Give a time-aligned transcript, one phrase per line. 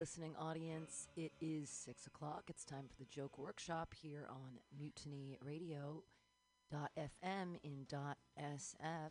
[0.00, 1.08] listening audience.
[1.14, 2.44] It is six o'clock.
[2.48, 6.02] It's time for the joke workshop here on Mutiny Radio.
[6.72, 7.86] FM in
[8.40, 9.10] SF.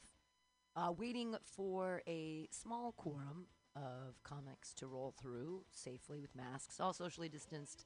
[0.75, 6.94] Uh, waiting for a small quorum of comics to roll through safely with masks, all
[6.94, 7.85] socially distanced.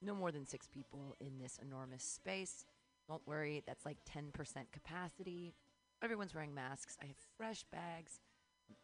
[0.00, 2.64] No more than six people in this enormous space.
[3.08, 4.30] Don't worry, that's like 10%
[4.70, 5.54] capacity.
[6.02, 6.96] Everyone's wearing masks.
[7.02, 8.20] I have fresh bags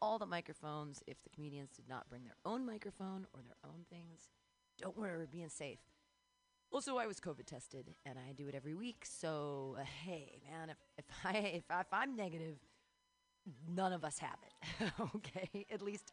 [0.01, 3.85] all the microphones if the comedians did not bring their own microphone or their own
[3.91, 4.29] things.
[4.79, 5.81] Don't worry, we're being safe.
[6.73, 9.05] Also, I was COVID tested, and I do it every week.
[9.05, 12.57] So, uh, hey, man, if if I if, I, if I'm negative,
[13.69, 14.93] none of us have it.
[15.17, 16.13] okay, at least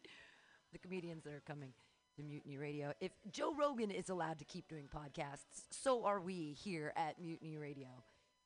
[0.73, 1.73] the comedians that are coming
[2.15, 2.93] to Mutiny Radio.
[2.99, 7.57] If Joe Rogan is allowed to keep doing podcasts, so are we here at Mutiny
[7.57, 7.87] Radio.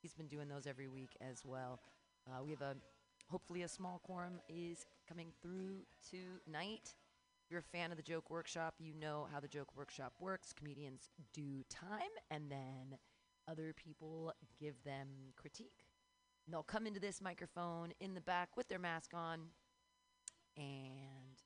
[0.02, 1.80] He's been doing those every week as well.
[2.28, 2.76] Uh, we have a
[3.30, 5.80] hopefully a small quorum is coming through
[6.10, 6.96] tonight.
[7.44, 10.54] If you're a fan of the Joke Workshop, you know how the Joke Workshop works.
[10.54, 12.98] Comedians do time, and then
[13.46, 15.86] other people give them critique.
[16.46, 19.48] And they'll come into this microphone in the back with their mask on
[20.56, 21.42] and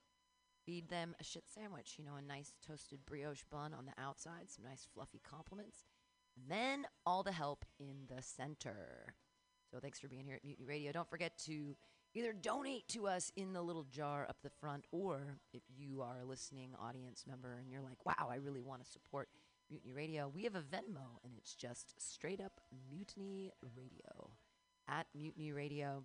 [0.63, 1.95] feed them a shit sandwich.
[1.97, 5.85] You know, a nice toasted brioche bun on the outside, some nice fluffy compliments,
[6.37, 9.15] and then all the help in the center.
[9.71, 10.91] So thanks for being here at Mutiny Radio.
[10.91, 11.75] Don't forget to
[12.15, 16.19] either donate to us in the little jar up the front, or if you are
[16.21, 19.27] a listening audience member and you're like, wow, I really want to support
[19.69, 24.31] Mutiny Radio, we have a Venmo, and it's just straight up Mutiny Radio.
[24.87, 26.03] At Mutiny Radio.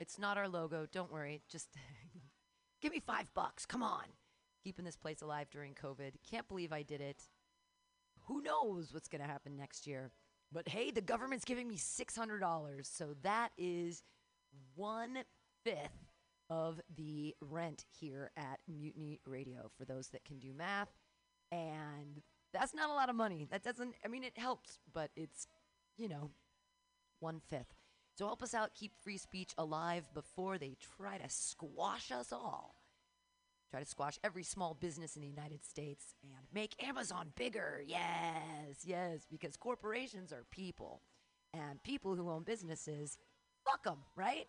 [0.00, 0.86] It's not our logo.
[0.90, 1.42] Don't worry.
[1.48, 1.68] Just
[2.80, 3.66] give me five bucks.
[3.66, 4.04] Come on.
[4.64, 6.12] Keeping this place alive during COVID.
[6.28, 7.22] Can't believe I did it.
[8.26, 10.10] Who knows what's going to happen next year?
[10.50, 12.86] But hey, the government's giving me $600.
[12.86, 14.02] So that is
[14.74, 15.18] one
[15.66, 16.06] fifth
[16.48, 20.92] of the rent here at Mutiny Radio for those that can do math.
[21.50, 23.48] And that's not a lot of money.
[23.50, 25.48] That doesn't, I mean, it helps, but it's,
[25.96, 26.30] you know,
[27.18, 27.74] one fifth.
[28.16, 32.76] So help us out, keep free speech alive before they try to squash us all
[33.70, 37.82] try to squash every small business in the United States and make Amazon bigger.
[37.86, 41.02] Yes, yes, because corporations are people,
[41.52, 43.18] and people who own businesses,
[43.64, 44.46] fuck them, right?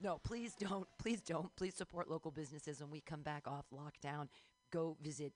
[0.00, 0.86] No, please don't.
[0.98, 1.54] Please don't.
[1.56, 4.28] Please support local businesses when we come back off lockdown.
[4.72, 5.32] Go visit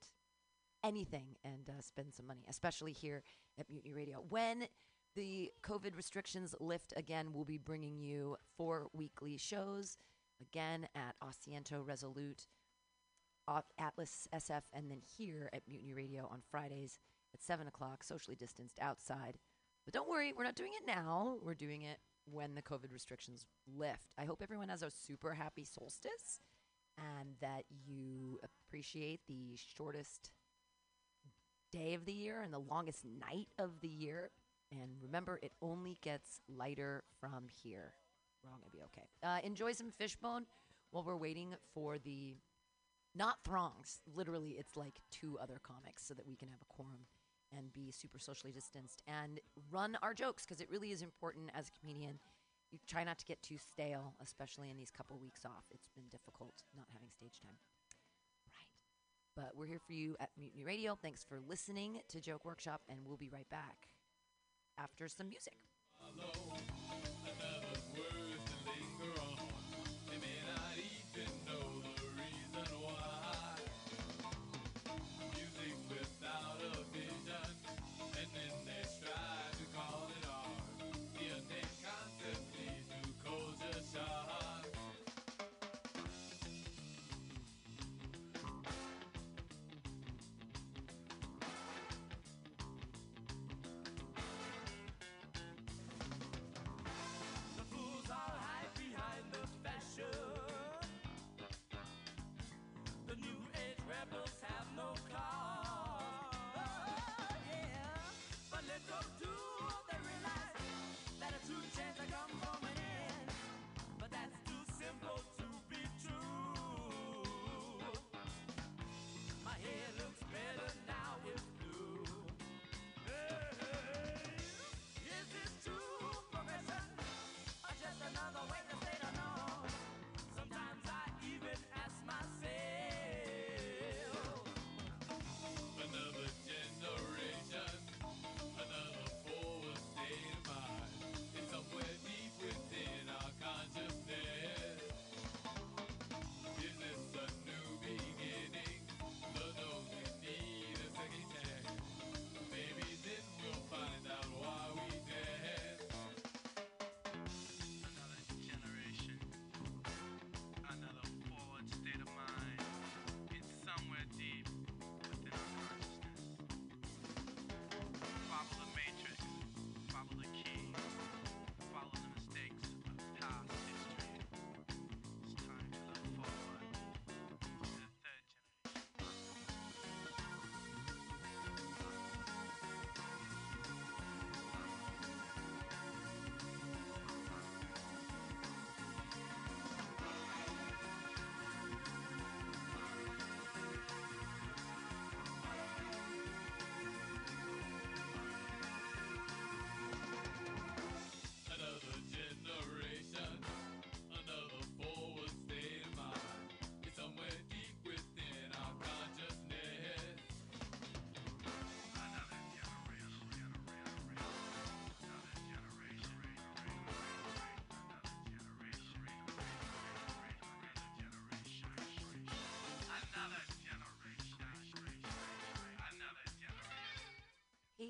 [0.85, 3.23] anything and uh, spend some money, especially here
[3.59, 4.25] at Mutiny Radio.
[4.29, 4.67] When
[5.15, 9.99] the COVID restrictions lift again, we'll be bringing you four weekly shows
[10.41, 12.47] again at Asiento Resolute
[13.79, 16.99] Atlas SF, and then here at Mutiny Radio on Fridays
[17.35, 19.39] at 7 o'clock, socially distanced outside.
[19.85, 21.39] But don't worry, we're not doing it now.
[21.43, 21.99] We're doing it
[22.33, 23.45] when the COVID restrictions
[23.77, 24.13] lift.
[24.19, 26.41] I hope everyone has a super happy solstice
[26.99, 30.31] and that you appreciate the shortest
[31.71, 34.31] day of the year and the longest night of the year.
[34.71, 37.95] And remember, it only gets lighter from here.
[38.43, 39.09] We're all to be okay.
[39.23, 40.47] Uh, enjoy some fishbone
[40.91, 42.37] while we're waiting for the
[43.15, 44.01] not throngs.
[44.15, 47.07] Literally, it's like two other comics so that we can have a quorum
[47.57, 49.41] and be super socially distanced and
[49.71, 52.19] run our jokes because it really is important as a comedian.
[52.71, 55.65] You try not to get too stale, especially in these couple weeks off.
[55.71, 57.57] It's been difficult not having stage time.
[58.57, 58.69] Right.
[59.37, 60.97] But we're here for you at Mutiny Radio.
[61.01, 63.89] Thanks for listening to Joke Workshop, and we'll be right back
[64.79, 65.59] after some music.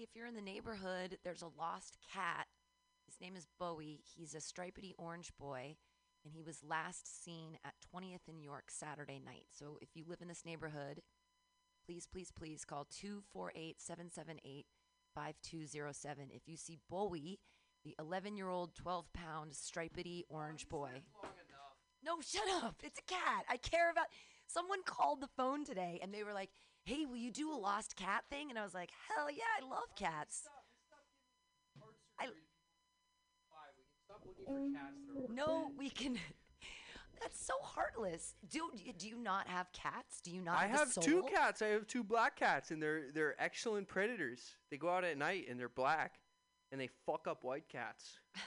[0.01, 2.47] If you're in the neighborhood, there's a lost cat.
[3.07, 4.01] His name is Bowie.
[4.17, 5.77] He's a stripedy orange boy,
[6.25, 9.47] and he was last seen at 20th and York Saturday night.
[9.51, 11.03] So if you live in this neighborhood,
[11.85, 14.67] please, please, please call 248 778
[15.15, 16.29] 5207.
[16.33, 17.39] If you see Bowie,
[17.85, 21.03] the 11 year old, 12 pound stripedy orange boy.
[22.05, 22.77] No, shut up.
[22.83, 23.45] It's a cat.
[23.49, 24.07] I care about.
[24.47, 26.51] Someone called the phone today and they were like,
[26.85, 28.51] hey, will you do a lost cat thing?
[28.51, 30.45] And I was like, hell yeah, I love cats.
[32.19, 32.27] I,
[35.33, 36.19] no, we can.
[37.21, 38.35] That's so heartless.
[38.51, 40.21] Do do you not have cats?
[40.23, 40.59] Do you not?
[40.59, 41.63] I have, have two cats.
[41.63, 44.57] I have two black cats, and they're they're excellent predators.
[44.71, 46.19] They go out at night and they're black,
[46.73, 48.19] and they fuck up white cats.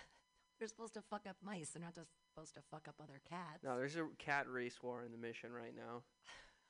[0.58, 1.72] They're supposed to fuck up mice.
[1.72, 3.62] They're not just supposed to fuck up other cats.
[3.62, 6.04] No, there's a cat race war in the mission right now.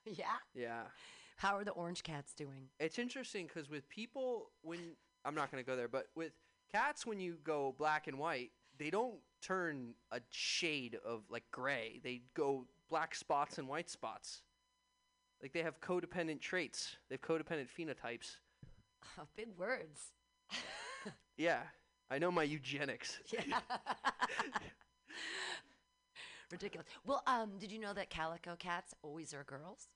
[0.08, 0.38] Yeah.
[0.54, 0.84] Yeah,
[1.36, 2.70] How are the orange cats doing?
[2.80, 4.80] it's interesting because with people, when
[5.26, 6.32] I'm not gonna go there, but with
[6.72, 12.00] cats, when you go black and white, they don't turn a shade of like gray.
[12.04, 14.42] They go black spots and white spots.
[15.42, 16.96] Like they have codependent traits.
[17.10, 18.38] They have codependent phenotypes.
[19.36, 20.12] Big words.
[21.38, 21.60] Yeah,
[22.10, 23.20] I know my eugenics.
[23.34, 23.60] Yeah.
[26.52, 26.88] Ridiculous.
[27.06, 29.90] Well, um, did you know that calico cats always are girls?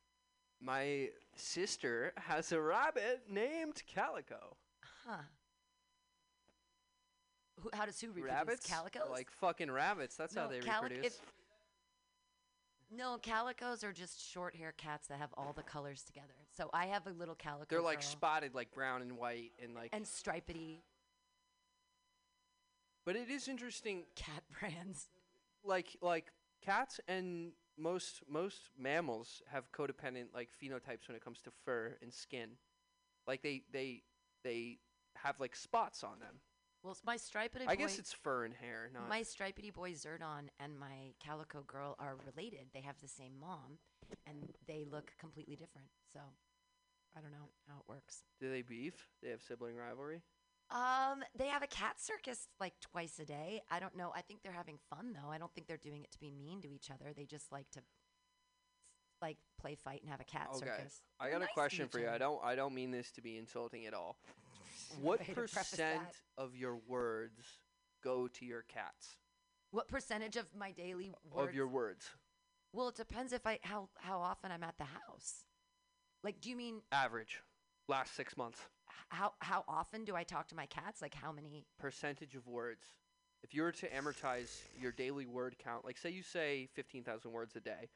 [0.61, 4.57] My sister has a rabbit named Calico.
[5.06, 5.17] Huh.
[7.61, 8.31] Who, how does who reproduce?
[8.31, 8.67] Rabbits?
[8.69, 9.09] Calicos?
[9.09, 10.15] Like fucking rabbits.
[10.15, 11.19] That's how they calic- reproduce.
[12.91, 16.27] no, calicos are just short hair cats that have all the colors together.
[16.56, 17.65] So I have a little calico.
[17.69, 20.79] They're like girl spotted like brown and white and like and stripedy
[23.06, 25.07] But it is interesting cat brands.
[25.63, 26.31] like like
[26.65, 32.13] cats and most most mammals have codependent like phenotypes when it comes to fur and
[32.13, 32.49] skin.
[33.27, 34.03] Like they they
[34.43, 34.79] they
[35.15, 36.39] have like spots on them.
[36.83, 40.79] Well, my stripedy I guess it's fur and hair, not my stripedy boy Zerdon and
[40.79, 42.67] my calico girl are related.
[42.73, 43.79] They have the same mom,
[44.25, 45.89] and they look completely different.
[46.13, 46.19] So
[47.17, 48.23] I don't know how it works.
[48.39, 49.07] Do they beef?
[49.21, 50.21] They have sibling rivalry?
[50.71, 53.61] Um, they have a cat circus like twice a day.
[53.71, 54.11] I don't know.
[54.16, 55.31] I think they're having fun though.
[55.31, 57.11] I don't think they're doing it to be mean to each other.
[57.16, 57.80] They just like to
[59.21, 60.66] like play fight and have a cat Okay.
[60.66, 61.02] circus.
[61.19, 62.07] I got nice a question for you.
[62.09, 64.18] I don't I don't mean this to be insulting at all.
[65.02, 66.02] What way to preface percent
[66.38, 67.42] of your words
[68.04, 69.18] go to your cats?
[69.71, 71.49] What percentage of my daily words?
[71.49, 72.09] Of your words.
[72.73, 75.44] well, it depends if I how how often I'm at the house.
[76.23, 77.42] Like, do you mean Average.
[77.88, 78.59] Last six months.
[79.09, 81.01] How how often do I talk to my cats?
[81.01, 81.65] Like how many?
[81.79, 82.83] Percentage of words.
[83.41, 87.55] If you were to amortize your daily word count, like say you say 15,000 words
[87.55, 87.89] a day,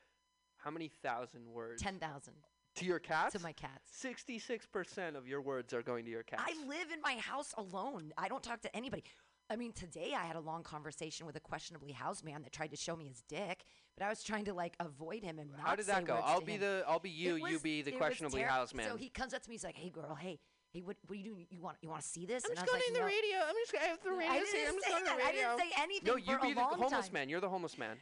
[0.57, 1.81] how many thousand words?
[1.81, 2.35] Ten thousand
[2.75, 3.33] To your cats?
[3.33, 3.91] to my cats.
[4.01, 6.43] 66% of your words are going to your cats.
[6.45, 8.13] I live in my house alone.
[8.17, 9.03] I don't talk to anybody.
[9.49, 12.71] I mean, today I had a long conversation with a questionably housed man that tried
[12.71, 13.65] to show me his dick,
[13.97, 16.21] but I was trying to like avoid him and not How did that go?
[16.23, 16.61] I'll be him.
[16.61, 18.87] the I'll be you, It you be the questionably housed man.
[18.89, 19.55] So he comes up to me.
[19.55, 20.39] He's like, "Hey, girl, hey,
[20.73, 21.45] hey, what, what are you doing?
[21.49, 23.05] You want you want to see this?" I'm and just going like, to the "No."
[23.05, 23.37] radio.
[23.47, 24.31] I'm just going to the radio.
[24.33, 25.17] I didn't I'm just say going that.
[25.17, 27.13] the I didn't say anything No, for you a be the homeless time.
[27.13, 27.29] man.
[27.29, 27.97] You're the homeless man.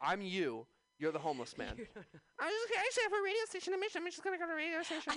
[0.00, 0.66] I'm you.
[0.98, 1.74] You're the homeless man.
[1.76, 3.74] I was just I just have a radio station.
[3.74, 5.12] I'm just, I'm just going to go to the radio station.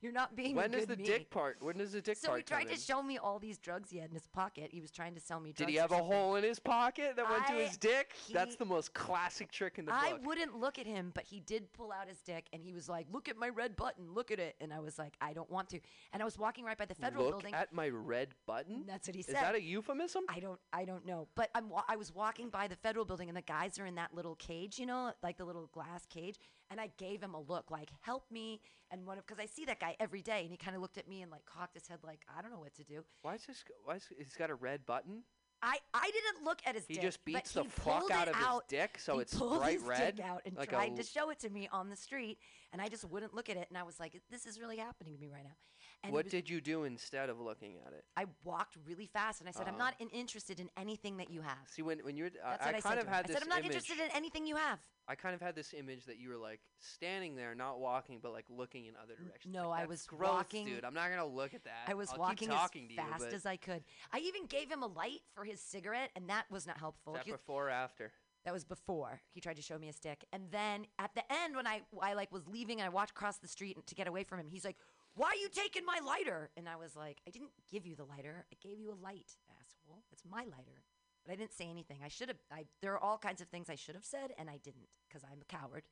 [0.00, 1.04] I You're not being when good the me.
[1.04, 1.56] dick part?
[1.60, 2.80] When does the dick So part So he tried to in?
[2.80, 4.70] show me all these drugs he had in his pocket.
[4.72, 5.58] He was trying to sell me drugs.
[5.66, 8.14] Did he have a hole in his pocket that went to his dick?
[8.32, 10.26] That's the most classic trick in the I book.
[10.26, 13.06] wouldn't look at him, but he did pull out his dick and he was like,
[13.10, 14.12] "Look at my red button.
[14.14, 15.80] Look at it." And I was like, "I don't want to."
[16.12, 17.54] And I was walking right by the federal Look building.
[17.54, 18.84] at my red button.
[18.86, 19.34] That's what he said.
[19.34, 20.24] Is that a euphemism?
[20.28, 21.28] I don't I don't know.
[21.34, 24.14] But I'm I was walking by the federal building and the guys are in that
[24.14, 26.38] little cage, you know, like the little glass cage,
[26.70, 28.60] and I gave him a look like, "Help me."
[28.90, 30.98] And one of cuz I see that guy every day and he kind of looked
[30.98, 33.34] at me and like cocked his head like, "I don't know what to do." Why
[33.34, 33.64] is this?
[33.84, 35.24] Why is he's got a red button?
[35.60, 37.02] I I didn't look at his He dick.
[37.02, 38.68] just beats the fuck out of his out.
[38.68, 41.30] dick, so he it's pulled bright his red, dick out and like tried to show
[41.30, 42.38] it to me on the street,
[42.72, 43.68] and I just wouldn't look at it.
[43.68, 45.56] And I was like, "This is really happening to me right now."
[46.04, 48.04] And what was- did you do instead of looking at it?
[48.16, 49.78] I walked really fast and I said, "I'm Oh.
[49.78, 52.76] not in- interested in anything that you have." See, when when you're, uh, I, I,
[52.76, 53.12] I kind of him.
[53.12, 53.72] had I this said, "I'm not image.
[53.74, 54.80] interested in anything you have."
[55.10, 58.32] I kind of had this image that you were like standing there, not walking, but
[58.32, 59.54] like looking in other directions.
[59.54, 60.84] no, Like, I was gross, walking- dude.
[60.84, 61.88] I'm not gonna look at that.
[61.88, 62.88] I was I'll walking as fast you,
[63.18, 63.82] but as I could.
[64.12, 67.14] I even gave him a light for his cigarette, and that was not helpful.
[67.14, 68.12] is that He- before or after?
[68.44, 71.56] that was before he tried to show me a stick, and then at the end,
[71.56, 74.24] when I I like was leaving and I walked across the street to get away
[74.24, 74.76] from him, he's like,
[75.14, 78.04] "Why are you taking my lighter?" And I was like, "I didn't give you the
[78.04, 78.46] lighter.
[78.52, 80.04] I gave you a light, asshole.
[80.12, 80.82] It's my lighter."
[81.28, 81.98] But I didn't say anything.
[82.02, 82.38] I should have.
[82.50, 85.22] I there are all kinds of things I should have said, and I didn't because
[85.30, 85.82] I'm a coward.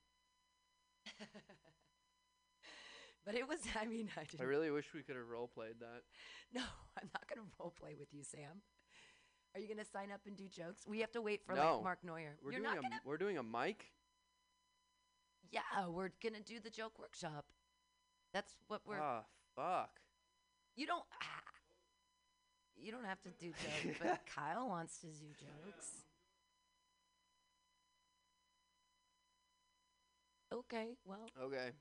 [3.25, 3.59] But it was.
[3.81, 4.47] I mean, I I didn't.
[4.47, 6.03] really wish we could have role played that.
[6.55, 6.63] no,
[7.03, 8.63] I'm not gonna role play with you, Sam.
[9.53, 10.83] Are you gonna sign up and do jokes?
[10.87, 11.75] We have to wait for No.
[11.75, 12.37] like Mark Neuer.
[12.43, 13.91] We're You're doing not a we're doing a mic.
[15.51, 17.47] Yeah, we're gonna do the joke workshop.
[18.33, 19.01] That's what we're.
[19.01, 19.25] Ah,
[19.57, 19.99] fuck.
[20.77, 21.05] you don't.
[21.21, 21.41] Ah,
[22.77, 26.05] you don't have to do jokes, but Kyle wants to do jokes.
[30.53, 31.73] Okay, well, Okay.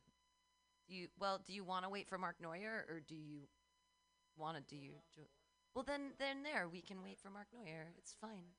[0.88, 3.48] do you well do you want to wait for Mark Neuer or do you
[4.38, 5.30] want to do your joke?
[5.74, 7.94] Well, then then there we can wait for Mark Neuer.
[7.98, 8.56] It's fine.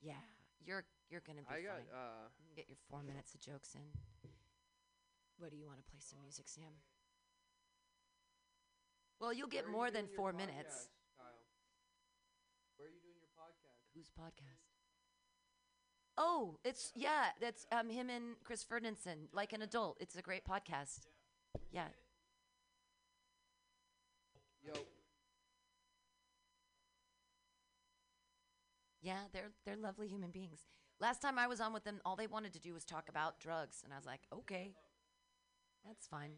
[0.00, 0.22] Yeah,
[0.64, 3.82] you're you're gonna be I got uh You get your four minutes of jokes in.
[5.38, 6.82] What do you want to play some music, Sam?
[9.20, 10.88] Well, you'll get you more than four minutes.
[10.88, 11.42] podcast, Kyle?
[12.76, 13.82] Where are you doing your podcast?
[13.98, 14.62] Whose podcast?
[16.16, 19.96] Oh, it's yeah, that's um him and Chris Ferdinand, like an adult.
[19.98, 21.00] It's a great podcast.
[21.72, 21.88] Yeah.
[24.64, 24.72] Yo.
[29.02, 30.60] Yeah, they're they're lovely human beings.
[31.00, 33.40] Last time I was on with them, all they wanted to do was talk about
[33.40, 34.74] drugs, and I was like, okay,
[35.84, 36.34] that's fine.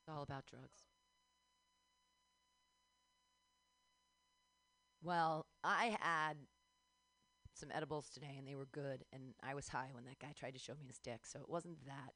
[0.00, 0.87] It's all about drugs.
[5.02, 6.36] Well, I had
[7.54, 10.54] some edibles today, and they were good, and I was high when that guy tried
[10.54, 12.14] to show me his dick, so it wasn't that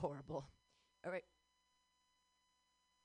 [0.00, 0.48] horrible.
[1.04, 1.24] All right.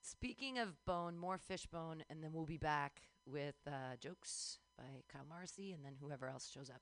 [0.02, 5.04] Speaking of bone, more fish bone, and then we'll be back with uh, jokes by
[5.12, 6.82] Kyle Morrissey and then whoever else shows up.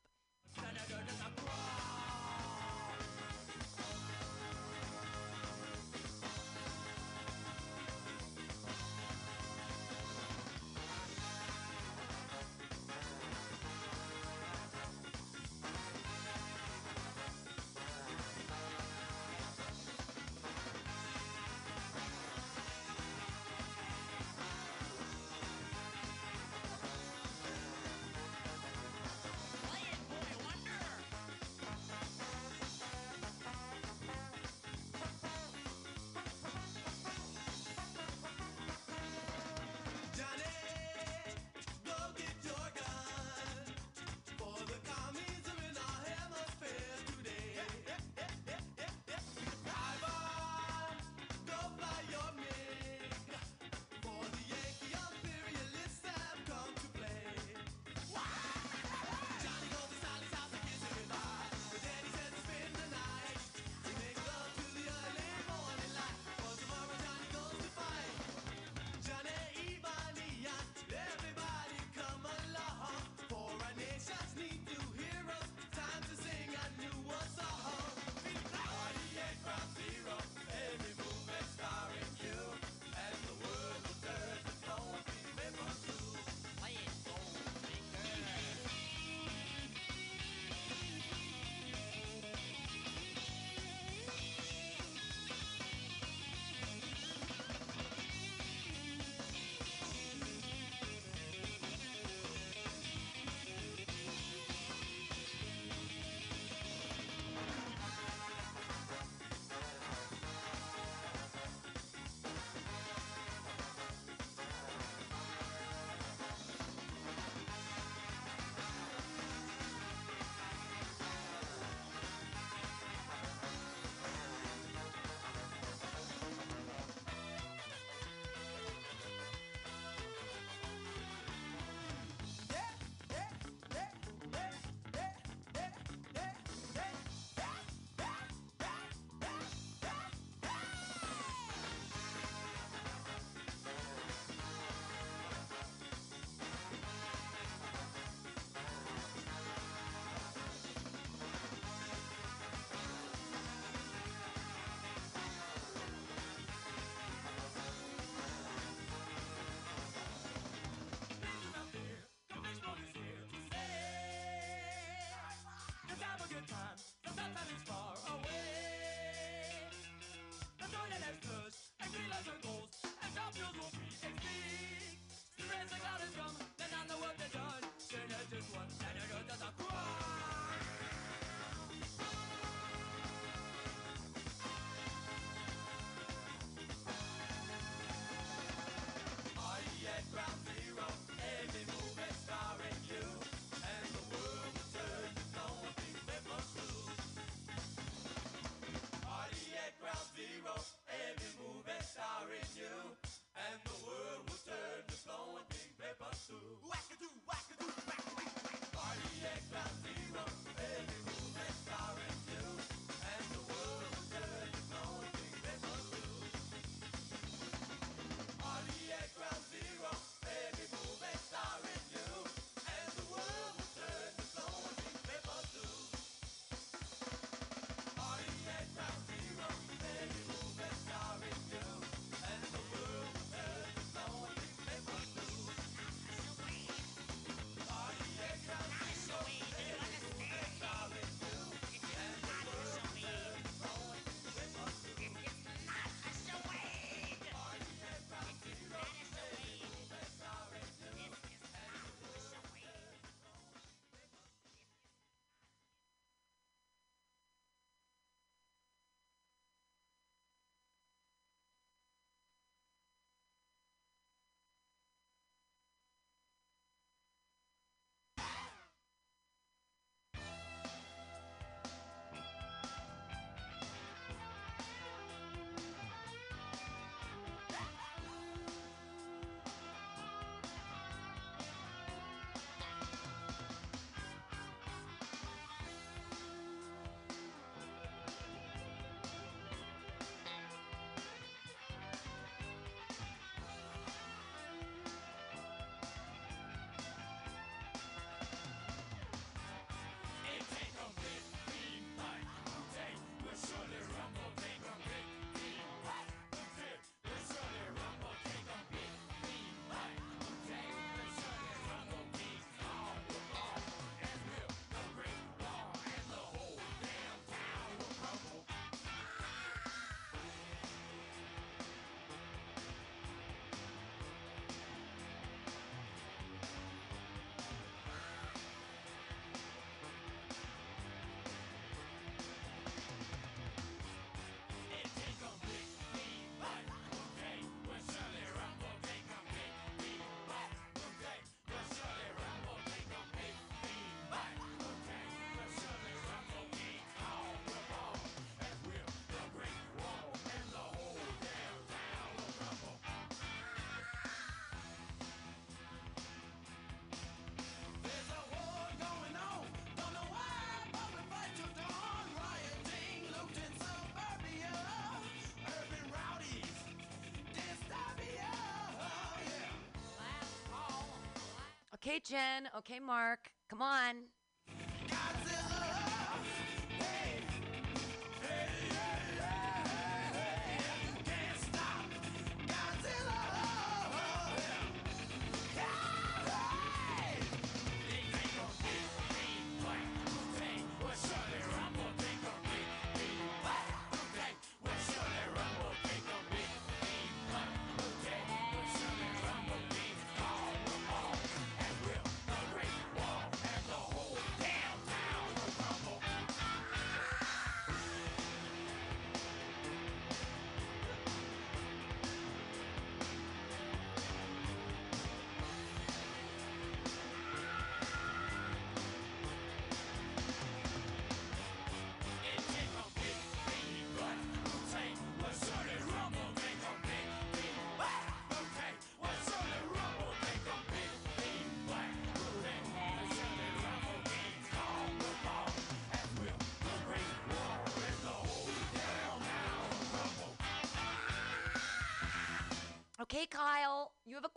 [371.84, 372.48] Okay, Jen.
[372.60, 373.32] Okay, Mark.
[373.50, 373.96] Come on.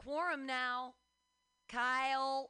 [0.05, 0.95] Quorum now.
[1.69, 2.44] Kyle.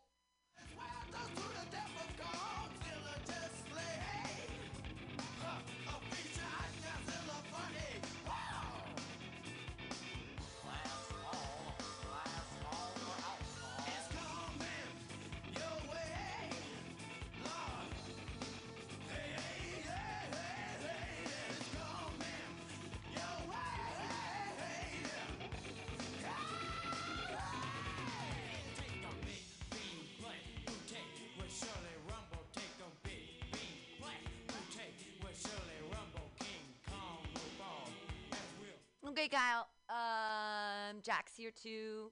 [39.25, 39.69] Okay, Kyle.
[39.89, 42.11] Um, Jack's here too.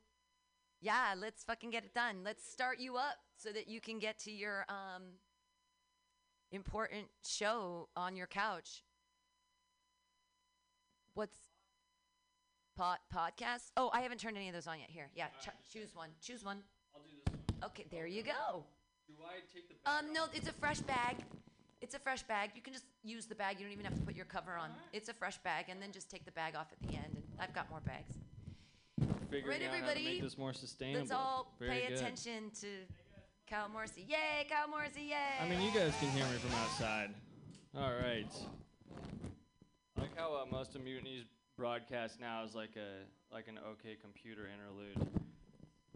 [0.81, 2.25] Yeah, let's fucking get it done.
[2.25, 5.03] Let's start you up so that you can get to your um
[6.53, 8.83] important show on your couch.
[11.13, 11.37] What's
[12.79, 13.73] pod podcast?
[13.77, 14.89] Oh, I haven't turned any of those on yet.
[14.89, 16.09] Here, yeah, ch- choose one.
[16.23, 16.61] Choose one.
[16.95, 17.71] I'll do this one.
[17.71, 18.65] Okay, there you go.
[19.07, 21.17] Do I take the bag Um, no, it's a fresh bag.
[21.83, 22.53] It's a fresh bag.
[22.55, 23.59] You can just use the bag.
[23.59, 24.71] You don't even have to put your cover on.
[24.93, 27.02] It's a fresh bag, and then just take the bag off at the end.
[27.39, 28.15] I've got more bags.
[29.31, 31.01] Figuring right, out how to everybody, make this more sustainable.
[31.01, 31.99] Let's all Very pay good.
[31.99, 32.67] attention to
[33.49, 34.07] Kyle Morrissey.
[34.09, 35.09] Yay, Kyle Morrissey!
[35.11, 35.41] Yay!
[35.41, 37.11] I mean, you guys can hear me from outside.
[37.77, 38.31] All right.
[39.97, 41.25] I like how uh, most of Mutiny's
[41.57, 45.09] broadcast now is like a like an OK Computer interlude.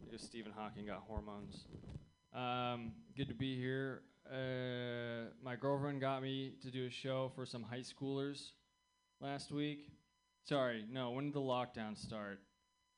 [0.05, 1.67] Because Stephen Hawking got hormones.
[2.35, 4.03] Um, good to be here.
[4.31, 8.53] Uh, my girlfriend got me to do a show for some high schoolers
[9.21, 9.91] last week.
[10.49, 11.11] Sorry, no.
[11.11, 12.41] When did the lockdown start?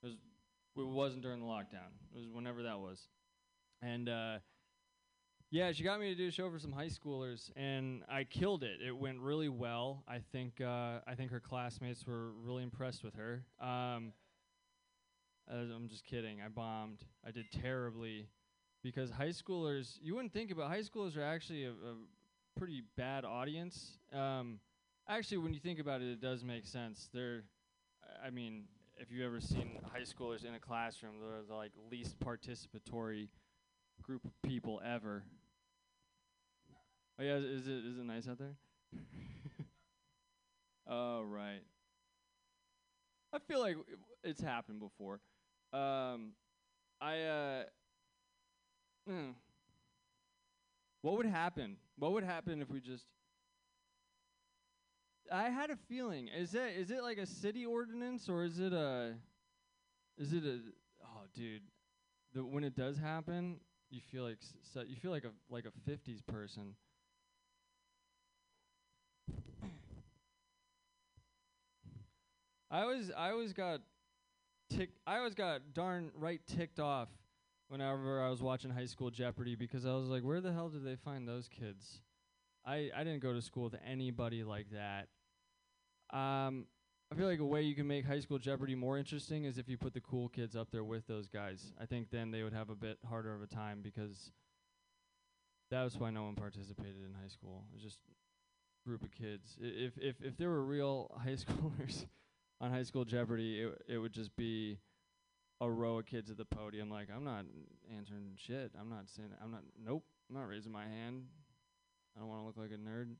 [0.02, 0.16] It was.
[0.76, 1.90] It wasn't during the lockdown.
[2.14, 3.08] It was whenever that was.
[3.82, 4.38] And uh,
[5.50, 8.62] yeah, she got me to do a show for some high schoolers, and I killed
[8.62, 8.80] it.
[8.86, 10.04] It went really well.
[10.06, 13.44] I think uh, I think her classmates were really impressed with her.
[13.60, 14.12] Um,
[15.50, 16.42] I'm just kidding.
[16.44, 17.00] I bombed.
[17.26, 18.28] I did terribly
[18.82, 19.98] because high schoolers.
[20.02, 21.94] You wouldn't think about high schoolers are actually a, a
[22.58, 23.98] pretty bad audience.
[24.12, 24.60] Um,
[25.08, 27.08] actually, when you think about it, it does make sense.
[27.12, 27.44] They're,
[28.24, 28.64] I mean,
[28.98, 33.28] if you've ever seen high schoolers in a classroom, they're the like least participatory
[34.02, 35.22] group of people ever.
[37.18, 38.56] Oh yeah, is, is it is it nice out there?
[40.88, 41.62] oh right.
[43.32, 43.76] I feel like
[44.24, 45.20] it's happened before.
[45.72, 46.32] Um,
[47.00, 47.62] I uh,
[49.08, 49.34] mm.
[51.02, 51.76] what would happen?
[51.98, 53.04] What would happen if we just?
[55.32, 56.28] I had a feeling.
[56.28, 59.14] Is it is it like a city ordinance or is it a?
[60.16, 60.60] Is it a?
[61.02, 61.62] Oh, dude,
[62.34, 63.60] the when it does happen,
[63.90, 66.74] you feel like so you feel like a like a '50s person.
[72.70, 73.80] I always I always got
[74.70, 77.08] tick I always got darn right ticked off
[77.68, 80.84] whenever I was watching High School Jeopardy because I was like, where the hell did
[80.84, 82.00] they find those kids?
[82.66, 85.08] I I didn't go to school with anybody like that.
[86.12, 86.66] Um,
[87.10, 89.68] I feel like a way you can make High School Jeopardy more interesting is if
[89.68, 91.72] you put the cool kids up there with those guys.
[91.80, 94.30] I think then they would have a bit harder of a time because
[95.70, 97.64] that was why no one participated in high school.
[97.70, 98.00] It was just
[98.86, 99.56] group of kids.
[99.62, 102.06] I- If if if there were real high schoolers
[102.60, 104.78] on High School Jeopardy, it it would just be
[105.60, 106.90] a row of kids at the podium.
[106.90, 107.44] Like I'm not
[107.96, 108.72] answering shit.
[108.78, 109.30] I'm not saying.
[109.42, 109.62] I'm not.
[109.82, 110.04] Nope.
[110.28, 111.24] I'm not raising my hand.
[112.16, 113.14] I don't want to look like a nerd.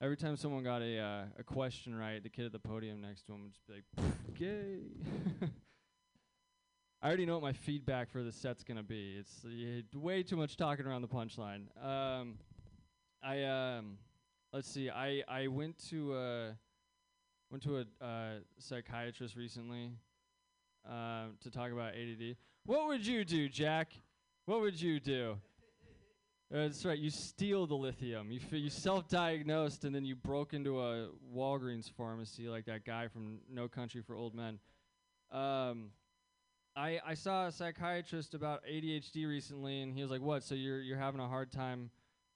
[0.00, 3.22] Every time someone got a uh, a question right, the kid at the podium next
[3.26, 3.84] to him would just be like,
[4.34, 4.80] "Gay."
[7.02, 9.16] I already know what my feedback for the set's gonna be.
[9.18, 11.68] It's uh, way too much talking around the punchline.
[11.82, 12.34] Um,
[13.22, 13.96] I um,
[14.52, 14.90] let's see.
[14.90, 16.50] I I went to uh,
[17.50, 19.92] went to a uh, psychiatrist recently
[20.86, 22.36] uh, to talk about ADD.
[22.66, 23.92] What would you do, Jack?
[24.44, 25.38] What would you do?
[26.52, 26.98] Uh, that's right.
[26.98, 28.30] You steal the lithium.
[28.30, 33.08] You f- you self-diagnosed and then you broke into a Walgreens pharmacy like that guy
[33.08, 34.60] from No Country for Old Men.
[35.32, 35.90] Um,
[36.76, 40.44] I I saw a psychiatrist about ADHD recently, and he was like, "What?
[40.44, 41.90] So you're you're having a hard time?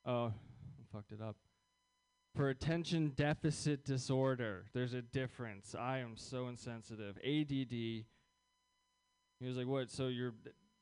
[0.05, 0.33] Oh,
[0.93, 1.37] fucked it up.
[2.35, 5.77] For attention deficit disorder, there's a difference.
[5.79, 7.17] I am so insensitive.
[7.19, 8.07] ADD." He
[9.47, 9.89] was like, "What?
[9.89, 10.35] So you're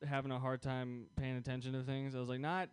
[0.07, 2.69] having a hard time paying attention to things?" I was like, "Not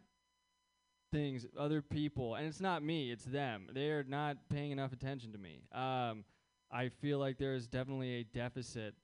[1.12, 3.68] things, other people, and it's not me, it's them.
[3.72, 5.62] They are not paying enough attention to me.
[5.72, 6.24] Um,
[6.70, 8.94] I feel like there is definitely a deficit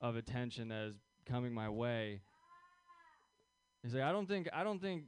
[0.00, 0.94] of attention that is
[1.26, 2.20] coming my way.
[3.82, 5.04] He's like, I don't think, I don't think,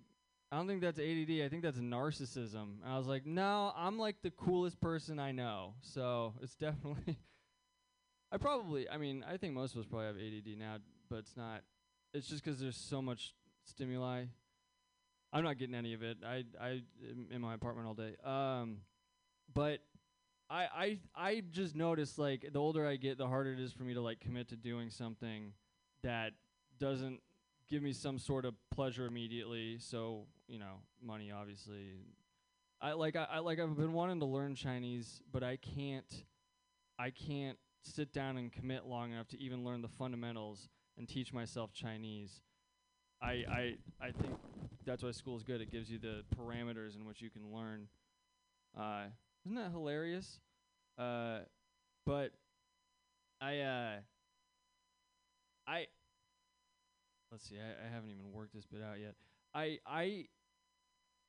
[0.52, 1.44] I don't think that's ADD.
[1.44, 2.82] I think that's narcissism.
[2.82, 5.74] And I was like, no, I'm like the coolest person I know.
[5.82, 7.18] So it's definitely.
[8.32, 10.76] I probably, I mean, I think most of us probably have ADD now,
[11.08, 11.62] but it's not.
[12.12, 14.24] It's just 'cause there's so much stimuli.
[15.32, 16.18] I'm not getting any of it.
[16.26, 18.16] I I am in my apartment all day.
[18.24, 18.78] Um,
[19.54, 19.80] but
[20.48, 23.84] I I I just noticed like the older I get, the harder it is for
[23.84, 25.52] me to like commit to doing something
[26.02, 26.32] that
[26.78, 27.20] doesn't
[27.68, 29.78] give me some sort of pleasure immediately.
[29.78, 31.94] So you know, money obviously.
[32.82, 36.24] I like I, I like I've been wanting to learn Chinese, but I can't
[36.98, 41.32] I can't sit down and commit long enough to even learn the fundamentals and teach
[41.32, 42.40] myself Chinese.
[43.22, 44.34] I I I think
[44.90, 45.61] that's why school is good.
[45.61, 47.87] It gives you the parameters in which you can learn.
[48.76, 49.05] Uh,
[49.44, 50.40] isn't that hilarious?
[50.98, 51.40] Uh,
[52.05, 52.33] but
[53.40, 53.92] I uh,
[55.66, 55.87] I
[57.31, 57.57] let's see.
[57.57, 59.14] I, I haven't even worked this bit out yet.
[59.55, 60.26] I I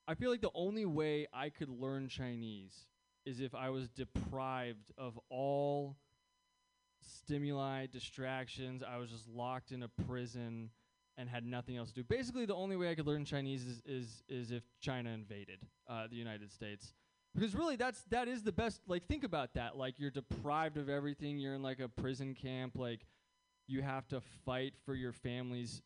[0.08, 2.88] I feel like the only way I could learn Chinese
[3.26, 5.98] is if I was deprived of all
[7.00, 8.82] stimuli, distractions.
[8.82, 10.72] I was just locked in a prison
[11.18, 12.04] and had nothing else to do.
[12.04, 16.08] Basically, the only way I could learn Chinese is is, is if China invaded uh,
[16.10, 16.94] the United States.
[17.34, 18.82] Because really, that's that is the best.
[18.88, 19.78] Like, think about that.
[19.78, 21.38] Like, you're deprived of everything.
[21.38, 22.78] You're in like a prison camp.
[22.78, 23.06] Like,
[23.68, 25.82] you have to fight for your family's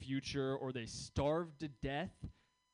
[0.00, 2.12] future, or they starve to death.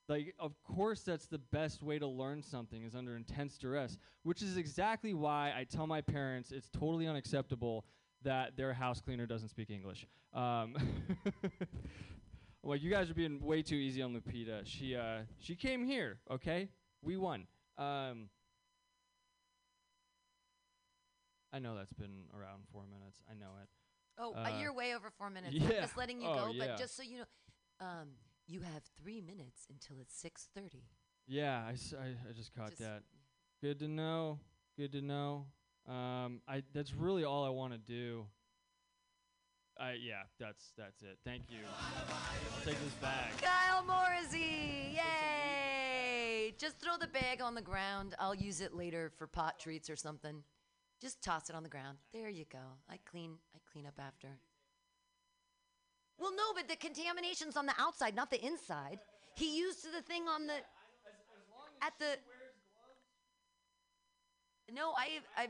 [0.09, 3.99] Like, of course, that's the best way to learn something is under intense duress.
[4.23, 7.85] Which is exactly why I tell my parents it's totally unacceptable
[8.25, 10.07] that their house cleaner doesn't speak English.
[10.33, 10.75] Um,
[12.63, 14.63] well, you guys are being way too easy on Lupita.
[14.65, 16.69] She uh, she came here, okay?
[17.03, 17.47] We won.
[17.79, 18.29] Um,
[21.53, 23.21] I know that's been around four minutes.
[23.31, 23.69] I know it.
[24.19, 25.55] Oh, uh, Uh, you're way over four minutes.
[25.55, 25.65] yeah.
[25.69, 26.67] I'm just letting you Oh, go, yeah.
[26.69, 27.25] but just so you know,
[27.87, 28.09] um,
[28.47, 30.85] you have three minutes until it's six thirty.
[31.27, 33.03] Yeah, I, s- I- I just caught Just- that.
[33.61, 34.41] Good to know.
[34.77, 35.47] Good to know.
[35.89, 38.27] Um, I that's really all I want to do.
[39.79, 41.19] I yeah, that's that's it.
[41.25, 41.59] Thank you.
[42.09, 43.33] I'll take this back.
[43.41, 46.55] Kyle Morrissey, yay!
[46.59, 48.15] Just throw the bag on the ground.
[48.19, 50.45] I'll use it later for pot treats or something.
[51.01, 51.99] Just toss it on the ground.
[52.13, 52.79] There you go.
[52.89, 53.39] I clean.
[53.55, 54.29] I clean up after.
[56.19, 59.01] Well, no, but the contamination's on the outside, not the inside.
[59.35, 60.55] He used the thing on the
[61.83, 62.17] at the.
[64.73, 65.49] No, I, I.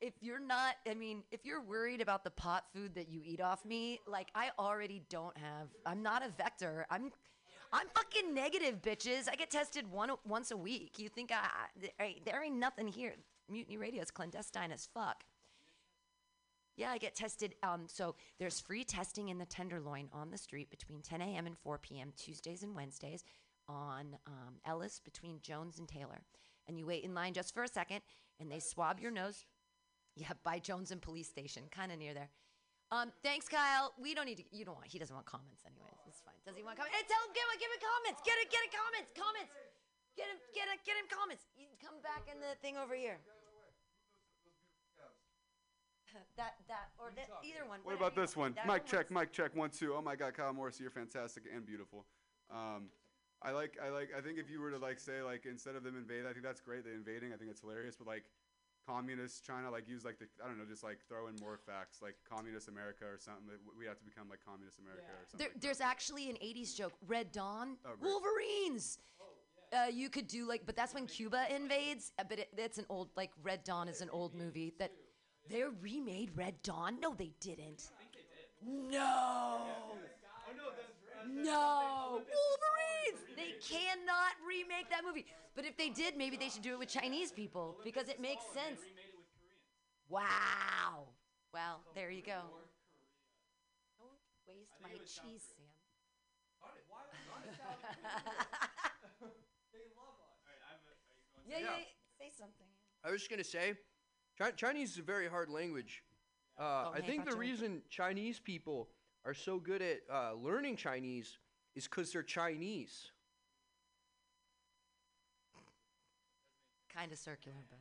[0.00, 3.40] If you're not, I mean, if you're worried about the pot food that you eat
[3.40, 5.68] off me, like I already don't have.
[5.84, 6.86] I'm not a vector.
[6.90, 7.10] I'm,
[7.72, 9.28] I'm fucking negative, bitches.
[9.30, 10.98] I get tested one once a week.
[10.98, 11.46] You think I?
[12.02, 13.14] I there ain't- nothing here.
[13.50, 15.24] Mutiny Radio is clandestine as fuck.
[16.76, 17.56] Yeah, I get tested.
[17.62, 21.46] Um, so there's free testing in the Tenderloin on the street between 10 a.m.
[21.46, 22.12] and 4 p.m.
[22.16, 23.22] Tuesdays and Wednesdays
[23.68, 26.22] on um, Ellis between Jones and Taylor.
[26.66, 28.00] And you wait in line just for a second,
[28.38, 29.44] and they swab your nose.
[30.16, 32.28] Yeah, by Jones and Police Station, kind of near there.
[32.90, 33.94] Um, thanks, Kyle.
[34.02, 34.46] We don't need to.
[34.50, 34.90] You don't want.
[34.90, 35.94] He doesn't want comments, anyways.
[36.10, 36.34] It's fine.
[36.42, 36.98] Does he want comments?
[36.98, 37.30] Hey, tell him.
[37.30, 37.58] Give him.
[37.62, 38.20] Give him comments.
[38.26, 38.50] Get it.
[38.50, 38.72] Get it.
[38.74, 39.10] Comments.
[39.14, 39.52] Comments.
[40.18, 40.38] Get him.
[40.50, 40.78] Get it.
[40.82, 41.46] Get him comments.
[41.54, 43.22] You come back in the thing over here.
[46.36, 47.78] that that or that, either one.
[47.86, 48.58] What about this one?
[48.58, 49.30] That Mic check, works.
[49.30, 49.94] mic check, one, two.
[49.94, 52.06] Oh my God, Kyle Morrissey, you're fantastic and beautiful.
[52.50, 52.90] Um,
[53.42, 55.82] I like, I like, I think if you were to like say like instead of
[55.82, 56.84] them invade, I think that's great.
[56.84, 57.96] They invading, I think it's hilarious.
[57.96, 58.24] But like
[58.86, 62.00] communist China, like use like the, I don't know, just like throw in more facts,
[62.02, 63.46] like communist America or something.
[63.46, 65.38] That we have to become like communist America or something.
[65.38, 65.62] There, like that.
[65.62, 68.10] there's actually an 80s joke Red Dawn, Oh, great.
[68.10, 68.98] Wolverines.
[69.72, 72.12] Uh, you could do like, but that's when Cuba invades.
[72.18, 74.90] Uh, but it, it's an old, like Red Dawn is an old movie that
[75.48, 76.98] they remade Red Dawn.
[77.00, 77.88] No, they didn't.
[78.66, 79.58] No.
[81.26, 82.22] No.
[82.22, 83.26] Wolverines.
[83.36, 85.26] They cannot remake that movie.
[85.54, 88.44] But if they did, maybe they should do it with Chinese people because it makes
[88.54, 88.80] sense.
[90.08, 91.08] Wow.
[91.52, 92.40] Well, there you go.
[93.98, 95.66] Don't waste my cheese, Sam.
[101.48, 101.84] yeah, yeah, yeah.
[102.18, 102.66] Say something.
[103.04, 103.74] I was just gonna say,
[104.38, 106.02] Chi- Chinese is a very hard language.
[106.58, 108.88] Uh, Oh, I hey, think the reason Chinese people
[109.24, 111.38] are so good at uh, learning Chinese
[111.74, 113.12] is because they're Chinese.
[116.94, 117.78] Kind of circular, but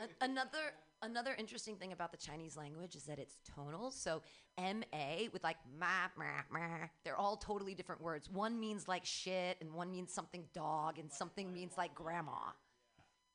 [0.00, 0.06] yeah.
[0.06, 3.90] An- another another interesting thing about the Chinese language is that it's tonal.
[3.92, 4.22] So
[4.58, 8.28] M A with like ma ma ma, they're all totally different words.
[8.28, 12.52] One means like shit, and one means something dog, and something means like grandma.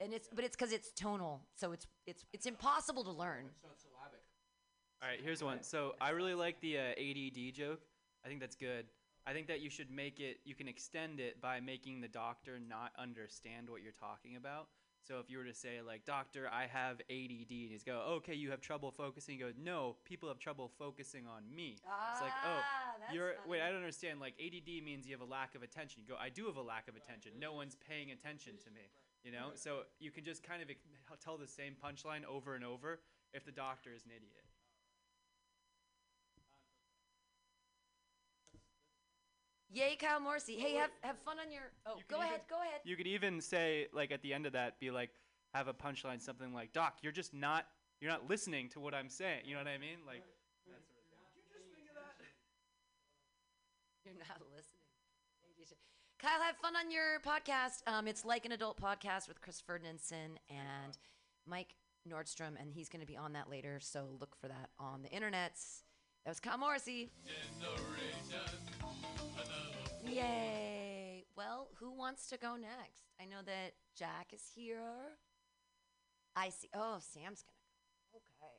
[0.02, 3.46] And it's but it's because it's tonal, so it's it's it's impossible to learn.
[5.02, 5.64] All right, here's one.
[5.64, 7.82] So I really like the uh, ADD joke.
[8.26, 8.86] I think that's good.
[9.26, 10.40] I think that you should make it.
[10.46, 14.68] You can extend it by making the doctor not understand what you're talking about.
[15.08, 18.34] So if you were to say like, "Doctor, I have ADD," and he's go, "Okay,
[18.34, 21.78] you have trouble focusing." He goes, "No, people have trouble focusing on me."
[22.12, 23.62] it's like, "Oh, Ah, that's you're wait.
[23.62, 24.20] I don't understand.
[24.20, 26.62] Like ADD means you have a lack of attention." You go, "I do have a
[26.62, 27.34] lack of attention.
[27.40, 28.92] No one's paying attention to me."
[29.24, 30.70] You know, so you can just kind of
[31.24, 33.02] tell the same punchline over and over
[33.34, 34.46] if the doctor is an idiot.
[39.72, 40.56] Yay, Kyle Morrissey.
[40.58, 41.62] Hey, have have fun on your.
[41.86, 42.82] Oh, You go can ahead, go ahead.
[42.84, 45.12] You could even say like at the end of that, be like,
[45.54, 47.68] have a punchline, something like, "Doc, you're just not,
[48.02, 50.00] you're not listening to what I'm saying." You know what I mean?
[50.08, 50.24] Like,
[50.66, 51.22] that sort of thing.
[51.86, 52.34] You're not listening.
[54.06, 54.49] Maybe you should-
[56.22, 57.82] Kyle, have fun on your podcast.
[57.88, 60.98] Um, it's like an adult podcast with Chris Ferdinandson and
[61.48, 63.80] Mike Nordstrom, and he's going to be on that later.
[63.80, 65.84] So look for that on the internets.
[66.26, 67.10] That was Kyle Morrissey.
[70.06, 71.24] Yay!
[71.38, 73.06] Well, who wants to go next?
[73.22, 75.16] I know that Jack is here.
[76.36, 76.68] I see.
[76.74, 77.56] Oh, Sam's gonna
[78.12, 78.18] go.
[78.18, 78.56] Okay.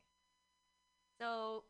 [1.20, 1.64] So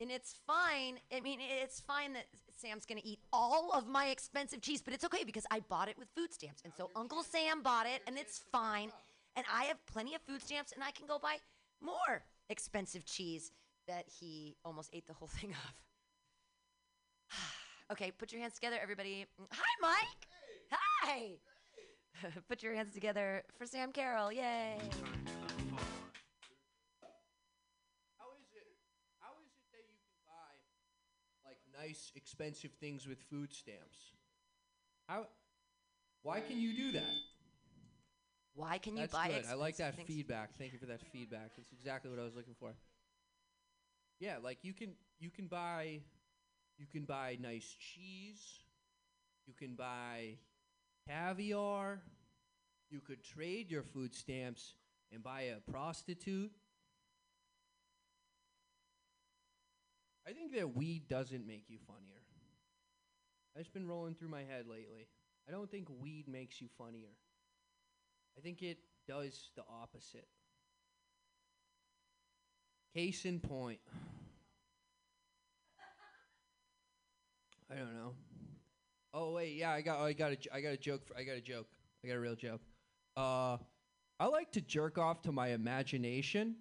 [0.00, 0.98] and it's fine.
[1.14, 4.94] I mean, it's fine that Sam's going to eat all of my expensive cheese, but
[4.94, 6.62] it's okay because I bought it with food stamps.
[6.64, 8.90] And so Uncle Sam bought it, and it's fine.
[9.36, 11.36] And I have plenty of food stamps, and I can go buy
[11.82, 13.52] more expensive cheese
[13.88, 15.50] that he almost ate the whole thing
[17.30, 17.38] of.
[17.92, 19.26] okay, put your hands together, everybody.
[19.50, 20.28] Hi, Mike.
[20.70, 21.32] Hi.
[22.48, 24.32] put your hands together for Sam Carroll.
[24.32, 24.78] Yay.
[31.86, 34.12] Nice, expensive things with food stamps?
[35.08, 35.26] How?
[36.22, 37.12] Why can you do that?
[38.54, 39.44] Why can you That's buy good.
[39.50, 40.08] I like that expensive things?
[40.08, 40.58] feedback.
[40.58, 41.50] Thank you for that feedback.
[41.56, 42.72] That's exactly what I was looking for.
[44.20, 46.00] Yeah, like you can you can buy
[46.78, 48.60] you can buy nice cheese.
[49.46, 50.38] You can buy
[51.08, 52.00] caviar.
[52.90, 54.74] You could trade your food stamps
[55.12, 56.52] and buy a prostitute.
[60.26, 62.22] I think that weed doesn't make you funnier.
[63.54, 65.06] That's been rolling through my head lately.
[65.48, 67.12] I don't think weed makes you funnier.
[68.36, 70.26] I think it does the opposite.
[72.94, 73.80] Case in point.
[77.70, 78.14] I don't know.
[79.12, 81.06] Oh wait, yeah, I got, I got a, I got a joke.
[81.06, 81.68] For, I got a joke.
[82.04, 82.60] I got a real joke.
[83.16, 83.58] Uh,
[84.18, 86.56] I like to jerk off to my imagination.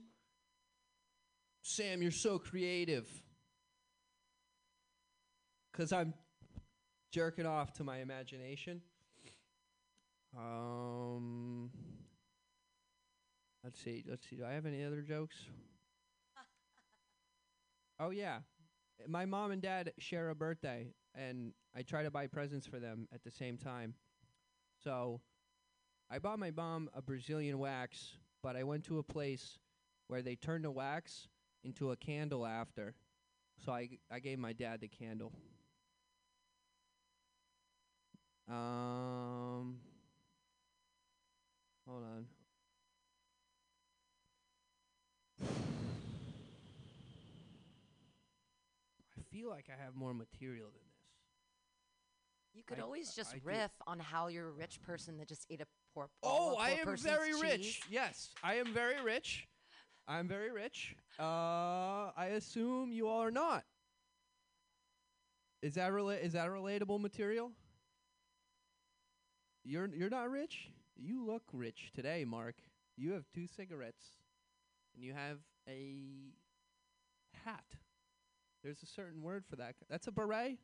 [1.63, 3.07] Sam, you're so creative.
[5.73, 6.13] Cause I'm
[7.11, 8.79] jerking off to my imagination.
[10.37, 11.71] Um,
[13.63, 14.03] let's see.
[14.07, 14.35] Let's see.
[14.35, 15.35] Do I have any other jokes?
[17.99, 18.39] oh yeah,
[19.07, 23.07] my mom and dad share a birthday, and I try to buy presents for them
[23.11, 23.95] at the same time.
[24.83, 25.21] So,
[26.11, 29.57] I bought my mom a Brazilian wax, but I went to a place
[30.07, 31.27] where they turned the wax
[31.63, 32.93] into a candle after.
[33.65, 35.31] So I gave my dad the candle.
[38.49, 39.79] Um,
[41.87, 42.27] hold on.
[49.17, 50.89] I feel like I have more material than this.
[52.55, 55.27] You could I- always just I do- riff on how you're a rich person that
[55.27, 56.09] just ate a poor.
[56.21, 57.81] Oh, a I poor am very rich.
[57.89, 59.47] Yes, I am very rich.
[60.07, 60.95] I'm very rich.
[61.17, 63.63] Uh, I assume you all are not.
[65.61, 67.53] Is that rela- Is that relatable material?
[69.63, 70.69] You're you're not rich.
[70.95, 72.55] You look rich today, Mark.
[72.97, 74.03] You have two cigarettes.
[74.95, 76.33] and you have a
[77.45, 77.63] hat.
[78.63, 79.75] There's a certain word for that.
[79.89, 80.57] That's a beret.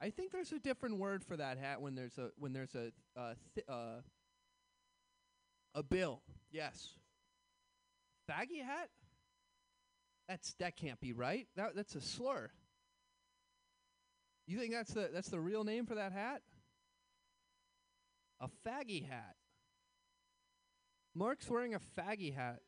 [0.00, 2.92] I think there's a different word for that hat when there's a when there's a
[3.18, 4.00] uh, th- uh,
[5.74, 6.22] a bill.
[6.50, 6.88] Yes.
[8.30, 8.88] Faggy hat.
[10.28, 11.48] That's that can't be right.
[11.56, 12.50] That that's a slur.
[14.46, 16.42] You think that's the that's the real name for that hat?
[18.40, 19.34] A faggy hat.
[21.14, 22.60] Mark's wearing a faggy hat.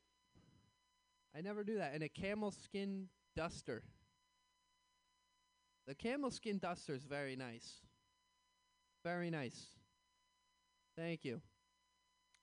[1.36, 1.94] I never do that.
[1.94, 3.82] And a camel skin duster.
[5.86, 7.80] The camel skin duster is very nice.
[9.04, 9.66] Very nice.
[10.96, 11.40] Thank you.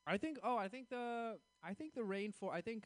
[0.08, 2.86] I think oh, I think the I think the rainforest I think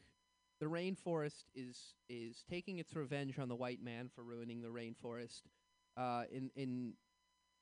[0.60, 5.42] the rainforest is is taking its revenge on the white man for ruining the rainforest
[5.96, 6.92] uh, in in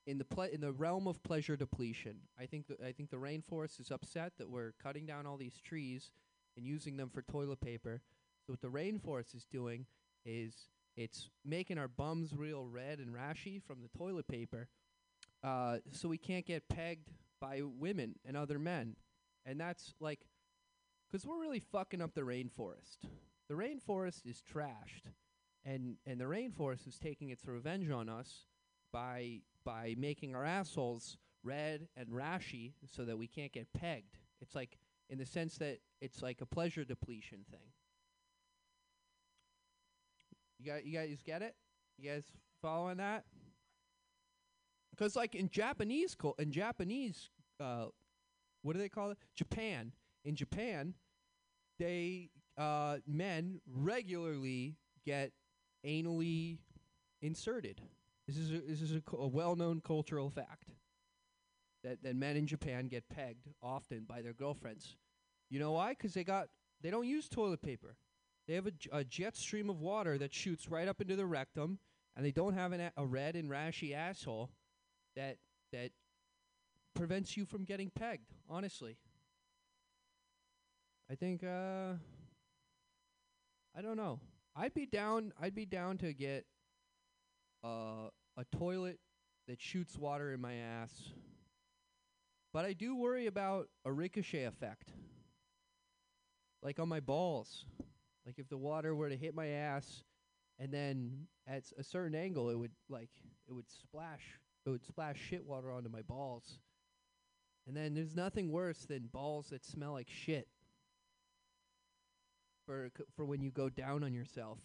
[0.07, 2.17] in the ple- in the realm of pleasure depletion.
[2.39, 5.61] I think the I think the rainforest is upset that we're cutting down all these
[5.61, 6.11] trees
[6.57, 8.03] and using them for toilet paper.
[8.47, 9.87] So what the rainforest is doing
[10.25, 14.69] is it's making our bums real red and rashy from the toilet paper,
[15.43, 17.09] uh, so we can't get pegged
[17.41, 18.97] by women and other men.
[19.47, 20.21] And that's like,
[21.11, 22.99] cause we're really fucking up the rainforest.
[23.49, 25.11] The rainforest is trashed,
[25.65, 28.47] and and the rainforest is taking its revenge on us
[28.93, 34.19] by by making our assholes red and rashy so that we can't get pegged.
[34.41, 34.77] It's like
[35.09, 37.73] in the sense that it's like a pleasure depletion thing.
[40.59, 41.55] You got you guys get it?
[41.99, 42.25] You guys
[42.61, 43.25] following that?
[44.91, 47.87] Because like in Japanese cul- in Japanese uh
[48.63, 49.19] what do they call it?
[49.35, 49.93] Japan.
[50.25, 50.95] In Japan,
[51.79, 55.33] they uh men regularly get
[55.85, 56.59] anally
[57.21, 57.81] inserted.
[58.27, 60.71] This is a, this is a, a well-known cultural fact
[61.83, 64.97] that that men in Japan get pegged often by their girlfriends.
[65.51, 65.91] You know why?
[65.91, 66.49] Because they got
[66.81, 67.97] they don't use toilet paper.
[68.49, 71.79] They have a, jet stream of water that shoots right up into the rectum,
[72.17, 74.51] and they don't have an a, a red and rashy asshole
[75.15, 75.39] that
[75.73, 75.91] that
[76.95, 78.33] prevents you from getting pegged.
[78.49, 78.97] Honestly,
[81.11, 81.95] I think uh,
[83.77, 84.21] I don't know.
[84.57, 85.33] I'd be down.
[85.41, 86.47] I'd be down to get
[87.65, 88.99] uh, a toilet
[89.49, 90.91] that shoots water in my ass.
[92.53, 94.93] But I do worry about a ricochet effect.
[96.63, 97.65] Like on my balls.
[98.27, 100.05] Like if the water were to hit my ass
[100.59, 103.11] and then at a certain angle it would like
[103.49, 106.59] it would splash it would splash shit water onto my balls.
[107.67, 110.47] And then there's nothing worse than balls that smell like shit.
[112.67, 114.59] For for when you go down on yourself,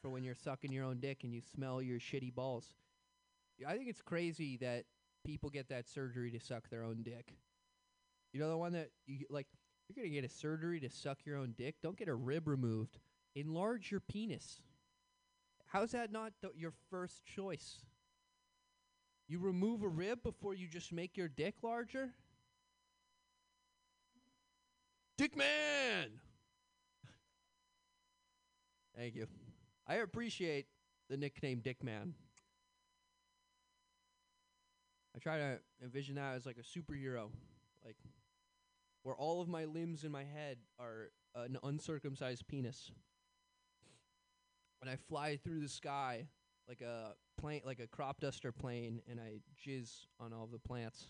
[0.00, 2.74] for when you're sucking your own dick and you smell your shitty balls.
[3.66, 4.84] I think it's crazy that
[5.24, 7.34] people get that surgery to suck their own dick.
[8.32, 9.46] You know the one that you like
[9.88, 11.76] you're gonna get a surgery to suck your own dick.
[11.82, 12.98] Don't get a rib removed.
[13.34, 14.62] Enlarge your penis.
[15.66, 17.80] How's that not th- your first choice?
[19.28, 22.10] You remove a rib before you just make your dick larger.
[25.18, 26.08] Dick man.
[28.96, 29.26] Thank you.
[29.88, 30.66] I appreciate
[31.08, 32.12] the nickname Dick Man.
[35.16, 37.30] I try to envision that as like a superhero,
[37.84, 37.96] like
[39.02, 42.90] where all of my limbs in my head are an uncircumcised penis.
[44.82, 46.28] And I fly through the sky
[46.68, 51.06] like a plane, like a crop duster plane, and I jizz on all the plants.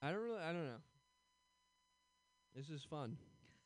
[0.00, 0.80] I don't really, I don't know.
[2.56, 3.18] This is fun.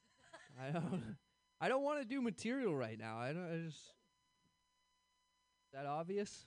[0.60, 1.16] I don't,
[1.60, 3.18] I don't want to do material right now.
[3.18, 3.46] I don't.
[3.50, 3.78] I just.
[3.78, 6.44] Is that obvious?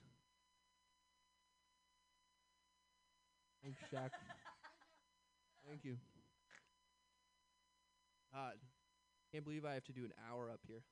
[3.62, 4.10] Thanks, Shaq.
[5.68, 5.96] Thank you.
[8.32, 8.52] God,
[9.32, 10.82] can't believe I have to do an hour up here.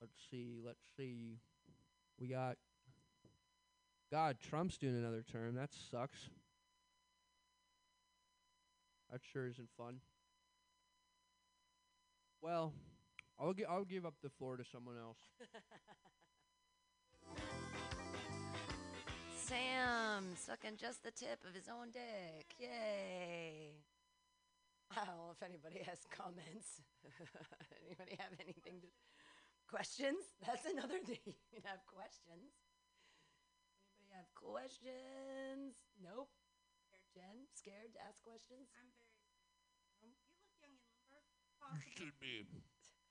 [0.00, 0.60] let's see.
[0.64, 1.38] Let's see.
[2.18, 2.56] We got.
[4.10, 5.54] God, Trump's doing another term.
[5.54, 6.30] That sucks.
[9.12, 10.00] That sure isn't fun.
[12.40, 12.72] Well,
[13.38, 15.18] I'll gi- I'll give up the floor to someone else.
[19.36, 22.46] Sam sucking just the tip of his own dick.
[22.60, 23.72] Yay.
[24.92, 26.80] I don't know if anybody has comments.
[27.84, 28.88] anybody have anything to
[29.68, 30.20] questions?
[30.46, 31.20] That's another thing.
[31.24, 32.56] You can have questions.
[34.00, 35.76] Anybody have questions?
[36.00, 36.32] Nope.
[37.14, 38.68] Jen, scared to ask questions?
[38.76, 38.88] I'm
[41.72, 41.92] very.
[41.98, 42.64] You look young and limber.
[42.64, 43.04] Possibly.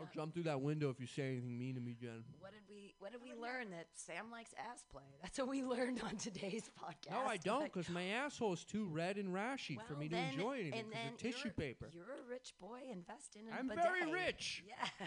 [0.00, 2.24] I'll jump through that window if you say anything mean to me, Jen.
[2.40, 3.70] What did we What did we learn?
[3.70, 5.06] That Sam likes ass play.
[5.22, 7.12] That's what we learned on today's podcast.
[7.12, 10.32] No, I don't, because my asshole is too red and rashy for me to then-
[10.34, 10.80] enjoy anything.
[10.80, 11.86] And 'cause then of tissue you're, paper.
[11.92, 12.80] You're a rich boy.
[12.90, 13.84] Invest in a I'm bidet.
[13.84, 14.64] very rich.
[14.66, 15.06] Yeah.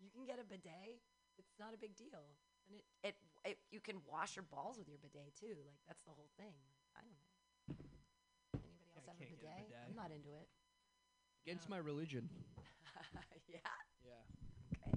[0.00, 1.00] you can get a bidet.
[1.38, 2.22] It's not a big deal,
[2.70, 5.58] and it, it it you can wash your balls with your bidet too.
[5.66, 6.54] Like that's the whole thing.
[6.94, 7.74] I don't know.
[9.20, 9.68] Anybody else I have a can't bidet?
[9.68, 9.86] get a bidet.
[9.90, 10.48] I'm not into it.
[11.46, 12.28] Against my religion.
[13.48, 13.58] yeah.
[14.04, 14.22] Yeah.
[14.80, 14.96] Okay.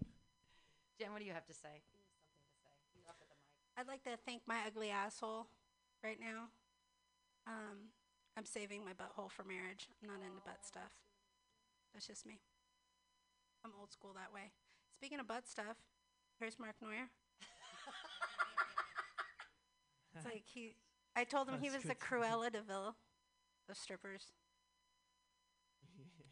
[1.00, 1.84] Jen, what do you have to say?
[1.84, 2.72] You have something to say.
[2.96, 3.52] You up at the mic.
[3.78, 5.48] I'd like to thank my ugly asshole
[6.04, 6.50] right now.
[7.48, 7.92] Um,
[8.38, 9.88] I'm saving my butthole for marriage.
[10.02, 10.92] I'm not into butt stuff.
[11.94, 12.40] That's just me.
[13.66, 14.52] I'm old school that way.
[14.96, 15.78] Speaking of butt stuff,
[16.40, 17.10] here's Mark Neuer.
[20.16, 20.74] It's like he.
[21.16, 22.96] I told him he That's was the good to Cruella de Vil
[23.70, 24.32] of strippers.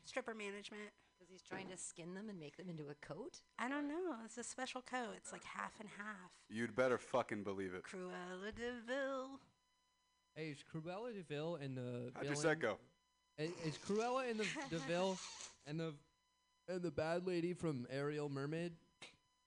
[0.06, 0.92] Stripper management.
[1.18, 3.40] Because he's trying to skin them and make them into a coat.
[3.58, 4.16] I don't know.
[4.26, 5.14] It's a special coat.
[5.16, 6.32] It's like half and half.
[6.50, 7.84] You'd better fucking believe it.
[7.84, 9.40] Cruella de Vil.
[10.36, 12.78] Hey, is Cruella de Vil and the How'd your set go?
[13.38, 15.18] Is, is Cruella in the the Vil
[15.66, 15.94] and the
[16.68, 18.74] and the bad lady from Ariel Mermaid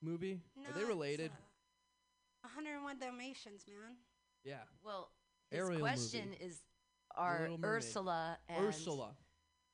[0.03, 0.41] movie?
[0.57, 1.31] No, Are they it's, related?
[2.45, 3.97] uh, 101 Dalmatians, man.
[4.43, 4.63] yeah.
[4.83, 5.11] Well,
[5.51, 6.45] his Ariel question movie.
[6.45, 6.63] is
[7.19, 9.17] are Ursula and Ursula.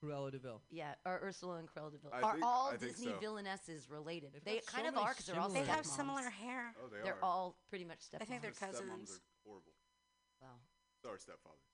[0.02, 0.60] Cruella de Vil.
[0.70, 2.10] Yeah, are Ursula and Cruella de Vil.
[2.12, 3.18] I are think- all I think Disney so.
[3.20, 4.32] villainesses related?
[4.34, 5.96] They've they got kind so of many are because they're all They have stepmoms.
[5.96, 6.74] similar hair.
[6.82, 7.22] Oh, they They're are.
[7.24, 8.22] all pretty much stepmoms.
[8.22, 9.10] I think they're Their stepmoms cousins.
[9.12, 9.72] are horrible.
[10.42, 10.60] Well,
[11.02, 11.70] So are stepfathers.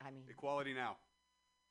[0.00, 0.96] I mean, Equality now.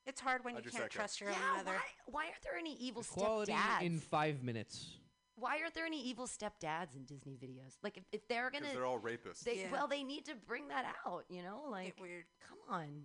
[0.06, 1.36] It's hard when How'd you your can't set trust your yeah.
[1.50, 1.72] own mother.
[1.72, 3.82] Why, why aren't there any evil Equality stepdads?
[3.82, 4.98] in five minutes.
[5.40, 7.76] Why aren't there any evil stepdads in Disney videos?
[7.82, 9.40] Like, if, if they're gonna, Because they're all rapists.
[9.40, 9.72] they Yeah.
[9.72, 11.24] well, they need to bring that out.
[11.28, 12.24] You know, like, Get weird.
[12.46, 13.02] come on.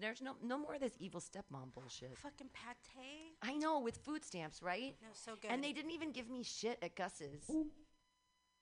[0.00, 2.16] There's no no more of this evil stepmom bullshit.
[2.18, 3.36] Fucking pate.
[3.42, 4.94] I know with food stamps, right?
[5.00, 5.50] No, so good.
[5.50, 7.50] And they didn't even give me shit at Gus's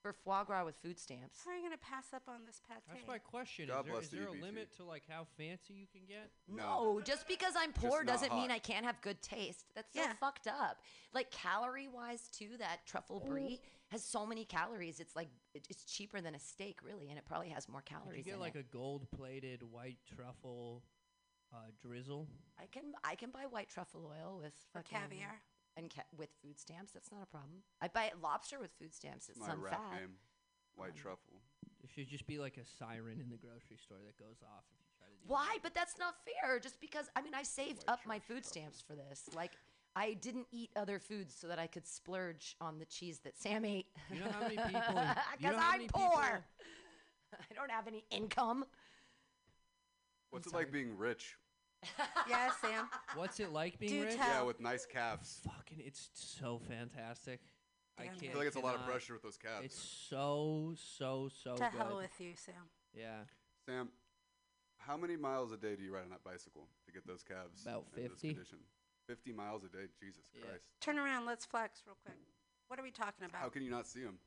[0.06, 1.40] for foie gras with food stamps.
[1.44, 2.78] How are you gonna pass up on this pate?
[2.88, 3.68] That's my question.
[3.68, 4.42] God is there, bless is the there a EBT.
[4.42, 6.30] limit to like how fancy you can get?
[6.48, 8.56] No, just because I'm poor not doesn't mean hot.
[8.56, 9.64] I can't have good taste.
[9.74, 10.12] That's so Yeah.
[10.20, 10.80] fucked up.
[11.12, 15.00] Like calorie wise too, that truffle brie has so many calories.
[15.00, 17.90] It's like it- it's cheaper than a steak, really, and it probably has more Could
[17.92, 18.60] you calories get in like it.
[18.60, 20.84] a gold plated white truffle
[21.52, 22.28] uh, drizzle?
[22.58, 25.40] I can I can buy white truffle oil with For fucking- caviar.
[25.76, 26.92] And ca- with food stamps.
[26.92, 27.62] That's not a problem.
[27.80, 29.28] I buy lobster with food stamps.
[29.28, 30.00] It's My some rap fat.
[30.00, 30.10] name.
[30.74, 31.42] White Um, truffle.
[31.80, 34.78] There should just be like a siren in the grocery store that goes off if
[34.80, 35.58] you try to do Why?
[35.62, 36.58] But that's not fair.
[36.58, 38.50] Just because I mean, I saved White up my trash food truffle.
[38.50, 39.28] stamps for this.
[39.34, 39.52] Like,
[39.94, 43.64] I didn't eat other foods so that I could splurge on the cheese that Sam
[43.64, 43.86] ate.
[44.12, 46.44] You know how many people in- you know Because how I'm many poor.
[47.32, 48.64] I don't have any income.
[50.30, 50.64] What's it sorry.
[50.64, 51.36] like being rich?
[52.28, 52.88] Yeah, Sam.
[53.14, 54.16] What's it like being Do rich?
[54.16, 54.28] tell.
[54.28, 55.40] Yeah, with nice calves.
[55.44, 57.40] Fucking, it's so fantastic.
[57.98, 58.22] I Damn can't.
[58.24, 59.64] I feel like it's a lot of cannot- pressure with those calves.
[59.64, 61.78] It's so so so to good.
[61.78, 62.54] hell with you, Sam.
[62.94, 63.20] yeah,
[63.64, 63.88] Sam,
[64.78, 67.62] how many miles a day do you ride on that bicycle to get those calves?
[67.62, 68.34] About in this 50.
[68.34, 68.58] condition?
[69.08, 69.86] 50 miles a day?
[70.02, 70.42] Jesus Yeah.
[70.46, 70.64] Christ.
[70.80, 71.26] Turn around.
[71.26, 72.16] Let's flex real quick.
[72.68, 73.40] What are we talking about?
[73.40, 74.18] How can you not see them?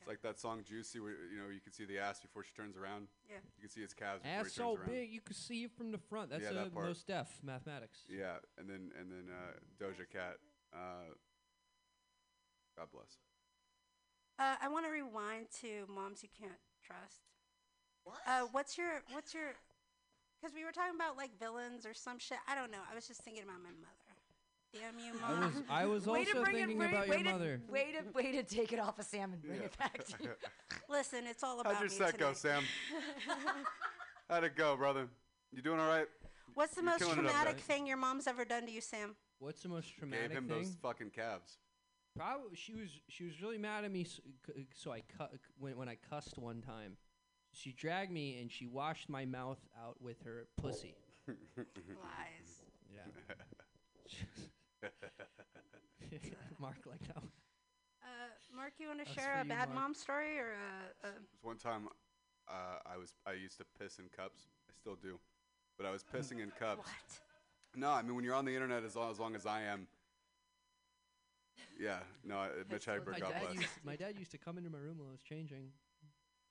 [0.00, 2.52] It's like that song Juicy where, you know, you can see the ass before she
[2.56, 3.08] turns around.
[3.28, 3.36] Yeah.
[3.56, 4.88] You can see its calves before ass he so turns around.
[4.90, 6.30] big you can see it from the front.
[6.30, 6.86] That's Yeah, a that part.
[6.88, 7.98] Mos Def mathematics.
[8.08, 10.36] Yeah, and then and then uh, Doja Cat.
[10.72, 11.12] Uh,
[12.78, 13.18] God bless.
[14.38, 17.28] Uh, I want to rewind to moms you can't trust.
[18.04, 18.16] What?
[18.26, 19.52] Uh, what's your what's your?
[20.40, 22.38] Because we were talking about like villains or some shit.
[22.48, 22.80] I don't know.
[22.90, 23.99] I was just thinking about my mother.
[24.72, 25.40] Damn you, I mom.
[25.40, 27.60] was I was way to also bring it, thinking way, about way your to, mother.
[27.68, 29.64] Way to way to take it off of Sam and bring Yeah.
[29.64, 30.30] it back to you.
[30.88, 32.32] Listen, it's all about How'd your me set go.
[32.32, 32.62] Sam?
[34.28, 35.08] How'd it go, brother?
[35.52, 36.06] You doing all right?
[36.54, 38.80] What's the You're most killing it up traumatic thing your mom's ever done to you,
[38.80, 39.16] Sam?
[39.40, 40.58] What's the most traumatic Gave him thing?
[40.58, 41.58] those fucking calves.
[42.16, 44.20] Probably she was she was really mad at me, so,
[44.74, 46.96] so I cut when when I cussed one time.
[47.52, 50.94] She dragged me and she washed my mouth out with her pussy.
[51.26, 52.62] Lies.
[52.92, 53.02] Yeah.
[56.60, 57.16] Mark like that.
[57.16, 57.30] one.
[58.02, 59.78] Uh, Mark, you want to That's share for a you, bad Mark.
[59.80, 61.88] mom story or a, a There's one time
[62.48, 64.48] uh, I was I used to piss in cups.
[64.68, 65.18] I still do,
[65.76, 66.78] but I was pissing in cups.
[66.86, 67.20] what?
[67.76, 69.86] No, I mean when you're on the internet as long as, long as I am.
[71.78, 73.54] Yeah, no, I- Mitch so Hedberg, My God dad, bless.
[73.54, 75.70] used, my dad used to come into my room while I was changing.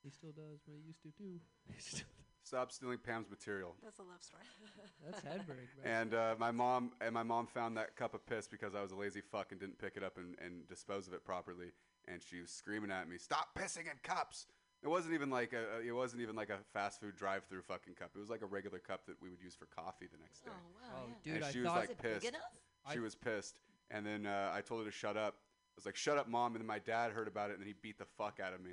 [0.04, 1.40] He still does, but he used to too.
[1.76, 2.29] He still does.
[2.50, 3.76] Stop stealing Pam's material.
[3.84, 4.42] That's a love story.
[5.06, 5.92] That's Hedberg, bro.
[5.92, 8.92] And uh, my mom and my mom found that cup of piss because I was
[8.92, 11.68] a lazy fuck and didn't pick it up and, and dispose of it properly.
[12.08, 14.48] And she was screaming at me, "Stop pissing in cups!"
[14.82, 17.94] It wasn't even like a a- it wasn't even like a fast food drive-through fucking
[17.94, 18.10] cup.
[18.16, 20.50] It was like a regular cup that we would use for coffee the next day.
[20.52, 21.04] Oh wow.
[21.04, 21.14] Oh, yeah.
[21.24, 22.28] dude, and I she was thought like Is it big pissed.
[22.30, 22.42] enough?
[22.94, 23.60] She I- was pissed,
[23.92, 25.36] and then uh, I told her to shut up.
[25.38, 27.68] I was like, "Shut up, mom!" And then my dad heard about it, and then
[27.68, 28.72] he beat the fuck out of me.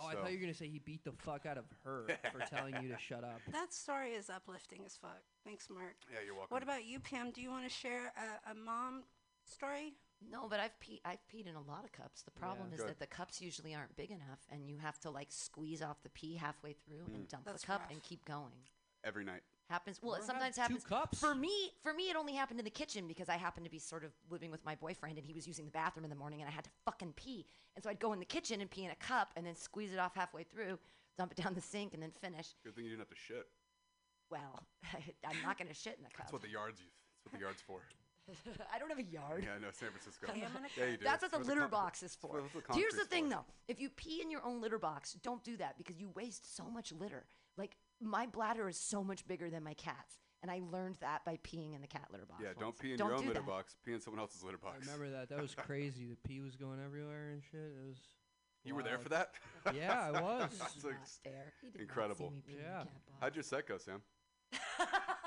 [0.00, 2.40] Oh, I thought you were gonna say he beat the fuck out of her for
[2.54, 3.40] telling you to shut up.
[3.52, 5.20] That story is uplifting as fuck.
[5.44, 5.96] Thanks, Mark.
[6.12, 6.54] Yeah, you're welcome.
[6.54, 7.30] What about you, Pam?
[7.30, 9.02] Do you want to share a, a mom
[9.44, 9.94] story?
[10.30, 11.00] No, but I've peed.
[11.04, 12.22] I've peed in a lot of cups.
[12.22, 12.88] The problem is Good.
[12.90, 16.10] that the cups usually aren't big enough, and you have to like squeeze off the
[16.10, 17.28] pee halfway through and Mm.
[17.28, 17.90] dump That's the cup rough.
[17.92, 18.52] and keep going.
[19.04, 19.42] every night?
[19.70, 20.00] Happens.
[20.02, 20.84] Well, it Or have sometimes two happens.
[20.84, 21.20] cups.
[21.20, 23.78] For me, for me, it only happened in the kitchen because I happened to be
[23.78, 26.40] sort of living with my boyfriend, and he was using the bathroom in the morning,
[26.40, 27.44] and I had to fucking pee,
[27.76, 29.92] and so I'd go in the kitchen and pee in a cup, and then squeeze
[29.92, 30.78] it off halfway through,
[31.18, 32.54] dump it down the sink, and then finish.
[32.64, 33.46] Good thing you didn't have to shit.
[34.30, 34.62] Well,
[35.26, 36.18] I'm not gonna shit in the cup.
[36.26, 36.80] That's what the yards.
[36.80, 36.88] use-
[37.24, 37.80] That's what the yard's for.
[38.74, 39.44] I don't have a yard.
[39.44, 40.26] Yeah, I know San Francisco.
[40.26, 41.04] Pam in a Yeah, you do.
[41.04, 42.42] That's what It's the for litter con- box is for.
[42.42, 43.30] that's Here's the thing, for.
[43.36, 46.54] though: if you pee in your own litter box, don't do that because you waste
[46.56, 47.24] so much litter.
[47.56, 51.38] Like my bladder is so much bigger than my cat's, and I learned that by
[51.42, 52.40] peeing in the cat litter box.
[52.42, 53.46] Yeah, don't pee in Don't your own do litter that.
[53.46, 53.76] box.
[53.84, 54.86] Pee in someone else's litter I box.
[54.86, 55.28] remember that.
[55.28, 56.06] That was crazy.
[56.06, 57.60] The pee was going everywhere and shit.
[57.60, 57.96] It was.
[58.64, 59.30] You were there for that?
[59.74, 60.50] Yeah, I was.
[60.52, 61.52] He That's like not there.
[61.62, 62.26] He did incredible.
[62.26, 62.78] Not see me pee in the Yeah.
[62.78, 63.18] cat box.
[63.20, 64.02] How'd your set go, Sam?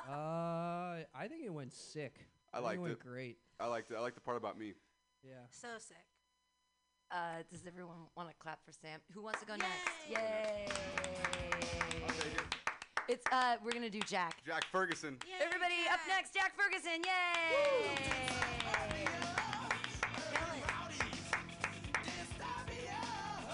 [0.10, 2.16] Uh, I think it went sick.
[2.54, 3.00] I think liked it went it.
[3.00, 3.38] great.
[3.60, 3.98] I liked it.
[3.98, 4.74] I liked the part about me.
[5.24, 5.34] Yeah.
[5.52, 5.98] So sick.
[7.12, 9.00] Uh, does everyone want to clap for Sam?
[9.14, 9.60] Who wants to go Yay!
[9.60, 10.10] next?
[10.10, 10.68] Yay!
[13.12, 13.26] I'll take it.
[13.26, 14.38] It's uh, we're gonna do Jack.
[14.46, 15.18] Jack Ferguson.
[15.28, 16.18] Yay, Everybody up Jack.
[16.18, 17.02] next, Jack Ferguson.
[17.04, 18.62] Yay!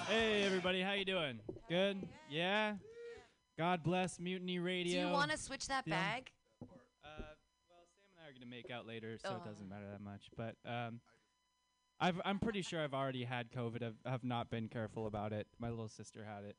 [0.08, 1.40] Hey everybody, how you doing?
[1.70, 2.08] Good?
[2.30, 2.76] Yeah?
[3.58, 5.02] God bless Mutiny Radio.
[5.02, 5.96] Do you want to switch that Yeah.
[5.96, 6.32] bag?
[6.62, 6.66] Uh,
[7.04, 9.36] well, Sam and I are gonna make out later, so Oh.
[9.38, 10.30] it doesn't matter that much.
[10.38, 11.02] But um,
[12.00, 13.84] I've, I'm pretty sure I've already had COVID.
[13.84, 15.48] I've, have not been careful about it.
[15.60, 16.56] My little sister had it,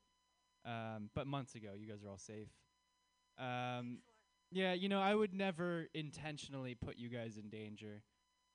[0.68, 1.72] um, but months ago.
[1.74, 2.49] You guys are all safe.
[3.39, 3.99] Um,
[4.51, 8.03] yeah, you know, I would never intentionally put you guys in danger.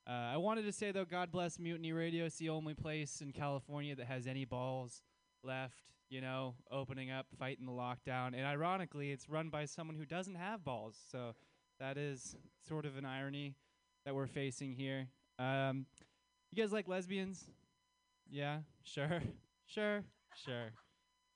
[0.08, 2.26] Uh, I wanted to say though, God bless Mutiny Radio.
[2.26, 5.02] It's the only place in California that has any balls
[5.44, 5.84] left.
[6.10, 10.36] You know, opening up, fighting the lockdown, and ironically, it's run by someone who doesn't
[10.36, 10.96] have balls.
[11.12, 11.34] So
[11.80, 12.36] that is
[12.68, 13.56] sort of an irony
[14.06, 15.08] that we're facing here.
[15.40, 15.88] Um,
[16.52, 17.46] you guys like lesbians?
[18.30, 19.22] Yeah, sure,
[19.66, 20.04] sure,
[20.36, 20.72] sure.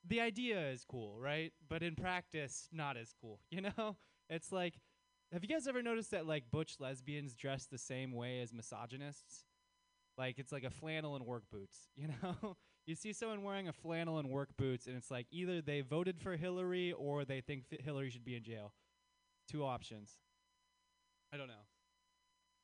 [0.08, 1.52] The idea is cool, right?
[1.68, 3.40] But in practice, not as cool.
[3.50, 3.96] You know,
[4.30, 4.74] it's like,
[5.32, 9.44] have you guys ever noticed that like butch lesbians dress the same way as misogynists?
[10.16, 11.88] Like it's like a flannel and work boots.
[11.96, 12.56] You know,
[12.86, 16.18] you see someone wearing a flannel and work boots, and it's like either they voted
[16.20, 18.72] for Hillary or they think Hillary should be in jail.
[19.50, 20.16] Two options.
[21.32, 21.66] I don't know.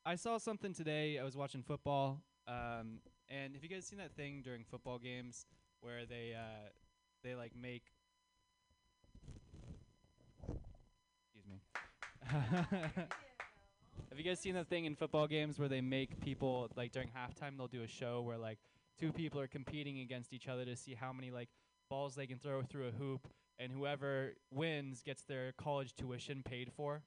[0.06, 1.18] I saw something today.
[1.18, 5.46] I was watching football, um, and have you guys seen that thing during football games
[5.80, 6.68] where they uh,
[7.24, 7.82] they like make?
[11.34, 11.60] Excuse me.
[14.08, 17.08] have you guys seen that thing in football games where they make people like during
[17.08, 18.58] halftime they'll do a show where like
[18.98, 21.48] two people are competing against each other to see how many like
[21.90, 26.72] balls they can throw through a hoop, and whoever wins gets their college tuition paid
[26.76, 27.02] for.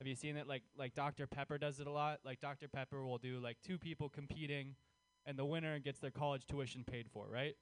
[0.00, 0.46] Have you seen it?
[0.46, 1.26] Like like Dr.
[1.26, 2.20] Pepper does it a lot.
[2.24, 2.68] Like Dr.
[2.68, 4.76] Pepper will do like two people competing,
[5.26, 7.54] and the winner gets their college tuition paid for, right?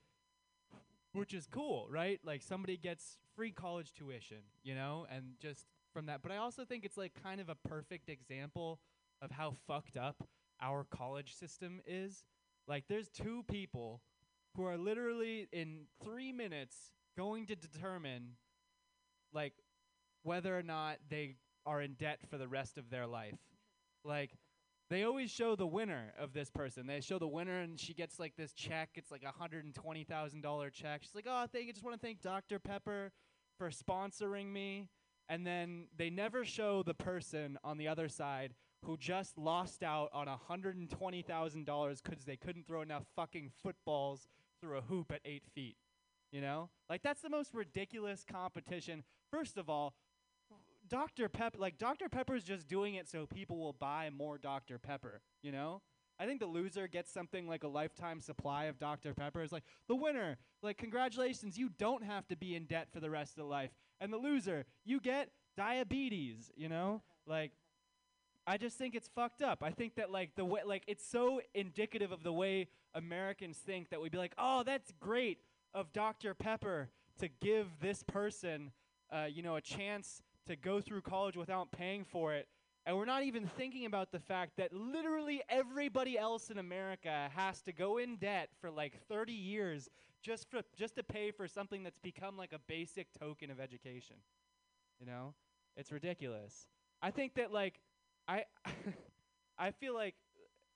[1.12, 2.20] Which is cool, right?
[2.24, 6.22] Like somebody gets free college tuition, you know, and just from that.
[6.22, 8.80] But I also think it's like kind of a perfect example
[9.20, 10.26] of how fucked up
[10.60, 12.24] our college system is.
[12.66, 14.00] Like there's two people
[14.56, 16.76] who are literally in three minutes
[17.16, 18.36] going to determine
[19.32, 19.54] like
[20.22, 21.36] whether or not they
[21.66, 23.38] are in debt for the rest of their life.
[24.04, 24.30] Like
[24.92, 26.86] they always show the winner of this person.
[26.86, 28.90] They show the winner and she gets like this check.
[28.94, 31.02] It's like a hundred and twenty thousand dollar check.
[31.02, 31.72] She's like, Oh, thank you.
[31.72, 32.58] Just want to thank Dr.
[32.58, 33.12] Pepper
[33.58, 34.88] for sponsoring me.
[35.28, 40.10] And then they never show the person on the other side who just lost out
[40.12, 44.26] on a hundred and twenty thousand dollars because they couldn't throw enough fucking footballs
[44.60, 45.76] through a hoop at eight feet.
[46.32, 46.68] You know?
[46.90, 49.04] Like that's the most ridiculous competition.
[49.30, 49.94] First of all,
[50.88, 51.28] Dr.
[51.28, 52.08] Pepper, like Dr.
[52.08, 54.78] Pepper's just doing it so people will buy more Dr.
[54.78, 55.82] Pepper, you know?
[56.18, 59.14] I think the loser gets something like a lifetime supply of Dr.
[59.14, 59.42] Pepper.
[59.42, 63.10] It's like, the winner, like, congratulations, you don't have to be in debt for the
[63.10, 63.70] rest of life.
[64.00, 67.02] And the loser, you get diabetes, you know?
[67.26, 67.52] Like,
[68.46, 69.62] I just think it's fucked up.
[69.62, 73.90] I think that like the way like it's so indicative of the way Americans think
[73.90, 75.38] that we'd be like, "Oh, that's great
[75.72, 76.34] of Dr.
[76.34, 78.72] Pepper to give this person
[79.12, 82.48] uh, you know, a chance to go through college without paying for it."
[82.84, 87.62] And we're not even thinking about the fact that literally everybody else in America has
[87.62, 89.88] to go in debt for like 30 years
[90.20, 94.16] just for just to pay for something that's become like a basic token of education.
[94.98, 95.34] You know?
[95.76, 96.66] It's ridiculous.
[97.00, 97.80] I think that like
[98.26, 98.44] I
[99.58, 100.14] I feel like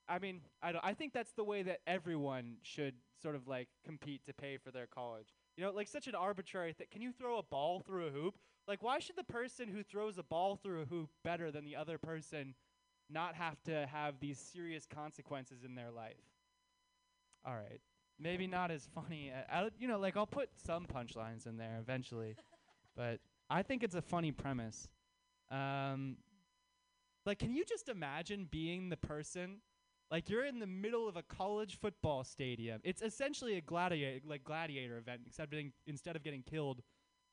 [0.08, 0.84] I mean, I don't.
[0.84, 4.70] I think that's the way that everyone should sort of like compete to pay for
[4.70, 5.34] their college.
[5.56, 6.86] You know, like such an arbitrary thing.
[6.90, 8.36] Can you throw a ball through a hoop?
[8.68, 11.76] Like, why should the person who throws a ball through a hoop better than the
[11.76, 12.54] other person
[13.08, 16.14] not have to have these serious consequences in their life?
[17.44, 17.80] All right,
[18.18, 19.32] maybe not as funny.
[19.50, 22.36] I, you know, like I'll put some punchlines in there eventually,
[22.96, 24.88] but I think it's a funny premise.
[25.50, 26.16] Um,
[27.24, 29.58] like, can you just imagine being the person?
[30.10, 32.80] Like you're in the middle of a college football stadium.
[32.84, 36.82] It's essentially a gladiator, like gladiator event, except being, instead of getting killed,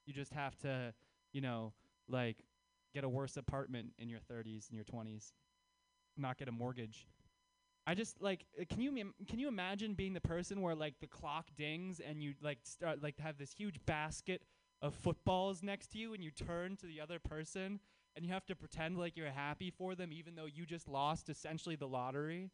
[0.05, 0.93] you just have to,
[1.33, 1.73] you know,
[2.07, 2.37] like
[2.93, 5.33] get a worse apartment in your 30s and your 20s,
[6.15, 7.07] not get a mortgage.
[7.85, 11.07] I just like uh, can you can you imagine being the person where like the
[11.07, 14.43] clock dings and you like start like have this huge basket
[14.81, 17.79] of footballs next to you and you turn to the other person
[18.15, 21.29] and you have to pretend like you're happy for them even though you just lost
[21.29, 22.51] essentially the lottery.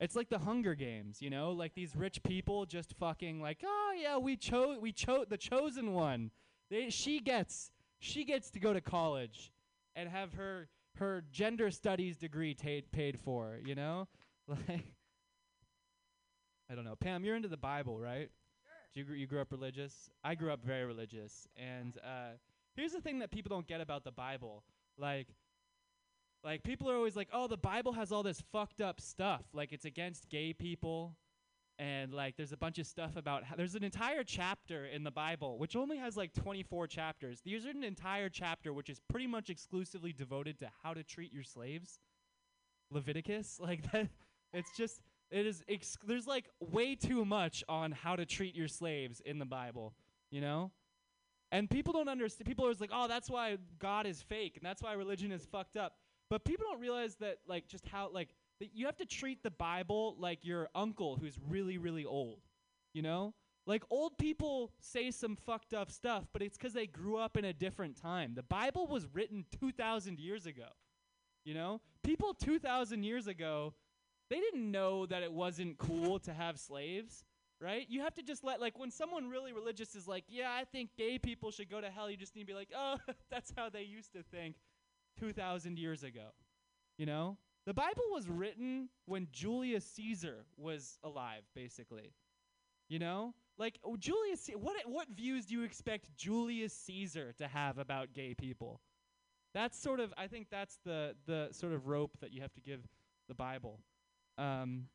[0.00, 3.92] It's like the Hunger Games, you know, like these rich people just fucking like, oh
[3.96, 6.30] yeah, we chose we chose the chosen one.
[6.70, 7.70] They she gets
[8.02, 9.52] she gets to go to college
[9.94, 14.08] and have her her gender studies degree ta- paid for, you know?
[14.48, 14.96] Like
[16.68, 16.96] I don't know.
[16.96, 18.28] Pam, you're into the Bible, right?
[18.64, 18.72] Sure.
[18.94, 20.10] You grew, you grew up religious?
[20.24, 21.46] I grew up very religious.
[21.56, 22.32] And uh,
[22.74, 24.64] here's the thing that people don't get about the Bible.
[24.98, 25.28] Like
[26.42, 29.42] like people are always like, "Oh, the Bible has all this fucked up stuff.
[29.54, 31.14] Like it's against gay people."
[31.82, 35.10] And like there's a bunch of stuff about how there's an entire chapter in the
[35.10, 37.42] Bible which only has like 24 chapters.
[37.44, 41.42] There's an entire chapter which is pretty much exclusively devoted to how to treat your
[41.42, 41.98] slaves.
[42.92, 44.10] Leviticus, like that
[44.52, 45.00] it's just
[45.32, 49.40] it is ex- there's like way too much on how to treat your slaves in
[49.40, 49.92] the Bible,
[50.30, 50.70] you know?
[51.50, 54.64] And people don't understand people are always like, "Oh, that's why God is fake and
[54.64, 55.96] that's why religion is fucked up."
[56.30, 58.28] But people don't realize that like just how like
[58.72, 62.40] you have to treat the Bible like your uncle who's really really old.
[62.94, 63.34] You know?
[63.64, 67.44] Like old people say some fucked up stuff, but it's cuz they grew up in
[67.44, 68.34] a different time.
[68.34, 70.68] The Bible was written 2000 years ago.
[71.44, 71.80] You know?
[72.02, 73.74] People 2000 years ago,
[74.30, 77.24] they didn't know that it wasn't cool to have slaves,
[77.60, 77.86] right?
[77.88, 80.96] You have to just let like when someone really religious is like, "Yeah, I think
[80.96, 82.96] gay people should go to hell." You just need to be like, "Oh,
[83.30, 84.56] that's how they used to think
[85.18, 86.32] 2000 years ago."
[86.96, 87.36] You know?
[87.66, 92.12] The Bible was written when Julius Caesar was alive, basically.
[92.88, 93.34] You know?
[93.58, 98.34] Like oh, Julius what what views do you expect Julius Caesar to have about gay
[98.34, 98.80] people?
[99.54, 102.60] That's sort of I think that's the the sort of rope that you have to
[102.60, 102.80] give
[103.28, 103.78] the Bible.
[104.38, 104.86] Um,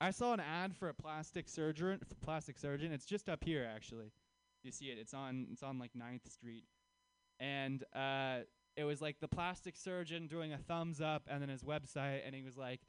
[0.00, 2.00] I saw an ad for a plastic surgeon.
[2.22, 2.92] Plastic surgeon.
[2.92, 4.12] It's just up here, actually.
[4.62, 4.98] You see it.
[4.98, 5.46] It's on.
[5.52, 6.64] It's on like 9th Street,
[7.38, 8.40] and uh,
[8.78, 12.32] it was like the plastic surgeon doing a thumbs up, and then his website, and
[12.32, 12.80] he was like,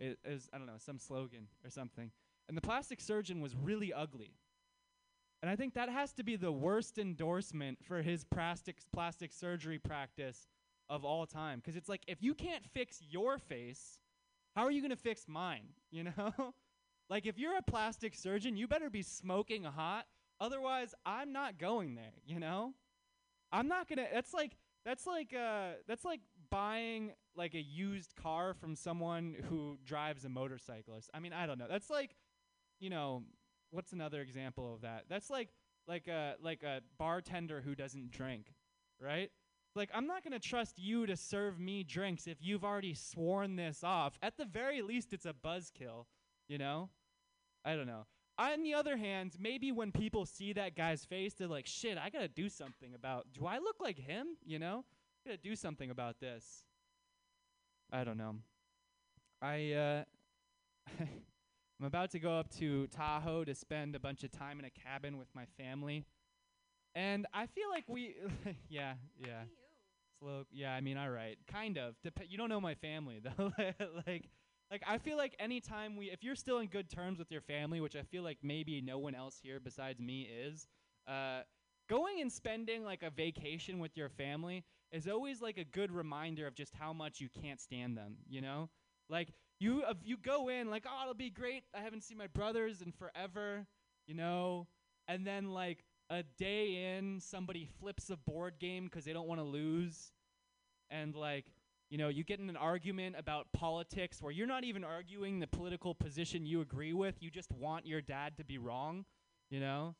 [0.00, 2.10] it, it was I don't know some slogan or something,
[2.48, 4.34] and the plastic surgeon was really ugly.
[5.42, 9.78] And I think that has to be the worst endorsement for his plastic plastic surgery
[9.78, 10.48] practice
[10.90, 11.60] of all time.
[11.60, 14.00] Because it's like if you can't fix your face,
[14.56, 15.68] how are you gonna fix mine?
[15.92, 16.52] You know,
[17.08, 20.04] like if you're a plastic surgeon, you better be smoking hot.
[20.40, 22.12] Otherwise, I'm not going there.
[22.26, 22.74] You know,
[23.52, 24.06] I'm not gonna.
[24.12, 24.56] That's like
[24.86, 30.28] that's like uh that's like buying like a used car from someone who drives a
[30.28, 31.10] motorcyclist.
[31.12, 31.66] I mean, I don't know.
[31.68, 32.14] That's like,
[32.78, 33.24] you know,
[33.70, 35.04] what's another example of that?
[35.10, 35.48] That's like
[35.88, 38.54] like a like a bartender who doesn't drink,
[39.00, 39.30] right?
[39.74, 43.82] Like I'm not to trust you to serve me drinks if you've already sworn this
[43.82, 44.16] off.
[44.22, 46.06] At the very least it's a buzzkill,
[46.48, 46.90] you know?
[47.64, 48.06] I don't know.
[48.38, 52.10] On the other hand, maybe when people see that guy's face, they're like, "Shit, I
[52.10, 53.26] got to do something about.
[53.32, 54.84] Do I look like him, you know?
[55.24, 56.64] I got to do something about this."
[57.92, 58.36] I don't know.
[59.40, 60.04] I uh
[61.00, 64.70] I'm about to go up to Tahoe to spend a bunch of time in a
[64.70, 66.06] cabin with my family.
[66.94, 68.16] And I feel like we
[68.68, 69.42] yeah, yeah.
[70.18, 71.36] Slow yeah, I mean, all right.
[71.46, 71.94] Kind of.
[72.02, 73.52] Dep- you don't know my family though.
[74.06, 74.30] like
[74.70, 77.80] like I feel like anytime we if you're still in good terms with your family,
[77.80, 80.66] which I feel like maybe no one else here besides me is,
[81.06, 81.40] uh
[81.88, 86.46] going and spending like a vacation with your family is always like a good reminder
[86.46, 88.68] of just how much you can't stand them, you know?
[89.08, 89.28] Like
[89.60, 91.64] you if you go in like, "Oh, it'll be great.
[91.74, 93.66] I haven't seen my brothers in forever,"
[94.06, 94.66] you know?
[95.08, 99.40] And then like a day in, somebody flips a board game cuz they don't want
[99.40, 100.12] to lose.
[100.90, 101.46] And like,
[101.90, 105.46] you know, you get in an argument about politics where you're not even arguing the
[105.46, 109.04] political position you agree with, you just want your dad to be wrong,
[109.50, 109.94] you know?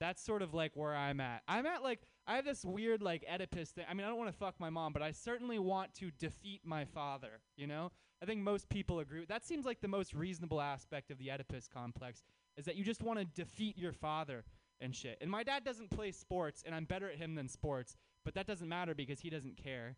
[0.00, 1.42] That's sort of like where I'm at.
[1.46, 3.84] I'm at like I have this weird like Oedipus thing.
[3.88, 6.62] I mean, I don't want to fuck my mom, but I certainly want to defeat
[6.64, 7.92] my father, you know?
[8.22, 9.24] I think most people agree.
[9.26, 12.22] That seems like the most reasonable aspect of the Oedipus complex
[12.56, 14.44] is that you just want to defeat your father
[14.80, 15.18] and shit.
[15.20, 18.46] And my dad doesn't play sports, and I'm better at him than sports, but that
[18.46, 19.96] doesn't matter because he doesn't care.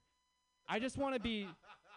[0.69, 1.49] I just want to be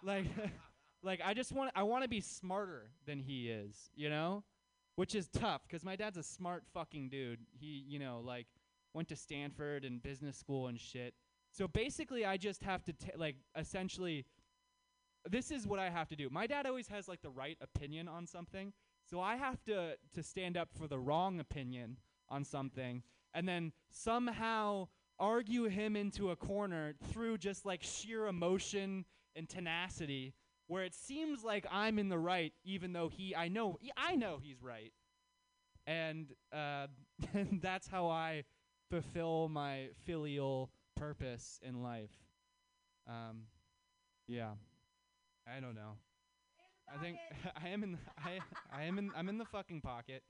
[0.03, 0.25] like,
[1.03, 4.43] like I just want I want to be smarter than he is, you know,
[4.95, 7.39] which is tough because my dad's a smart fucking dude.
[7.51, 8.47] He, you know, like
[8.93, 11.13] went to Stanford and business school and shit.
[11.51, 14.25] So basically, I just have to t- like essentially.
[15.27, 16.29] This is what I have to do.
[16.29, 18.73] My dad always has like the right opinion on something,
[19.09, 21.97] so I have to to stand up for the wrong opinion
[22.29, 23.01] on something,
[23.33, 24.87] and then somehow
[25.19, 29.05] argue him into a corner through just like sheer emotion
[29.35, 30.33] and tenacity,
[30.67, 34.39] where it seems like I'm in the right, even though he I know I know
[34.41, 34.93] he's right,
[35.87, 36.87] and uh,
[37.61, 38.43] that's how I
[38.89, 42.11] fulfill my filial purpose in life.
[43.07, 43.43] Um,
[44.27, 44.51] yeah,
[45.47, 45.97] I don't know.
[46.93, 47.17] I think
[47.63, 47.93] I am in.
[47.93, 48.39] The, I
[48.73, 49.11] I am in.
[49.15, 50.23] I'm in the fucking pocket.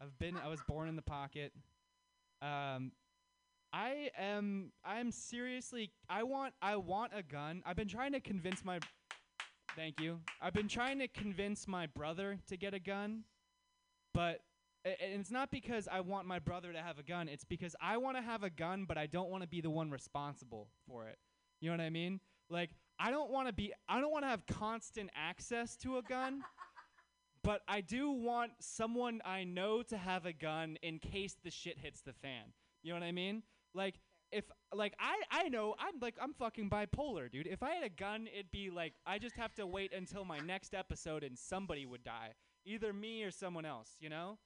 [0.00, 0.36] I've been.
[0.36, 1.52] I was born in the pocket.
[2.42, 2.92] Um,
[3.72, 4.72] I am.
[4.84, 5.90] I'm seriously.
[6.08, 6.54] I want.
[6.62, 7.62] I want a gun.
[7.66, 8.78] I've been trying to convince my.
[9.74, 10.20] Thank you.
[10.40, 13.24] I've been trying to convince my brother to get a gun,
[14.14, 14.40] but
[14.84, 17.28] and it's not because I want my brother to have a gun.
[17.28, 19.70] It's because I want to have a gun, but I don't want to be the
[19.70, 21.18] one responsible for it.
[21.60, 22.20] You know what I mean?
[22.48, 23.72] Like I don't want to be.
[23.88, 26.42] I don't want to have constant access to a gun.
[27.46, 31.78] But I do want someone I know to have a gun in case the shit
[31.78, 32.42] hits the fan.
[32.82, 33.44] You know what I mean?
[33.76, 34.00] Like
[34.32, 37.46] if like I I know I'm like I'm fucking bipolar, dude.
[37.46, 40.38] If I had a gun, it'd be like I just have to wait until my
[40.38, 42.32] next episode and somebody would die,
[42.64, 44.38] either me or someone else, you know?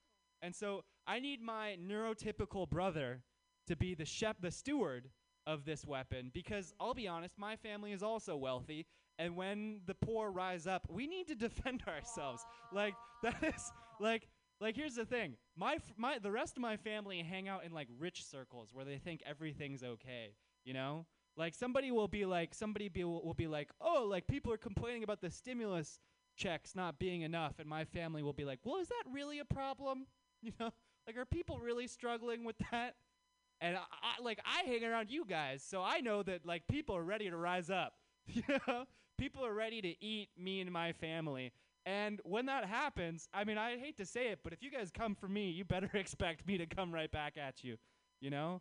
[0.43, 3.23] And so I need my neurotypical brother
[3.67, 5.11] to be the shep the steward
[5.47, 8.87] of this weapon because I'll be honest, my family is also wealthy
[9.19, 12.45] and when the poor rise up, we need to defend ourselves.
[12.73, 13.71] Like that is
[14.01, 14.29] like
[14.61, 15.37] like here's the thing.
[15.57, 18.85] My f- my the rest of my family hang out in like rich circles where
[18.85, 20.35] they think everything's okay,
[20.65, 21.07] you know?
[21.37, 24.59] Like somebody will be like somebody be will, will be like, "Oh, like people are
[24.59, 25.99] complaining about the stimulus
[26.37, 29.45] checks not being enough." And my family will be like, "Well, is that really a
[29.45, 30.07] problem?"
[30.43, 30.71] You know?
[31.07, 32.95] Like are people really struggling with that?
[33.61, 36.97] And I, I like I hang around you guys, so I know that like people
[36.97, 37.95] are ready to rise up.
[38.33, 38.85] You know?
[39.19, 41.53] People are ready to eat me and my family.
[41.87, 44.91] And when that happens, I mean, I hate to say it, but if you guys
[44.91, 47.77] come for me, you better expect me to come right back at you.
[48.21, 48.61] You know?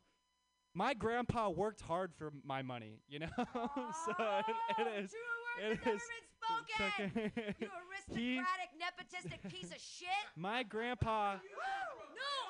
[0.74, 3.28] My grandpa worked hard for my money, you know?
[3.38, 4.14] so
[4.48, 5.12] it, it is.
[5.62, 6.02] It is.
[6.40, 7.32] spoken.
[8.10, 10.08] You He- aristocratic, nepotistic piece of shit.
[10.36, 11.34] my grandpa.
[11.36, 11.40] No,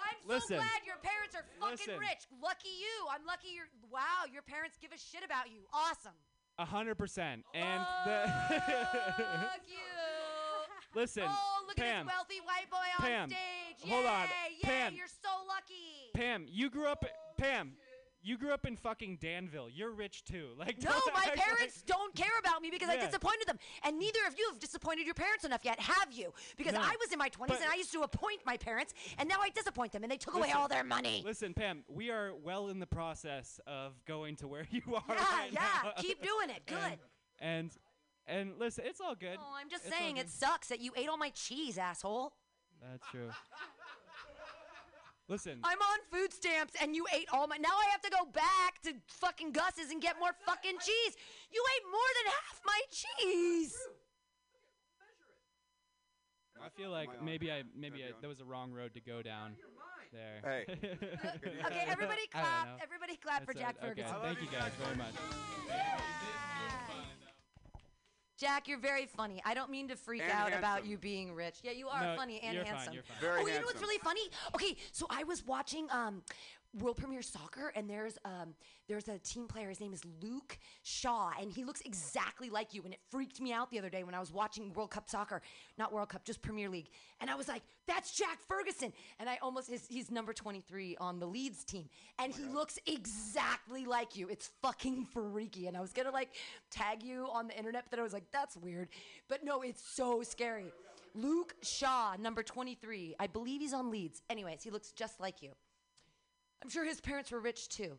[0.08, 0.56] I'm so Listen.
[0.58, 2.00] glad your parents are fucking Listen.
[2.00, 2.24] rich.
[2.42, 3.08] Lucky you.
[3.12, 3.68] I'm lucky you're.
[3.92, 5.62] Wow, your parents give a shit about you.
[5.74, 6.14] Awesome.
[6.60, 7.44] A hundred percent.
[7.54, 9.80] And the Fuck you.
[10.96, 13.90] Listen, oh, look Pam, at this wealthy white boy on Pam, stage.
[13.92, 14.24] hold on.
[14.28, 14.94] Yay, Pam.
[14.96, 16.12] you're so lucky.
[16.14, 17.06] Pam, you grew up.
[17.38, 17.74] Pam,
[18.22, 19.70] you grew up in fucking Danville.
[19.70, 20.50] You're rich too.
[20.60, 23.58] Like No, my act like- parents don't care about me because I disappointed them.
[23.86, 26.34] And neither of you have disappointed your parents enough yet, have you?
[26.58, 26.82] Because No.
[26.82, 29.38] I was in my 20s But- and I used to appoint my parents, and now
[29.42, 31.22] I disappoint them, and they took away all their money.
[31.26, 35.04] Listen, Pam, we are well in the process of going to where you are.
[35.08, 35.92] Yeah, right yeah, now.
[35.98, 36.66] keep doing it.
[36.66, 36.78] Good.
[36.78, 37.00] And,
[37.42, 37.78] and
[38.30, 39.38] and listen, it's all good.
[39.40, 42.34] Oh, I'm just It's saying, it sucks that you ate all my cheese, asshole.
[42.82, 43.30] That's true.
[45.28, 47.58] Listen, I'm on food stamps and you ate all my.
[47.58, 51.16] Now I have to go back to fucking Gus's and get more fucking cheese.
[51.52, 53.76] You ate more than half my cheese.
[56.62, 57.26] I feel like Am I on?
[57.26, 58.22] maybe I maybe Am I I, on?
[58.22, 59.56] there was a wrong road to go down
[60.12, 60.42] there.
[60.44, 60.66] Hey.
[61.66, 62.80] Okay, everybody I clap.
[62.82, 63.86] Everybody clap for Jack it.
[63.86, 64.18] Okay, Ferguson.
[64.24, 65.14] Thank you guys very much.
[68.40, 69.42] Jack, you're very funny.
[69.44, 71.56] I don't mean to freak And out about you being rich.
[71.62, 72.94] Yeah, you are No, funny and you're fine, handsome.
[72.94, 73.18] you're fine.
[73.20, 74.22] Very oh, you know what's really funny?
[74.56, 76.22] Okay, so I was watching um,
[76.78, 78.54] World Premiere Soccer, and there's um,
[78.88, 79.70] there's a team player.
[79.70, 82.84] His name is Luke Shaw, and he looks exactly like you.
[82.84, 85.42] And it freaked me out the other day when I was watching World Cup soccer,
[85.78, 86.90] not World Cup, just Premier League.
[87.22, 91.20] And I was like, "That's Jack Ferguson!" And I almost his, he's number 23 on
[91.20, 91.90] the Leeds team,
[92.20, 94.28] and he looks exactly like you.
[94.30, 95.66] It's fucking freaky.
[95.68, 96.36] And I was gonna like
[96.70, 98.90] tag you on the internet, but then I was like, "That's weird."
[99.28, 100.72] But no, it's so scary.
[101.16, 103.16] Luke Shaw, number 23.
[103.20, 104.22] I believe he's on Leeds.
[104.30, 105.54] Anyways, he looks just like you.
[106.64, 107.98] I'm sure his parents were rich too.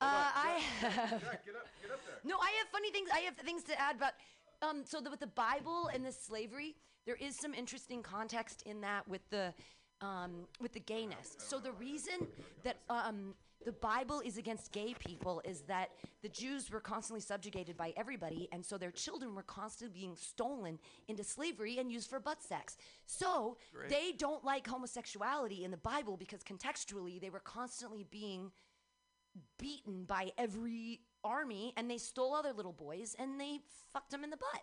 [0.00, 1.10] Uh, I have.
[1.10, 2.00] Get up, get up.
[2.24, 3.08] No, I have funny things.
[3.12, 4.12] I have things to add about.
[4.60, 6.74] Um, so the, with the Bible and the slavery,
[7.06, 9.54] there is some interesting context in that with the
[10.00, 11.36] um, with the gayness.
[11.38, 12.26] So the reason
[12.64, 13.34] that um,
[13.64, 15.90] the Bible is against gay people is that
[16.22, 20.78] the Jews were constantly subjugated by everybody, and so their children were constantly being stolen
[21.08, 22.76] into slavery and used for butt sex.
[23.06, 23.90] So Great.
[23.90, 28.50] they don't like homosexuality in the Bible because contextually they were constantly being
[29.58, 33.60] beaten by every army, and they stole other little boys and they
[33.92, 34.62] fucked them in the butt.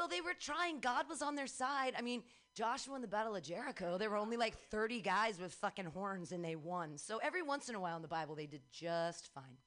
[0.00, 0.80] Well, they were trying.
[0.80, 1.92] God was on their side.
[1.94, 2.22] I mean,
[2.54, 6.32] Joshua in the Battle of Jericho, there were only like 30 guys with fucking horns
[6.32, 6.96] and they won.
[6.96, 9.58] So every once in a while in the Bible, they did just fine.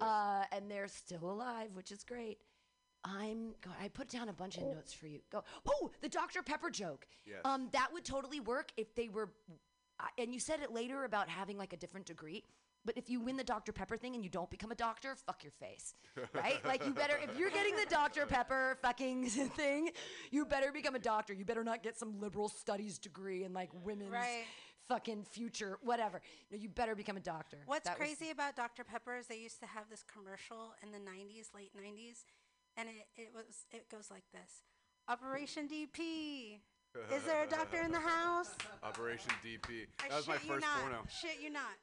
[0.00, 2.38] Uh, and they're still alive, which is great.
[3.02, 3.54] I'm.
[3.82, 5.18] I put down a bunch of notes for you.
[5.30, 5.42] Go.
[5.66, 6.40] Oh, the Dr.
[6.44, 7.08] Pepper joke.
[7.26, 7.40] Yes.
[7.44, 9.30] Um, that would totally work if they were.
[9.98, 12.44] Uh, and you said it later about having like a different degree.
[12.88, 13.70] But if you win the Dr.
[13.70, 15.92] Pepper thing and you don't become a doctor, fuck your face,
[16.32, 16.64] right?
[16.64, 18.24] like you better, if you're getting the Dr.
[18.24, 19.90] Pepper fucking thing,
[20.30, 21.34] you better become a doctor.
[21.34, 24.44] You better not get some liberal studies degree in like women's Right.
[24.88, 26.22] fucking future, whatever.
[26.50, 27.58] No, you better become a doctor.
[27.66, 28.84] What's That was- crazy about Dr.
[28.84, 32.24] Pepper is they used to have this commercial in the 90s, late 90s,
[32.78, 34.62] and it, it was it goes like this:
[35.08, 36.60] Operation DP.
[37.14, 38.56] Is there a doctor in the house?
[38.82, 39.86] Operation DP.
[40.02, 40.80] I That was my shit you first not.
[40.80, 41.02] porno.
[41.06, 41.76] Shit you not.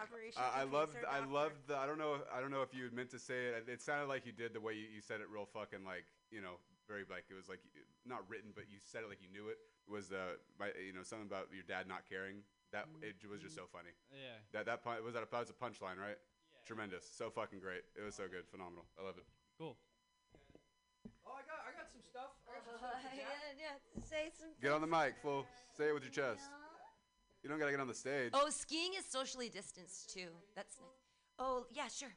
[0.00, 0.40] Operation.
[0.40, 1.32] Uh, I DP, is loved, there a I doctor?
[1.32, 1.76] loved the.
[1.76, 2.16] I don't know.
[2.32, 3.68] I don't know if you meant to say it.
[3.68, 6.40] It sounded like you did the way you, you said it, real fucking like you
[6.40, 6.56] know,
[6.88, 7.60] very like it was like
[8.08, 9.58] not written, but you said it like you knew it.
[9.90, 12.40] Was uh, my, you know, something about your dad not caring.
[12.72, 13.92] That it was just so funny.
[14.08, 14.40] Yeah.
[14.56, 16.16] That that pun- was that a, that was a punchline, right?
[16.16, 16.64] Yeah.
[16.64, 17.04] Tremendous.
[17.04, 17.84] So fucking great.
[17.92, 18.48] It was so good.
[18.48, 18.88] Phenomenal.
[18.96, 19.28] I love it.
[19.60, 19.76] Cool.
[21.28, 22.32] Oh, I got, I got some stuff.
[22.48, 23.28] Got some Uh, stuff yeah,
[23.60, 24.56] yeah, say some.
[24.62, 25.44] Get on the mic, fool.
[25.76, 26.48] Say it with your chest.
[27.42, 28.30] You don't gotta get on the stage.
[28.34, 30.28] Oh, skiing is socially distanced too.
[30.54, 30.88] That's nice.
[31.38, 32.12] Oh, yeah, sure.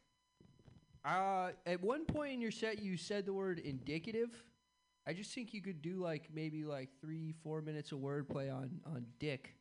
[1.03, 4.29] Uh, at one point in your set, you said the word indicative.
[5.07, 8.79] I just think you could do like maybe like three, four minutes of wordplay on
[8.85, 9.55] on dick.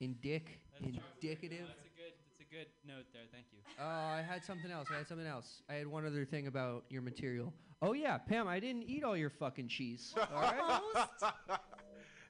[0.00, 0.42] Indic,
[0.72, 1.02] That's true.
[1.20, 1.66] indicative.
[1.66, 2.12] That's a good.
[2.28, 3.22] That's a good note there.
[3.32, 3.58] Thank you.
[3.80, 4.86] Uh, I had something else.
[4.92, 5.62] I had something else.
[5.68, 7.52] I had one other thing about your material.
[7.82, 10.14] Oh yeah, Pam, I didn't eat all your fucking cheese.
[10.34, 10.80] All right.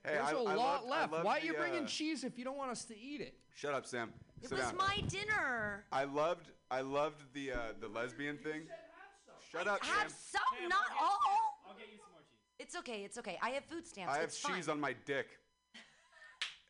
[0.05, 1.13] hey, There's I, a I lot loved- left.
[1.13, 3.35] loved Why are you bringing uh, cheese if you don't want us to eat it?
[3.55, 4.13] Shut up, Sam.
[4.43, 4.77] It Sit was down.
[4.77, 5.85] my dinner.
[5.91, 8.63] I loved I loved the uh, the lesbian thing.
[9.51, 10.41] Shut up, Have Sam.
[10.61, 11.19] some, not all.
[11.67, 12.39] I'll get you some more cheese.
[12.61, 13.03] It's okay.
[13.05, 13.39] It's okay.
[13.43, 14.13] I have food stamps.
[14.13, 14.75] I have it's cheese fine.
[14.75, 15.27] on my dick.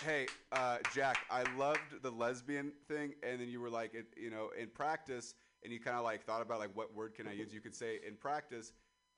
[0.05, 4.31] Hey, uh, Jack, I loved the lesbian thing, and then you were like, it, you
[4.31, 7.33] know, in practice, and you kind of like thought about like what word can I
[7.33, 7.53] use?
[7.53, 8.71] You could say in practice,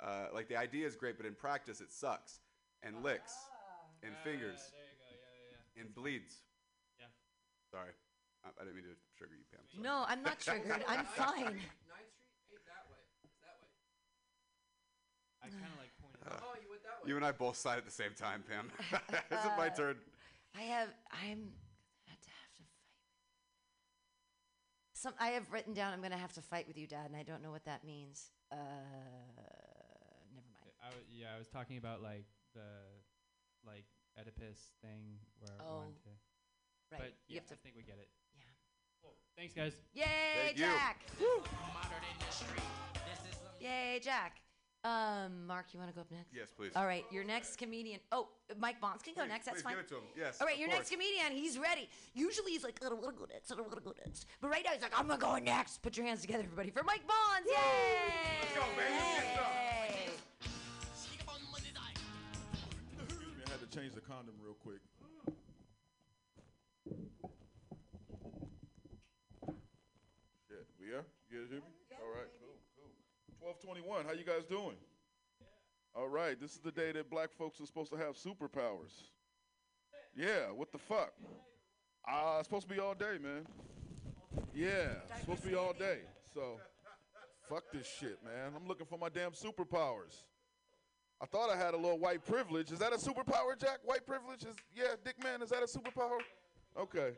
[0.02, 2.40] uh, like the idea is great, but in practice it sucks,
[2.82, 3.34] and licks,
[4.02, 4.72] and fingers, Ah.
[4.72, 5.06] There you go.
[5.10, 6.42] Yeah, yeah, and bleeds.
[6.98, 7.06] yeah.
[7.70, 7.92] Sorry,
[8.44, 9.60] I, I didn't mean to trigger you, Pam.
[9.70, 9.82] Sorry.
[9.82, 10.84] No, I'm not triggered.
[10.88, 11.60] I'm fine.
[15.42, 16.20] I kind of like pointed.
[16.28, 16.42] out.
[16.44, 18.70] Oh, you went that You and I both sighed at the same time, Pam.
[19.30, 19.96] Is it my turn?
[20.56, 20.88] I have.
[21.12, 21.48] I'm
[22.04, 22.76] gonna to have to fight.
[24.94, 25.92] Some I have written down.
[25.94, 28.30] I'm gonna have to fight with you, Dad, and I don't know what that means.
[28.52, 28.56] Uh,
[30.34, 30.72] never mind.
[30.82, 32.66] I w- yeah, I was talking about like the
[33.66, 33.84] like
[34.18, 36.10] Oedipus thing where I Oh, wanted to.
[36.92, 37.00] Right.
[37.00, 37.54] But you yeah, have to.
[37.54, 38.08] I think we get it.
[38.34, 38.44] Yeah.
[39.02, 39.14] Cool.
[39.36, 39.74] Thanks, guys.
[39.94, 40.04] Yay,
[40.44, 40.64] Thank you.
[40.66, 40.96] Jack!
[43.60, 44.40] Yay, Jack.
[44.82, 46.32] Um, Mark, you want to go up next?
[46.34, 46.72] Yes, please.
[46.74, 48.00] All right, your next comedian.
[48.12, 49.44] Oh, Mike Bonds can go Please, next.
[49.44, 49.74] That's please fine.
[49.74, 50.02] Give it to him.
[50.16, 50.40] Yes.
[50.40, 50.78] All right, of your course.
[50.78, 51.88] next comedian, he's ready.
[52.14, 54.24] Usually he's like, I don't want to go next, I don't want to go next.
[54.40, 55.82] But right now he's like, I'm going to go next.
[55.82, 57.46] Put your hands together, everybody, for Mike Bonds.
[57.46, 57.54] Yay!
[58.40, 58.88] Let's go, baby.
[58.90, 59.44] Let's get some.
[59.44, 59.69] Yay!
[63.70, 64.80] To change the condom real quick.
[70.48, 71.04] Shit, we are?
[71.30, 71.70] You guys hear me?
[71.92, 72.90] All right, cool, cool.
[73.38, 74.76] 1221, how you guys doing?
[75.94, 79.10] All right, this is the day that black folks are supposed to have superpowers.
[80.16, 81.12] Yeah, what the fuck?
[82.08, 83.46] Ah, it's supposed to be all day, man.
[84.54, 85.98] Yeah, it's supposed to be all day.
[86.34, 86.58] So,
[87.48, 88.52] fuck this shit, man.
[88.56, 90.24] I'm looking for my damn superpowers.
[91.22, 92.72] I thought I had a little white privilege.
[92.72, 93.80] Is that a superpower, Jack?
[93.84, 96.18] White privilege is yeah, Dick man, is that a superpower?
[96.78, 97.10] Okay.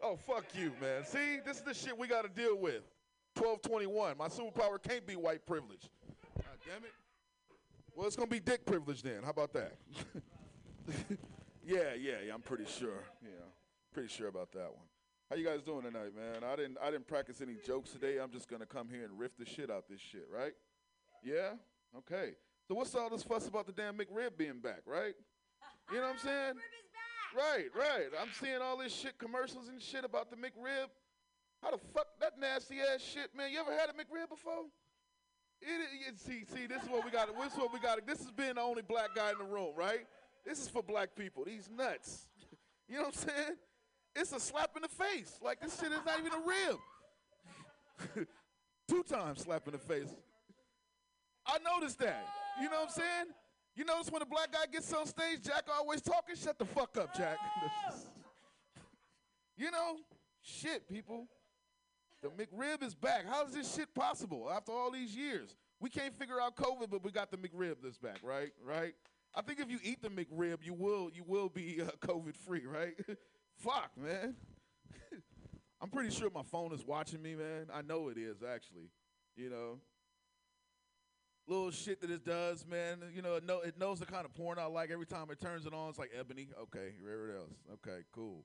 [0.00, 1.04] Oh fuck you, man.
[1.04, 2.82] See, this is the shit we gotta deal with.
[3.34, 4.16] 1221.
[4.16, 5.90] My superpower can't be white privilege.
[6.36, 6.92] God damn it.
[7.96, 9.22] Well, it's gonna be dick privilege then.
[9.24, 9.74] How about that?
[11.66, 12.34] yeah, yeah, yeah.
[12.34, 13.02] I'm pretty sure.
[13.22, 13.30] Yeah,
[13.92, 14.86] pretty sure about that one.
[15.28, 16.44] How you guys doing tonight, man?
[16.48, 18.18] I didn't I didn't practice any jokes today.
[18.18, 20.52] I'm just gonna come here and riff the shit out this shit, right?
[21.24, 21.54] Yeah?
[21.96, 22.34] Okay.
[22.68, 25.14] So what's all this fuss about the damn McRib being back, right?
[25.90, 26.54] You know what I'm saying?
[27.34, 28.08] Right, right.
[28.20, 30.88] I'm seeing all this shit commercials and shit about the McRib.
[31.62, 33.50] How the fuck that nasty ass shit, man?
[33.50, 34.66] You ever had a McRib before?
[35.62, 37.28] It, it, see, see, this is what we got.
[37.34, 38.06] This is what we got.
[38.06, 40.06] This has been the only black guy in the room, right?
[40.44, 41.44] This is for black people.
[41.44, 42.26] These nuts.
[42.86, 43.56] You know what I'm saying?
[44.14, 45.38] It's a slap in the face.
[45.42, 46.42] Like this shit is not even a
[48.16, 48.26] rib.
[48.88, 50.14] Two times slap in the face.
[51.46, 52.24] I noticed that.
[52.60, 53.26] You know what I'm saying?
[53.76, 56.34] You notice when a black guy gets on stage, Jack always talking.
[56.34, 57.38] Shut the fuck up, Jack.
[59.56, 59.98] you know,
[60.42, 61.28] shit, people.
[62.22, 63.24] The McRib is back.
[63.26, 65.54] How is this shit possible after all these years?
[65.78, 68.50] We can't figure out COVID, but we got the McRib that's back, right?
[68.64, 68.94] Right?
[69.34, 72.66] I think if you eat the McRib, you will you will be uh, COVID free,
[72.66, 72.94] right?
[73.58, 74.34] Fuck, man.
[75.80, 77.68] I'm pretty sure my phone is watching me, man.
[77.72, 78.90] I know it is actually.
[79.36, 79.78] You know,
[81.48, 82.98] little shit that it does, man.
[83.14, 84.90] You know, it, know, it knows the kind of porn I like.
[84.90, 86.48] Every time it turns it on, it's like Ebony.
[86.62, 87.54] Okay, wherever else.
[87.74, 88.44] Okay, cool.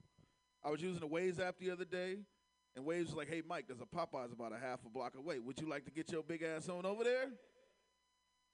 [0.63, 2.17] I was using the Waze app the other day,
[2.75, 5.39] and Waze was like, "Hey, Mike, there's a Popeyes about a half a block away.
[5.39, 7.29] Would you like to get your big ass on over there?"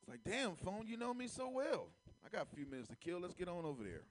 [0.02, 1.88] It's like, damn, phone, you know me so well.
[2.26, 3.20] I got a few minutes to kill.
[3.20, 4.04] Let's get on over there.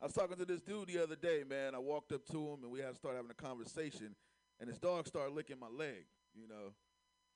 [0.00, 1.74] I was talking to this dude the other day, man.
[1.74, 4.14] I walked up to him and we had to start having a conversation,
[4.60, 6.04] and his dog started licking my leg,
[6.34, 6.72] you know.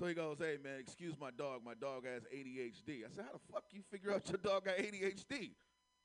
[0.00, 1.62] So he goes, "Hey, man, excuse my dog.
[1.62, 4.78] My dog has ADHD." I said, "How the fuck you figure out your dog got
[4.78, 5.54] ADHD?"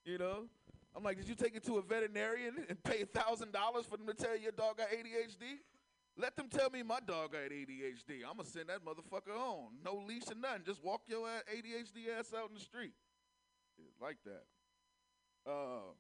[0.04, 0.50] You know.
[0.94, 4.06] I'm like, "Did you take it to a veterinarian and pay thousand dollars for them
[4.08, 5.62] to tell you your dog got ADHD?"
[6.18, 8.24] Let them tell me my dog got ADHD.
[8.24, 9.80] I'm gonna send that motherfucker home.
[9.82, 10.64] No leash or nothing.
[10.66, 12.94] Just walk your ADHD ass out in the street.
[14.02, 14.44] Like that.
[15.50, 15.94] Uh,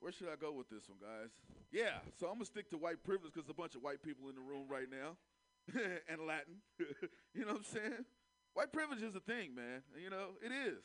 [0.00, 1.30] where should I go with this one, guys?
[1.70, 4.34] Yeah, so I'm gonna stick to white privilege because a bunch of white people in
[4.34, 5.16] the room right now,
[6.08, 6.62] and Latin.
[7.34, 8.04] you know what I'm saying?
[8.54, 9.82] White privilege is a thing, man.
[9.96, 10.82] You know it is.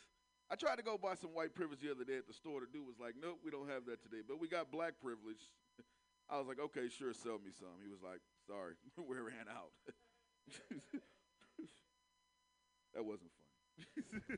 [0.49, 2.61] I tried to go buy some white privilege the other day at the store.
[2.61, 5.51] The dude was like, "Nope, we don't have that today, but we got black privilege."
[6.29, 7.79] I was like, okay, sure, sell me some.
[7.79, 9.71] He was like, sorry, we ran out.
[12.93, 14.35] that wasn't funny.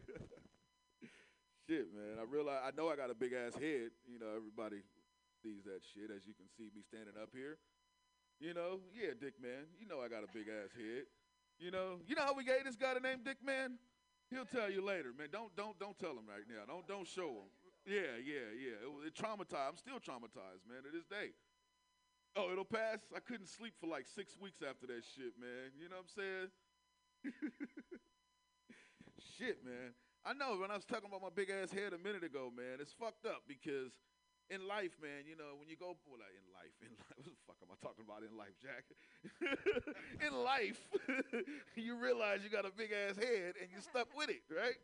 [1.65, 2.21] shit, man.
[2.21, 3.89] I realize I know I got a big ass head.
[4.05, 4.85] You know, everybody
[5.41, 7.57] sees that shit as you can see me standing up here.
[8.39, 9.67] You know, yeah, Dick Man.
[9.79, 11.03] You know I got a big ass head.
[11.59, 13.75] You know, you know how we gave this guy the name Dick Man?
[14.31, 15.27] He'll tell you later, man.
[15.31, 16.63] Don't don't don't tell him right now.
[16.63, 17.49] Don't don't show him.
[17.83, 18.79] Yeah, yeah, yeah.
[18.79, 19.75] It, it traumatized.
[19.75, 21.35] I'm still traumatized, man, to this day.
[22.35, 23.03] Oh, it'll pass.
[23.15, 25.75] I couldn't sleep for like six weeks after that shit, man.
[25.75, 26.49] You know what I'm saying?
[29.37, 29.91] shit, man.
[30.23, 32.79] I know when I was talking about my big ass head a minute ago, man,
[32.79, 33.97] it's fucked up because
[34.49, 37.37] in life, man, you know, when you go well, in life, in life, what the
[37.45, 38.89] fuck am I talking about in life, Jack?
[40.25, 40.81] in life,
[41.77, 44.77] you realize you got a big ass head and you're stuck with it, right?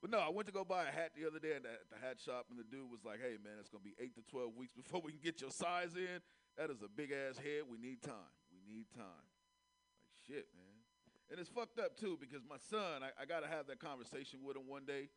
[0.00, 1.90] But no, I went to go buy a hat the other day at the, at
[1.90, 4.22] the hat shop, and the dude was like, "Hey, man, it's gonna be eight to
[4.30, 6.22] twelve weeks before we can get your size in."
[6.54, 7.66] That is a big ass head.
[7.66, 8.30] We need time.
[8.54, 9.26] We need time.
[10.06, 10.78] Like shit, man.
[11.30, 14.56] And it's fucked up too because my son, I, I gotta have that conversation with
[14.56, 15.10] him one day.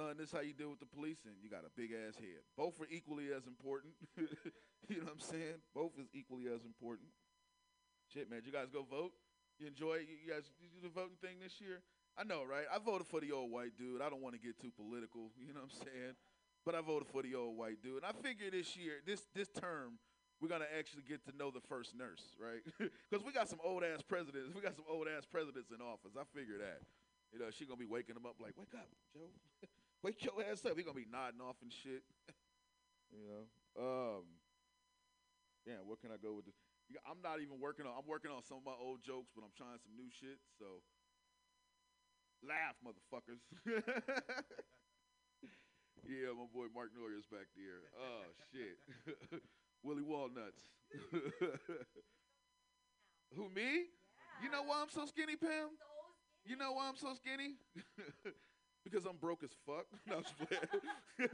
[0.00, 2.40] Son, this how you deal with the police, and you got a big ass head.
[2.56, 3.92] Both are equally as important.
[4.16, 5.60] you know what I'm saying?
[5.76, 7.12] Both is equally as important.
[8.08, 8.40] Shit, man.
[8.48, 9.12] You guys go vote?
[9.60, 10.08] You enjoy it?
[10.08, 11.84] You guys do the voting thing this year?
[12.16, 12.64] I know, right?
[12.72, 14.00] I voted for the old white dude.
[14.00, 16.14] I don't want to get too political, you know what I'm saying?
[16.64, 18.00] But I voted for the old white dude.
[18.00, 20.00] And I figure this year, this this term,
[20.40, 22.64] we're gonna actually get to know the first nurse, right?
[23.04, 24.56] Because we got some old ass presidents.
[24.56, 26.16] We got some old ass presidents in office.
[26.16, 26.80] I figure that.
[27.32, 29.28] You know, she gonna be waking them up like, "Wake up, Joe!
[30.02, 32.02] Wake your ass up." He gonna be nodding off and shit.
[33.12, 33.44] you know.
[33.78, 34.24] Um.
[35.66, 35.80] Yeah.
[35.84, 36.46] What can I go with?
[36.46, 36.54] This?
[37.06, 37.92] I'm not even working on.
[37.94, 40.42] I'm working on some of my old jokes, but I'm trying some new shit.
[40.58, 40.82] So,
[42.42, 43.38] laugh, motherfuckers.
[46.08, 47.86] yeah, my boy Mark Neuer's back there.
[47.94, 48.78] Oh shit.
[49.82, 50.60] Willie Walnuts.
[53.36, 53.86] Who me?
[54.42, 55.70] You know why I'm so skinny, Pam?
[56.44, 57.54] You know why I'm so skinny?
[58.84, 59.86] Because I'm broke as fuck.
[60.08, 60.22] No,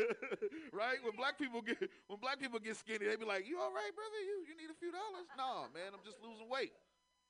[0.73, 0.99] right?
[1.03, 1.79] When black people get
[2.09, 4.21] when black people get skinny, they be like, "You all right, brother?
[4.21, 6.73] You you need a few dollars?" Nah, man, I'm just losing weight.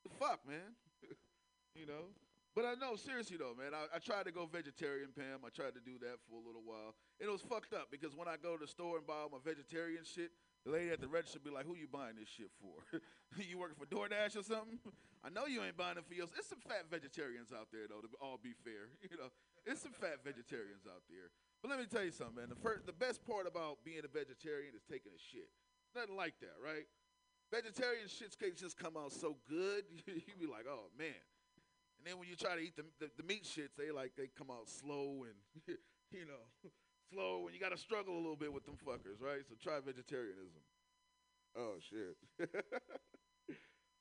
[0.02, 0.74] The fuck, man.
[1.78, 2.10] you know.
[2.56, 5.44] But I know, seriously though, man, I, I tried to go vegetarian, Pam.
[5.44, 6.96] I tried to do that for a little while.
[7.20, 9.28] And it was fucked up because when I go to the store and buy all
[9.28, 10.32] my vegetarian shit,
[10.64, 12.80] the lady at the register be like, "Who you buying this shit for?
[13.36, 14.80] you working for DoorDash or something?
[15.20, 16.30] I know you ain't buying it for yours.
[16.38, 18.00] It's some fat vegetarians out there, though.
[18.00, 19.28] To all be fair, you know,
[19.66, 21.34] it's some fat vegetarians out there.
[21.60, 22.48] But let me tell you something, man.
[22.48, 25.50] The first, the best part about being a vegetarian is taking a shit.
[25.94, 26.86] Nothing like that, right?
[27.50, 29.84] Vegetarian shits can just come out so good.
[30.06, 31.18] you be like, "Oh man."
[31.98, 34.28] And then when you try to eat the, the, the meat shits, they like they
[34.38, 35.38] come out slow and
[36.12, 36.46] you know
[37.12, 39.42] slow, and you got to struggle a little bit with them fuckers, right?
[39.48, 40.62] So try vegetarianism.
[41.56, 42.16] Oh shit.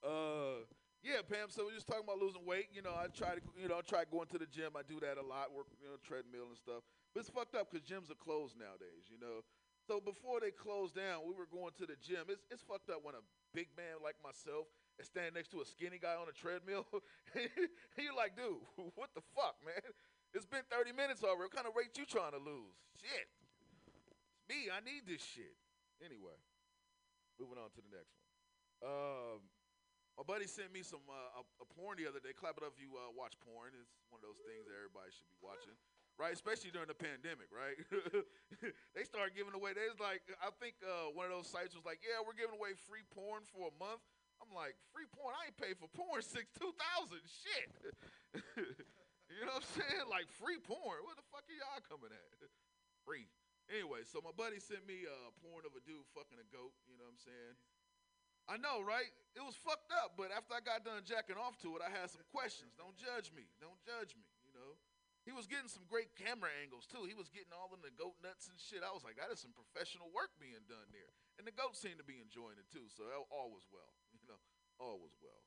[0.04, 0.66] uh,
[1.06, 1.54] yeah, Pam.
[1.54, 2.74] So we're just talking about losing weight.
[2.74, 4.74] You know, I try to, you know, I try going to the gym.
[4.74, 6.82] I do that a lot, work, you know, treadmill and stuff.
[7.14, 9.06] But it's fucked up because gyms are closed nowadays.
[9.14, 9.46] You know,
[9.86, 12.26] so before they closed down, we were going to the gym.
[12.34, 13.22] It's it's fucked up when a
[13.54, 14.66] big man like myself
[14.98, 16.90] is standing next to a skinny guy on a treadmill.
[18.02, 18.66] you're like, dude,
[18.98, 19.86] what the fuck, man?
[20.34, 21.48] It's been 30 minutes already.
[21.48, 22.76] What kind of weight you trying to lose?
[23.00, 23.30] Shit.
[23.88, 24.68] It's me.
[24.74, 25.56] I need this shit.
[26.04, 26.36] Anyway,
[27.40, 28.36] moving on to the next one.
[28.84, 29.40] Um,
[30.16, 32.32] my buddy sent me some uh, a, a porn the other day.
[32.32, 33.76] Clap it up if you uh, watch porn.
[33.76, 35.76] It's one of those things that everybody should be watching,
[36.16, 36.32] right?
[36.32, 37.76] Especially during the pandemic, right?
[38.96, 39.76] they started giving away.
[39.76, 42.74] There's like I think uh, one of those sites was like, yeah, we're giving away
[42.88, 44.04] free porn for a month.
[44.44, 45.32] I'm like, free porn?
[45.32, 46.76] I ain't paid for porn since 2000.
[47.24, 47.68] Shit.
[49.32, 50.06] you know what I'm saying?
[50.12, 51.04] Like free porn.
[51.08, 52.36] Where the fuck are y'all coming at?
[53.06, 53.30] free.
[53.70, 56.74] Anyway, so my buddy sent me a porn of a dude fucking a goat.
[56.90, 57.56] You know what I'm saying?
[58.46, 59.10] I know, right?
[59.34, 62.14] It was fucked up, but after I got done jacking off to it, I had
[62.14, 62.78] some questions.
[62.78, 63.50] Don't judge me.
[63.58, 64.78] Don't judge me, you know?
[65.26, 67.10] He was getting some great camera angles, too.
[67.10, 68.86] He was getting all in the goat nuts and shit.
[68.86, 71.10] I was like, that is some professional work being done there.
[71.42, 73.04] And the goat seemed to be enjoying it, too, so
[73.34, 74.38] all was well, you know?
[74.78, 75.42] All was well.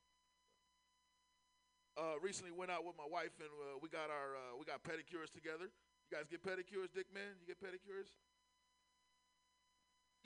[1.99, 4.87] Uh, recently went out with my wife and uh, we got our uh, we got
[4.87, 5.67] pedicures together.
[5.67, 7.35] You guys get pedicures, Dick man?
[7.43, 8.15] You get pedicures?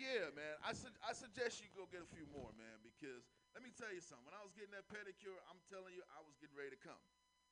[0.03, 0.59] Yeah, man.
[0.67, 3.23] I su- I suggest you go get a few more, man, because
[3.55, 4.27] let me tell you something.
[4.27, 6.99] When I was getting that pedicure, I'm telling you, I was getting ready to come.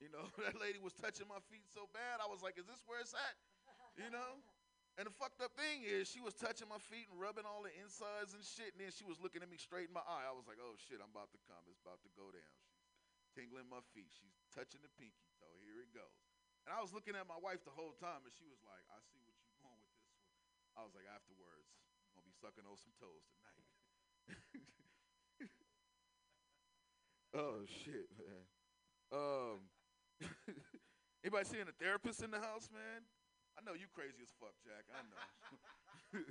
[0.03, 2.83] You know, that lady was touching my feet so bad, I was like, is this
[2.91, 3.37] where it's at?
[3.95, 4.43] You know?
[4.99, 7.71] And the fucked up thing is, she was touching my feet and rubbing all the
[7.79, 10.27] insides and shit, and then she was looking at me straight in my eye.
[10.27, 11.63] I was like, oh shit, I'm about to come.
[11.71, 12.57] It's about to go down.
[13.15, 14.11] She's tingling my feet.
[14.11, 15.55] She's touching the pinky toe.
[15.63, 16.19] Here it goes.
[16.67, 18.99] And I was looking at my wife the whole time, and she was like, I
[19.15, 20.35] see what you're going with this one.
[20.75, 21.71] I was like, afterwards,
[22.41, 23.65] sucking on some toes tonight.
[27.37, 28.45] oh, shit, man.
[29.13, 29.69] Um,
[31.21, 33.05] anybody seeing a therapist in the house, man?
[33.59, 34.89] I know you crazy as fuck, Jack.
[34.89, 35.25] I know.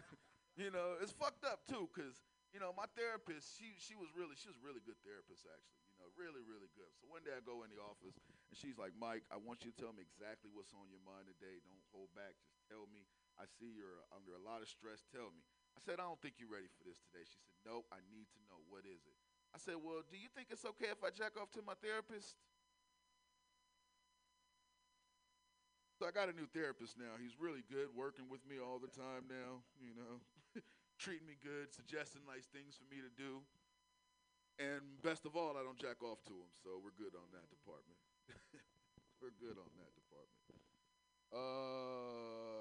[0.62, 4.34] you know, it's fucked up, too, because, you know, my therapist, she, she was really,
[4.34, 5.78] she was really good therapist, actually.
[5.94, 6.90] You know, really, really good.
[6.98, 8.18] So one day I go in the office,
[8.50, 11.30] and she's like, Mike, I want you to tell me exactly what's on your mind
[11.30, 11.62] today.
[11.62, 12.34] Don't hold back.
[12.42, 13.06] Just tell me.
[13.38, 15.04] I see you're under a lot of stress.
[15.12, 15.44] Tell me.
[15.80, 17.24] I said, I don't think you're ready for this today.
[17.24, 18.60] She said, Nope, I need to know.
[18.68, 19.16] What is it?
[19.56, 22.36] I said, Well, do you think it's okay if I jack off to my therapist?
[25.96, 27.16] So I got a new therapist now.
[27.16, 30.20] He's really good, working with me all the time now, you know,
[31.00, 33.40] treating me good, suggesting nice things for me to do.
[34.60, 37.48] And best of all, I don't jack off to him, so we're good on that
[37.48, 38.00] department.
[39.24, 40.44] we're good on that department.
[41.32, 42.59] Uh,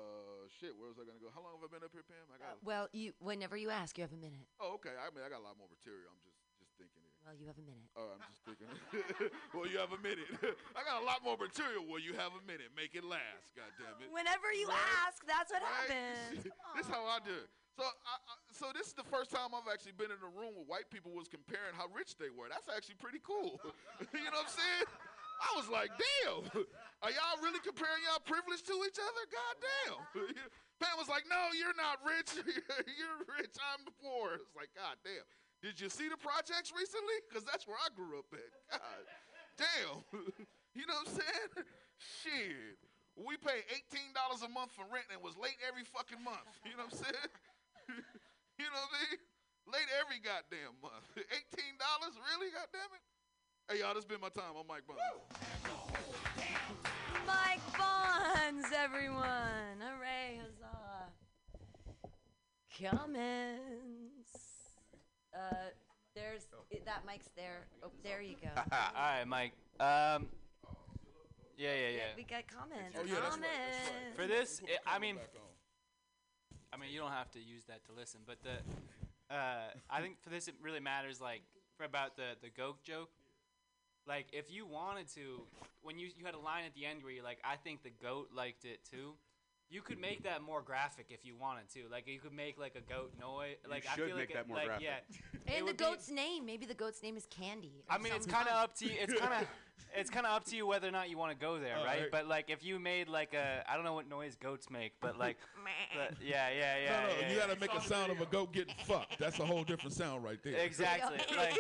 [0.50, 0.72] shit.
[0.76, 1.28] Where was I gonna go?
[1.32, 2.24] How long have I been up here, Pam?
[2.32, 2.58] I got.
[2.58, 4.48] Uh, well, you whenever you ask, you have a minute.
[4.60, 4.96] oh, okay.
[4.96, 6.08] I mean, I got a lot more material.
[6.10, 7.14] I'm just just thinking here.
[7.22, 7.88] Well, you have a minute.
[7.94, 8.68] Oh, I'm just thinking.
[9.54, 10.26] well, you have a minute.
[10.78, 11.84] I got a lot more material.
[11.84, 12.72] Well, you have a minute.
[12.72, 13.52] Make it last.
[13.52, 14.08] God damn it.
[14.16, 15.04] Whenever you Right?
[15.06, 15.92] ask, that's what Right?
[15.92, 16.48] happens.
[16.76, 17.50] this is how I do it.
[17.78, 20.50] So, I, I, so this is the first time I've actually been in a room
[20.58, 22.50] where white people was comparing how rich they were.
[22.50, 23.60] That's actually pretty cool.
[24.10, 24.86] you know what I'm saying?
[25.38, 26.42] I was like, damn,
[27.04, 29.24] are y'all really comparing y'all privilege to each other?
[29.30, 30.00] God damn.
[30.82, 32.38] Pam was like, no, you're not rich.
[32.98, 33.54] you're rich.
[33.58, 34.38] I'm poor.
[34.38, 35.26] It's like, God damn.
[35.58, 37.18] Did you see the projects recently?
[37.26, 38.50] Because that's where I grew up at.
[38.70, 39.02] God
[39.58, 39.98] damn.
[40.78, 41.66] you know what I'm saying?
[41.98, 42.78] Shit.
[43.18, 44.14] We pay $18
[44.46, 46.46] a month for rent and was late every fucking month.
[46.62, 47.30] You know what I'm saying?
[48.62, 49.18] you know what I mean?
[49.74, 51.02] Late every goddamn month.
[51.18, 51.26] $18?
[51.58, 52.54] Really?
[52.54, 53.02] God damn it.
[53.70, 54.56] Hey, y'all, this been my time.
[54.58, 55.02] I'm Mike Bonds.
[57.26, 59.76] Mike Bonds, everyone.
[59.78, 61.12] Hooray, huzzah.
[62.90, 63.60] Comments.
[65.36, 65.54] Uh,
[66.14, 67.66] there's i- that mic's there.
[67.84, 68.48] Oh, there you go.
[68.56, 68.66] All
[68.96, 69.52] right, Mike.
[69.78, 70.28] Um,
[71.58, 72.02] yeah, yeah, yeah.
[72.16, 72.96] We got comments.
[72.98, 74.16] Oh, yeah, that's right, that's right.
[74.16, 75.18] For this, Put i I mean.
[76.72, 80.20] I mean, you don't have to use that to listen, but the, uh, I think
[80.22, 81.20] for this it really matters.
[81.20, 81.42] Like
[81.76, 83.10] for about the the goat joke.
[84.08, 85.42] Like if you wanted to,
[85.82, 87.92] when you you had a line at the end where you're like, I think the
[88.02, 89.12] goat liked it too.
[89.70, 91.80] You could make that more graphic if you wanted to.
[91.90, 93.56] Like you could make like a goat noise.
[93.68, 94.86] Like I should feel make like that it, more like, graphic.
[94.86, 95.54] Yeah.
[95.54, 96.46] And the would be- goat's name.
[96.46, 97.84] Maybe the goat's name is Candy.
[97.88, 98.92] I mean, it's kind of up to you.
[98.98, 99.46] It's kind of
[99.96, 101.84] it's kind of up to you whether or not you want to go there, All
[101.84, 102.02] right?
[102.02, 102.10] right.
[102.10, 105.18] But like, if you made like a, I don't know what noise goats make, but
[105.18, 105.36] like,
[105.96, 106.90] but, yeah, yeah, yeah.
[106.90, 107.46] no, no, yeah, you yeah.
[107.46, 109.18] gotta make a sound of a goat getting fucked.
[109.18, 110.58] That's a whole different sound right there.
[110.58, 111.18] exactly.
[111.36, 111.58] like,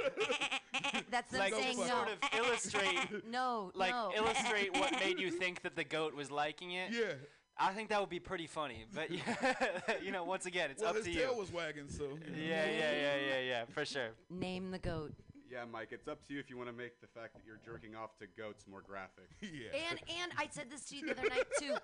[1.10, 1.88] That's them like saying to no.
[1.88, 4.12] sort of illustrate, no, like no.
[4.16, 6.92] illustrate what made you think that the goat was liking it.
[6.92, 7.14] Yeah.
[7.60, 8.84] I think that would be pretty funny.
[8.94, 9.24] But yeah,
[10.00, 11.38] you know, once again, it's Well, up his to tail you.
[11.38, 12.04] was wagging, so.
[12.36, 14.10] Yeah, yeah, yeah, yeah, yeah, for sure.
[14.30, 15.12] Name the goat.
[15.50, 17.58] Yeah, Mike, it's up to you if you want to make the fact that you're
[17.64, 19.24] jerking off to goats more graphic.
[19.40, 19.72] yeah.
[19.90, 21.74] And and I said this to you the other night too.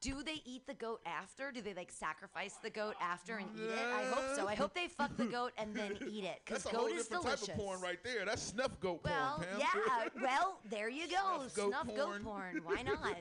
[0.00, 1.50] Do they eat the goat after?
[1.50, 3.78] Do they like sacrifice the goat after and eat it?
[3.92, 4.46] I hope so.
[4.46, 6.96] I hope they fuck the goat and then eat it because That's a goat whole
[6.98, 7.46] is different delicious.
[7.48, 8.24] type of porn right there.
[8.24, 9.58] That's snuff goat Well, porn, Pam.
[9.58, 10.22] yeah.
[10.22, 11.48] Well, there you go.
[11.48, 12.22] Snuff goat Snuff goat porn.
[12.22, 12.60] porn.
[12.64, 13.16] Why not?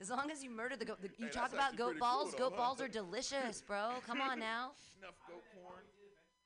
[0.00, 1.02] As long as you murder the goat.
[1.02, 2.22] The, you Hey, talk that's about actually goat pretty balls.
[2.24, 2.62] cool, though, goat huh?
[2.64, 4.00] balls are delicious, bro.
[4.06, 4.72] Come on now.
[4.98, 5.84] Snuff goat porn.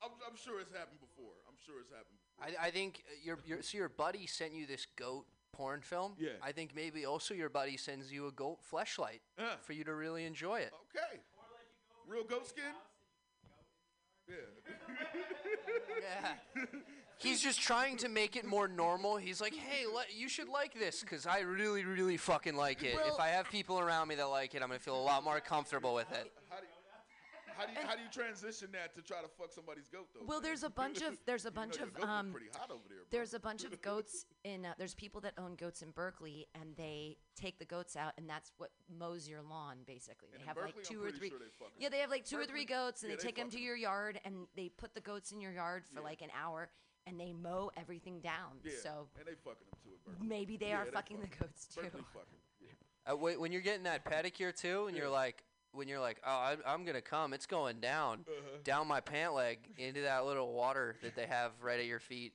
[0.03, 1.31] I'm, I'm sure it's happened before.
[1.47, 2.20] I'm sure it's happened before.
[2.41, 6.13] I, I think uh, your your so your buddy sent you this goat porn film.
[6.17, 6.29] Yeah.
[6.41, 9.55] I think maybe also your buddy sends you a goat fleshlight Yeah.
[9.61, 10.73] for you to really enjoy it.
[10.95, 11.19] Okay.
[12.07, 12.63] Real goat skin?
[14.27, 14.35] Yeah.
[16.01, 16.65] Yeah.
[17.17, 19.17] He's just trying to make it more normal.
[19.17, 19.85] He's like, "Hey,
[20.15, 22.95] you should like this because I really, really fucking like it.
[22.95, 25.23] Well- if I have people around me that like it, I'm gonna feel a lot
[25.23, 26.65] more comfortable with it." How do
[27.61, 30.21] how do you, how do you transition that to try to fuck somebody's goat though?
[30.25, 30.49] Well, man?
[30.49, 32.97] there's a bunch of there's a You know bunch of um pretty hot over there.
[32.97, 33.05] Bro.
[33.11, 36.75] there's a bunch of goats in uh, there's people that own goats in Berkeley and
[36.75, 40.29] they take the goats out and that's what mows your lawn basically.
[40.31, 41.29] They And in have Berkeley, like I'm two or three.
[41.29, 43.27] sure they fucking- yeah, they have like two or three goats and Yeah, they they
[43.27, 45.99] take them to fucking- your yard and they put the goats in your yard for
[46.01, 46.05] Yeah.
[46.05, 46.69] like an hour
[47.07, 48.59] and they mow everything down.
[48.63, 48.71] yeah.
[48.83, 49.89] So and they fucking them too.
[49.95, 50.27] at Berkeley.
[50.27, 51.81] maybe they Yeah, are they fucking the goats too.
[51.81, 52.39] Berkeley fucking.
[52.61, 52.67] Yeah.
[53.13, 55.43] Uh, wh- when you're getting that pedicure too, and you're like,
[55.73, 58.57] when you're like, "Oh, I, I'm gonna come," it's going down, Uh-huh.
[58.63, 62.33] down my pant leg into that little water that they have right at your feet.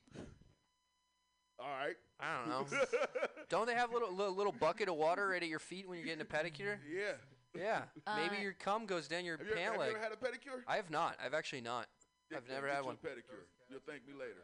[1.59, 1.95] All right.
[2.19, 2.65] I don't know.
[3.49, 5.97] Don't they have a little, little little bucket of water right at your feet when
[5.97, 6.77] you're getting a pedicure?
[6.91, 7.13] Yeah.
[7.55, 7.81] Yeah.
[8.15, 9.89] Maybe Uh, your cum goes down your Have you, ever, pant have you leg.
[9.95, 10.61] ever had a pedicure?
[10.67, 11.15] I have not.
[11.23, 11.87] I've actually not.
[12.29, 12.95] Dick, I've never had one.
[13.01, 13.45] A pedicure.
[13.69, 14.43] You'll thank me later.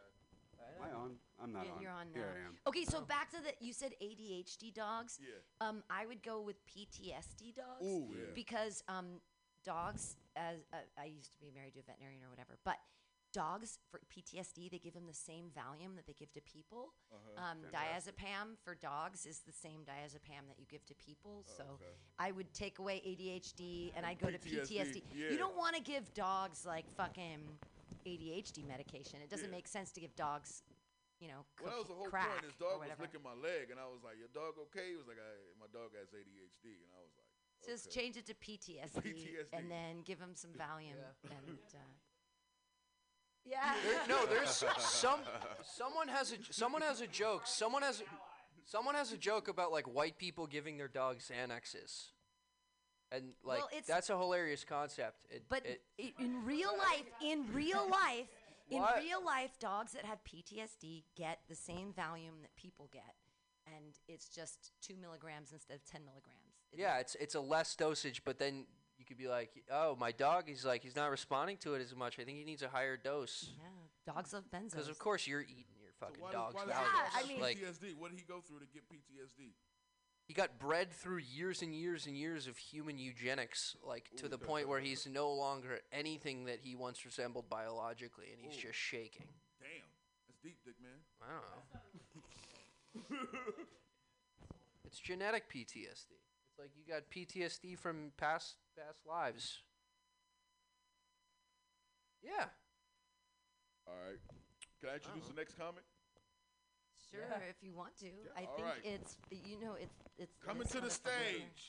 [0.91, 1.11] I on?
[1.41, 1.81] I'm not Yeah, on.
[1.81, 2.34] you're on Here.
[2.43, 2.55] I am.
[2.68, 5.19] Okay, so back to the you said ADHD dogs.
[5.22, 5.68] Yeah.
[5.68, 8.26] Um, I would go with PTSD dogs Ooh, yeah.
[8.35, 9.22] because um,
[9.65, 10.15] dogs.
[10.35, 12.77] As uh, I used to be married to a veterinarian or whatever, but
[13.34, 16.93] dogs for PTSD they give them the same Valium that they give to people.
[17.11, 17.43] Uh-huh.
[17.51, 21.43] Um, diazepam for dogs is the same diazepam that you give to people.
[21.57, 21.93] So Oh, okay.
[22.19, 25.01] I would take away ADHD and I go to PTSD, PTSD.
[25.15, 25.30] yeah.
[25.31, 27.41] You don't want to give dogs like fucking
[28.07, 29.19] ADHD medication.
[29.23, 29.51] It doesn't Yeah.
[29.51, 30.64] make sense to give dogs,
[31.24, 32.44] you know, Well, that was the whole crack point.
[32.44, 35.08] His dog was licking my leg, and I was like, "Your dog okay?" He was
[35.08, 37.30] like, I, "My dog has ADHD," and I was like,
[37.64, 39.56] Just change it to PTSD, PTSD.
[39.56, 41.32] and then give him some Valium and.
[41.32, 41.80] Uh,
[43.45, 43.74] There, yeah.
[44.08, 45.20] no, there's some.
[45.64, 47.44] Someone has a someone has a joke.
[47.45, 48.04] Someone has
[48.66, 52.12] someone has a joke about like white people giving their dogs Xanaxes,
[53.12, 55.26] and like Well, it's- that's a hilarious concept.
[55.30, 58.28] It, But it, i in real life, in real life,
[58.76, 58.98] in What?
[59.02, 63.16] real life, dogs that have PTSD get the same Valium that people get,
[63.68, 66.40] and it's just two milligrams instead of ten milligrams.
[66.72, 68.66] It- yeah, it's it's a less dosage, but then
[68.98, 71.95] you could be like, oh, my dog, he's like he's not responding to it as
[71.95, 72.20] much.
[72.20, 73.52] I think he needs a higher dose.
[73.58, 74.72] Yeah, dogs love benzos.
[74.72, 76.94] Because of course you're eating your So fucking why dog's does, why does Valium.
[77.14, 77.95] Yeah, I mean- like PTSD.
[77.95, 79.54] What did he go through to get PTSD?
[80.34, 84.39] He got bred through years and years and years of human eugenics, like to the
[84.39, 88.68] point where he's no longer anything that he once resembled biologically, and he's Ooh.
[88.68, 89.27] just shaking.
[89.60, 89.85] Damn,
[90.27, 90.97] that's deep, dick man.
[91.22, 91.27] I
[93.05, 93.27] don't know.
[94.85, 95.89] It's genetic PTSD.
[95.89, 99.64] It's like you got PTSD from past past lives.
[102.23, 102.45] Yeah.
[103.88, 104.19] All right.
[104.80, 105.34] Can I introduce uh-huh.
[105.34, 105.84] the next comic?
[107.14, 108.10] Sure, if you want to.
[108.10, 108.81] Yeah, I all think right.
[108.81, 111.61] it's you know it's it's Coming it's to the not a stage,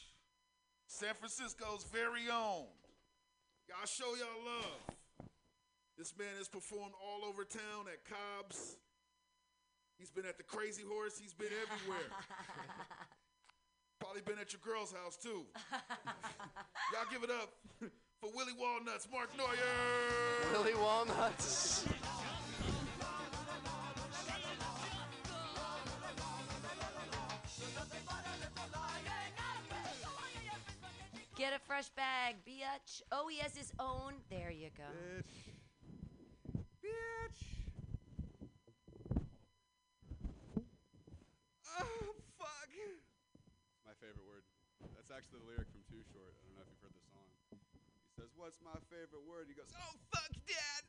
[0.86, 2.72] San Francisco's very own.
[3.68, 5.28] Y'all show y'all love.
[5.98, 8.76] This man has performed all over town at Cobb's.
[9.98, 11.18] He's been at the Crazy Horse.
[11.18, 12.08] He's been everywhere.
[14.00, 15.44] Probably been at your girl's house too.
[16.92, 17.52] y'all give it up
[18.20, 19.48] for Willie Walnuts, Mark Neuer.
[20.52, 21.86] Willie Walnuts.
[31.44, 33.04] Get a fresh bag, bitch.
[33.12, 34.16] Oh, he has his own.
[34.32, 34.88] There you go.
[34.88, 35.52] Bitch.
[36.80, 37.40] Bitch.
[41.68, 42.72] Oh, fuck.
[43.84, 44.48] My favorite word.
[44.96, 46.32] That's actually the lyric from Too Short.
[46.32, 47.28] I don't know if you've heard the song.
[47.52, 49.44] He says, What's my favorite word?
[49.44, 50.82] He goes, Oh, fuck, Dad.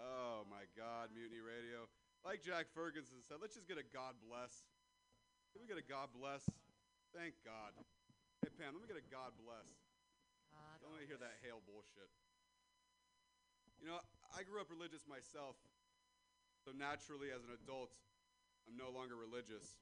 [0.00, 1.84] oh, my God, Mutiny Radio.
[2.24, 4.64] Like Jack Ferguson said, let's just get a God bless.
[5.56, 6.44] Can we get a God bless?
[7.16, 7.72] Thank God.
[8.44, 9.64] Hey, Pam, let me get a God bless.
[10.52, 10.76] God.
[10.84, 12.12] Don't let me hear that hail bullshit.
[13.80, 13.96] You know,
[14.36, 15.56] I grew up religious myself,
[16.60, 17.88] so naturally, as an adult,
[18.68, 19.80] I'm no longer religious.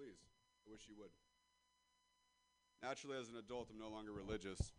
[0.00, 0.16] Please,
[0.64, 1.12] I wish you would.
[2.80, 4.72] Naturally, as an adult, I'm no longer religious.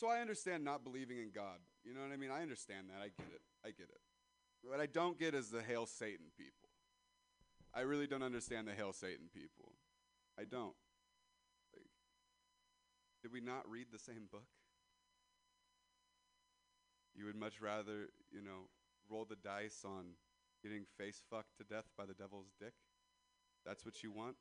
[0.00, 1.60] So I understand not believing in God.
[1.84, 2.32] You know what I mean?
[2.32, 3.04] I understand that.
[3.04, 3.44] I get it.
[3.60, 4.00] I get it.
[4.64, 6.65] What I don't get is the hail Satan people.
[7.76, 9.72] I really don't understand the hail Satan people.
[10.38, 10.74] I don't.
[11.74, 11.84] Like,
[13.22, 14.48] did we not read the same book?
[17.14, 18.68] You would much rather, you know,
[19.10, 20.16] roll the dice on
[20.62, 22.72] getting face fucked to death by the devil's dick?
[23.64, 24.36] That's what you want?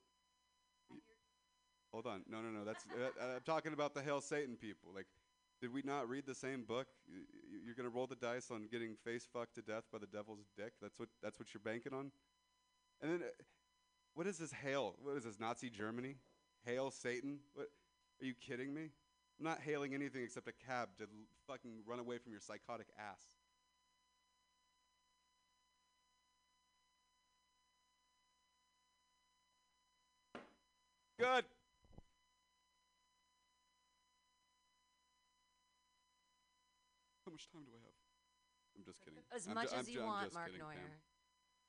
[0.89, 0.97] Y-
[1.91, 2.21] Hold on.
[2.29, 2.63] No, no, no.
[2.65, 4.91] That's uh, I'm talking about the hail Satan people.
[4.95, 5.07] Like
[5.61, 6.87] did we not read the same book?
[7.09, 9.99] Y- y- You're going to roll the dice on getting face fucked to death by
[9.99, 10.73] the devil's dick?
[10.81, 12.11] That's what that's what you're banking on?
[13.01, 13.31] And then uh,
[14.13, 14.95] what is this hail?
[15.01, 16.15] What is this Nazi Germany?
[16.65, 17.39] Hail Satan?
[17.53, 17.67] What
[18.21, 18.89] Are you kidding me?
[19.39, 21.09] I'm not hailing anything except a cab to l-
[21.47, 23.19] fucking run away from your psychotic ass.
[31.17, 31.45] Good.
[37.25, 37.97] How much time do I have?
[38.77, 39.23] I'm just kidding.
[39.33, 40.75] As I'm much ju- as I'm you ju- I'm want, just Mark kidding, Pam.
[40.77, 41.04] Neuer.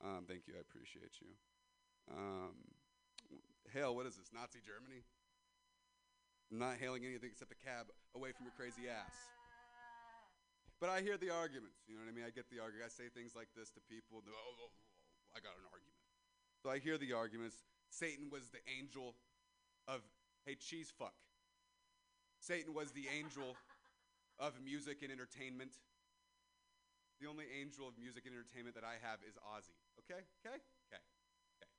[0.04, 0.54] Um, thank you.
[0.56, 1.32] I appreciate you.
[2.12, 2.54] Um,
[3.72, 4.30] hell, what is this?
[4.32, 5.02] Nazi Germany?
[6.52, 9.16] I'm not hailing anything except a cab away from your crazy ass.
[10.78, 11.88] But I hear the arguments.
[11.88, 12.28] You know what I mean?
[12.28, 12.86] I get the argument.
[12.86, 14.20] I say things like this to people.
[14.20, 14.72] Oh, oh, oh,
[15.34, 15.96] I got an argument.
[16.60, 17.64] So I hear the arguments.
[17.88, 19.16] Satan was the angel
[19.88, 20.04] of,
[20.44, 21.16] hey, cheese fuck.
[22.38, 23.56] Satan was the angel
[24.38, 25.72] of music and entertainment.
[27.20, 29.80] The only angel of music and entertainment that I have is Ozzy.
[30.06, 30.22] Okay?
[30.38, 30.54] Okay?
[30.54, 31.02] Okay.
[31.58, 31.70] Okay.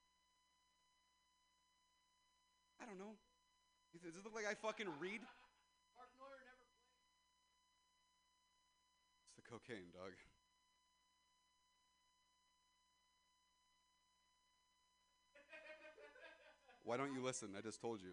[2.84, 3.16] I don't know.
[4.04, 5.24] Does it look like I fucking read?
[5.96, 7.00] Parknoller never played.
[9.32, 10.12] It's the cocaine, dog.
[16.84, 17.56] Why don't you listen?
[17.58, 18.12] I just told you.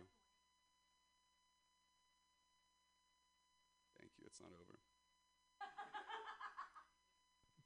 [3.98, 4.24] Thank you.
[4.26, 4.78] It's not over.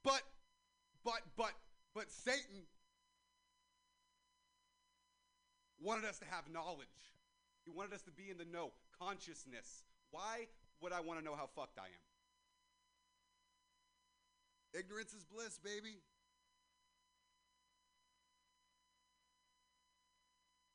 [0.04, 0.22] But,
[1.04, 1.52] but, but,
[1.94, 2.66] but Satan
[5.80, 6.88] wanted us to have knowledge.
[7.64, 9.84] He wanted us to be in the know, consciousness.
[10.10, 10.46] Why
[10.80, 12.04] would I want to know how fucked I am?
[14.80, 15.96] Ignorance is bliss, baby.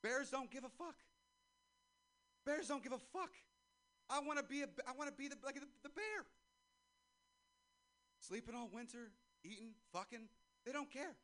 [0.02, 0.95] Bears don't give a fuck.
[2.45, 3.31] Bears don't give a fuck.
[4.10, 4.68] I want to be a.
[4.85, 6.26] I want to be the like the, the bear.
[8.19, 9.11] Sleeping all winter,
[9.45, 10.27] eating, fucking.
[10.65, 11.15] They don't care.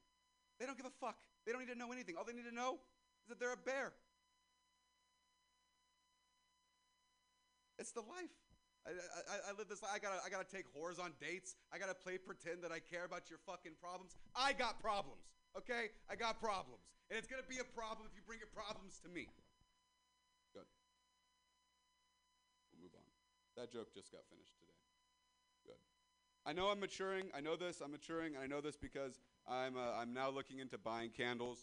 [0.60, 1.16] They don't give a fuck.
[1.46, 2.16] They don't need to know anything.
[2.18, 2.80] All they need to know
[3.24, 3.94] is that they're a bear.
[7.80, 8.36] It's the life.
[8.84, 9.96] I, I, I live this life.
[9.96, 11.56] I gotta, I gotta take whores on dates.
[11.72, 14.16] I gotta play pretend that I care about your fucking problems.
[14.36, 15.24] I got problems,
[15.56, 15.96] okay?
[16.12, 16.84] I got problems.
[17.08, 19.32] And it's gonna be a problem if you bring your problems to me.
[20.52, 20.68] Good.
[22.72, 23.08] We'll move on.
[23.56, 24.79] That joke just got finished today.
[26.50, 27.26] I know I'm maturing.
[27.38, 27.80] I know this.
[27.80, 31.60] I'm maturing, and I know this because I'm, uh, I'm now looking into buying candles.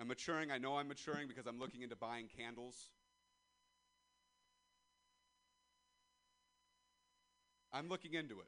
[0.00, 0.52] I'm maturing.
[0.52, 2.90] I know I'm maturing because I'm looking into buying candles.
[7.72, 8.46] I'm looking into it.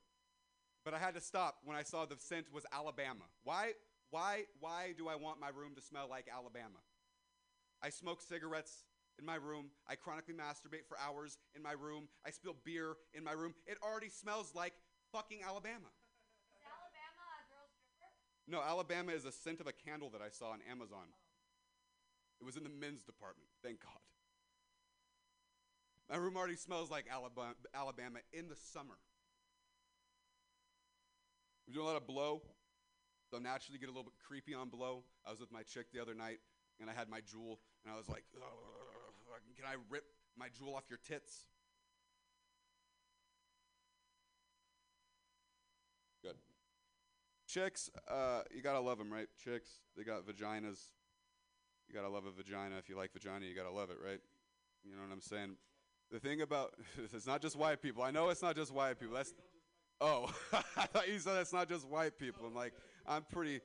[0.84, 3.24] But I had to stop when I saw the scent was Alabama.
[3.42, 3.72] Why
[4.10, 6.78] why why do I want my room to smell like Alabama?
[7.82, 8.84] I smoke cigarettes
[9.18, 9.66] in my room.
[9.88, 12.08] I chronically masturbate for hours in my room.
[12.24, 13.54] I spill beer in my room.
[13.66, 14.72] It already smells like
[15.12, 15.90] fucking Alabama.
[16.64, 18.10] Alabama, a girl stripper?
[18.48, 21.08] No, Alabama is a scent of a candle that I saw on Amazon.
[22.40, 23.48] It was in the men's department.
[23.62, 24.00] Thank God.
[26.10, 28.98] My room already smells like Alabama, Alabama in the summer.
[31.66, 32.42] We do a lot of blow,
[33.28, 35.02] so naturally get a little bit creepy on blow.
[35.26, 36.38] I was with my chick the other night,
[36.80, 39.05] and I had my Juul, and I was like, "Ugh,
[39.56, 40.04] "Can I rip
[40.36, 41.46] my Juul off your tits?"
[46.22, 46.36] Good.
[47.46, 49.28] Chicks, uh, you gotta love them, right?
[49.42, 50.92] Chicks, they got vaginas.
[51.88, 52.76] You gotta love a vagina.
[52.78, 54.20] If you like vagina, you gotta love it, right?
[54.84, 55.56] You know what I'm saying?
[56.10, 56.74] The thing about
[57.14, 58.02] it's not just white people.
[58.02, 59.14] I know it's not just white people.
[59.14, 59.34] That's
[60.00, 60.32] oh,
[60.76, 62.46] I thought you said that's not just white people.
[62.46, 62.74] I'm like,
[63.06, 63.60] I'm pretty.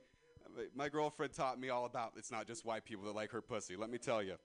[0.74, 3.76] My girlfriend taught me all about it's not just white people that like her pussy.
[3.76, 4.36] Let me tell you.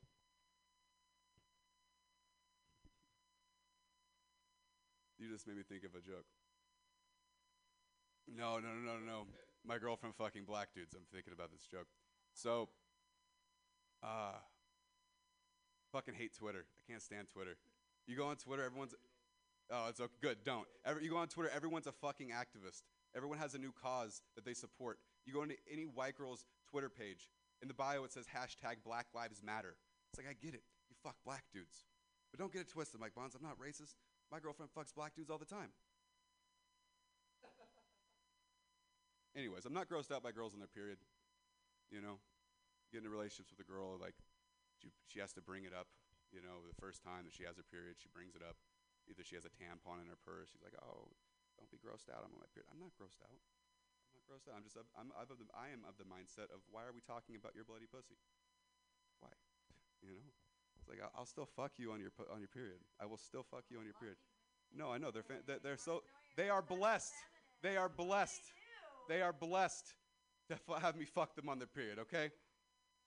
[5.20, 6.26] You just made me think of a joke.
[8.28, 9.28] No, no, no, no, no.
[9.66, 10.94] My girlfriend fucking black dudes.
[10.94, 11.88] I'm thinking about this joke.
[12.34, 12.70] So,
[14.04, 14.38] uh,
[15.92, 16.66] fucking hate Twitter.
[16.78, 17.58] I can't stand Twitter.
[18.06, 18.94] You go on Twitter, everyone's.
[19.72, 20.14] Oh, it's okay.
[20.22, 20.38] Good.
[20.46, 20.68] Don't.
[20.86, 22.84] Every, you go on Twitter, everyone's a fucking activist.
[23.16, 25.00] Everyone has a new cause that they support.
[25.26, 27.28] You go into any white girl's Twitter page.
[27.62, 29.76] In the bio, it says hashtag Black Lives Matter.
[30.12, 30.64] It's like I get it.
[30.90, 31.86] You fuck black dudes.
[32.32, 33.36] But don't get it twisted, Mike Bonds.
[33.36, 33.96] I'm not racist.
[34.32, 35.72] My girlfriend fucks black dudes all the time.
[39.38, 40.98] Anyways, I'm not grossed out by girls in their period.
[41.94, 42.20] You know,
[42.92, 44.18] get into relationships with a girl, like
[44.82, 45.88] she, she has to bring it up.
[46.34, 48.60] You know, the first time that she has her period, she brings it up.
[49.08, 50.52] Either she has a tampon in her purse.
[50.52, 51.16] She's like, "Oh,
[51.56, 52.28] don't be grossed out.
[52.28, 53.32] I'm on my period." I'm not grossed out.
[53.32, 54.60] I'm not grossed out.
[54.60, 57.00] I'm just of, I'm of the, I am of the mindset of why are we
[57.00, 58.20] talking about your bloody pussy?
[59.24, 59.32] Why?
[60.04, 60.20] You know,
[60.88, 62.80] it's like I'll, I'll still fuck you on your on your period.
[63.02, 64.18] I will still fuck you on your period.
[64.76, 66.04] No, I know they're they're, they're so
[66.36, 67.14] they are blessed.
[67.62, 68.42] They are blessed.
[69.10, 69.94] They are blessed
[70.50, 72.00] to f- have me fuck them on their period.
[72.00, 72.32] Okay.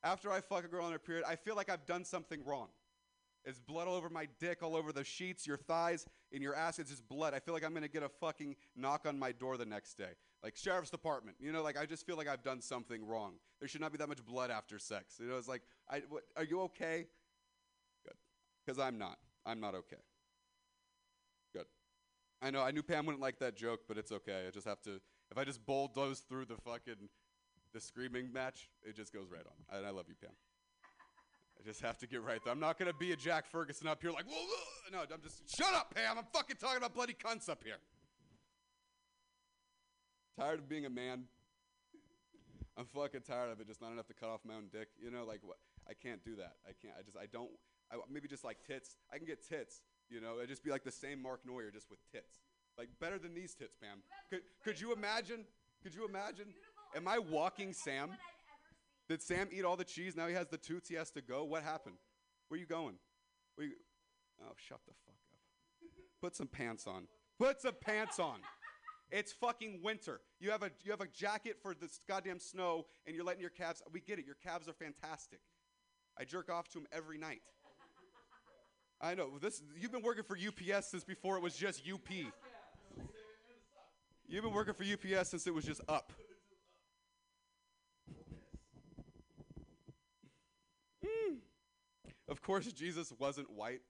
[0.02, 2.69] After I fuck a girl on her period, I feel like I've done something wrong.
[3.44, 6.78] It's blood all over my dick, all over the sheets, your thighs, in your ass.
[6.78, 7.32] It's just blood.
[7.35, 10.12] I feel like I'm gonna get a fucking knock on my door the next day,
[10.43, 11.36] like sheriff's department.
[11.39, 13.35] You know, like I just feel like I've done something wrong.
[13.59, 15.19] There should not be that much blood after sex.
[15.20, 17.07] You know, it's like, I, what, are you okay?
[18.65, 19.19] Because I'm not.
[19.47, 19.97] I'm not okay.
[21.53, 21.66] Good.
[22.43, 22.62] I know.
[22.62, 24.45] I knew Pam wouldn't like that joke, but it's okay.
[24.47, 25.01] I just have to.
[25.31, 27.09] If I just bulldoze through the fucking
[27.73, 29.78] the screaming match, it just goes right on.
[29.78, 30.32] And I love you, Pam.
[31.59, 32.53] I just have to get right there.
[32.53, 34.99] I'm not gonna be a Jack Ferguson up here like, whoa, whoa.
[34.99, 36.19] no, I'm just shut up, Pam.
[36.19, 37.77] I'm fucking talking about bloody cunts up here.
[40.39, 41.24] Tired of being a man.
[42.78, 43.66] I'm fucking tired of it.
[43.66, 44.89] Just not enough to cut off my own dick.
[44.99, 45.59] You know, like what?
[45.89, 46.55] I can't do that.
[46.65, 46.95] I can't.
[46.99, 47.16] I just.
[47.16, 47.51] I don't.
[47.93, 48.97] I maybe just like tits.
[49.12, 49.83] I can get tits.
[50.09, 52.33] You know, I just be like the same Mark Neuer, just with tits.
[52.79, 53.99] Like better than these tits, Pam.
[54.31, 55.45] Could could you imagine?
[55.83, 56.47] Could you imagine?
[56.97, 58.11] Am I walking Sam?
[59.09, 60.17] Did Sam eat all the cheese?
[60.17, 60.89] Now he has the toots.
[60.89, 61.45] He has to go.
[61.45, 61.97] What happened?
[62.49, 62.95] Where you going?
[63.57, 63.75] Where you?
[64.43, 65.39] Oh, shut the fuck up.
[66.21, 67.07] Put some pants on.
[67.39, 68.41] Put some pants on.
[69.11, 70.21] It's fucking winter.
[70.39, 73.51] You have a you have a jacket for this goddamn snow, and you're letting your
[73.51, 73.83] calves.
[73.93, 74.27] We get it.
[74.27, 75.41] Your calves are fantastic.
[76.19, 77.41] I jerk off to them every night.
[79.01, 79.62] I know this.
[79.78, 82.09] You've been working for UPS since before it was just UP.
[84.28, 86.12] You've been working for UPS since it was just up.
[91.05, 91.39] Mm.
[92.28, 93.81] Of course, Jesus wasn't white.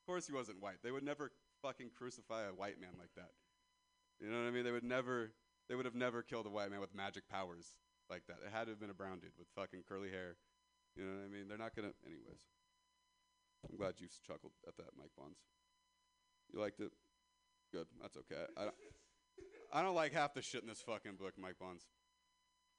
[0.00, 0.76] Of course, he wasn't white.
[0.82, 3.30] They would never fucking crucify a white man like that.
[4.20, 4.64] You know what I mean?
[4.64, 5.32] They would never.
[5.68, 7.74] They would have never killed a white man with magic powers
[8.08, 8.38] like that.
[8.46, 10.36] It had to have been a brown dude with fucking curly hair.
[10.96, 11.48] You know what I mean?
[11.48, 11.92] They're not gonna.
[12.06, 12.40] Anyways,
[13.64, 15.38] I'm glad you chuckled at that, Mike Bonds.
[16.52, 16.92] You liked it?
[17.72, 17.86] Good.
[18.00, 18.44] That's okay.
[18.56, 18.74] I don't,
[19.72, 21.84] I don't like half the shit in this fucking book, Mike Bonds.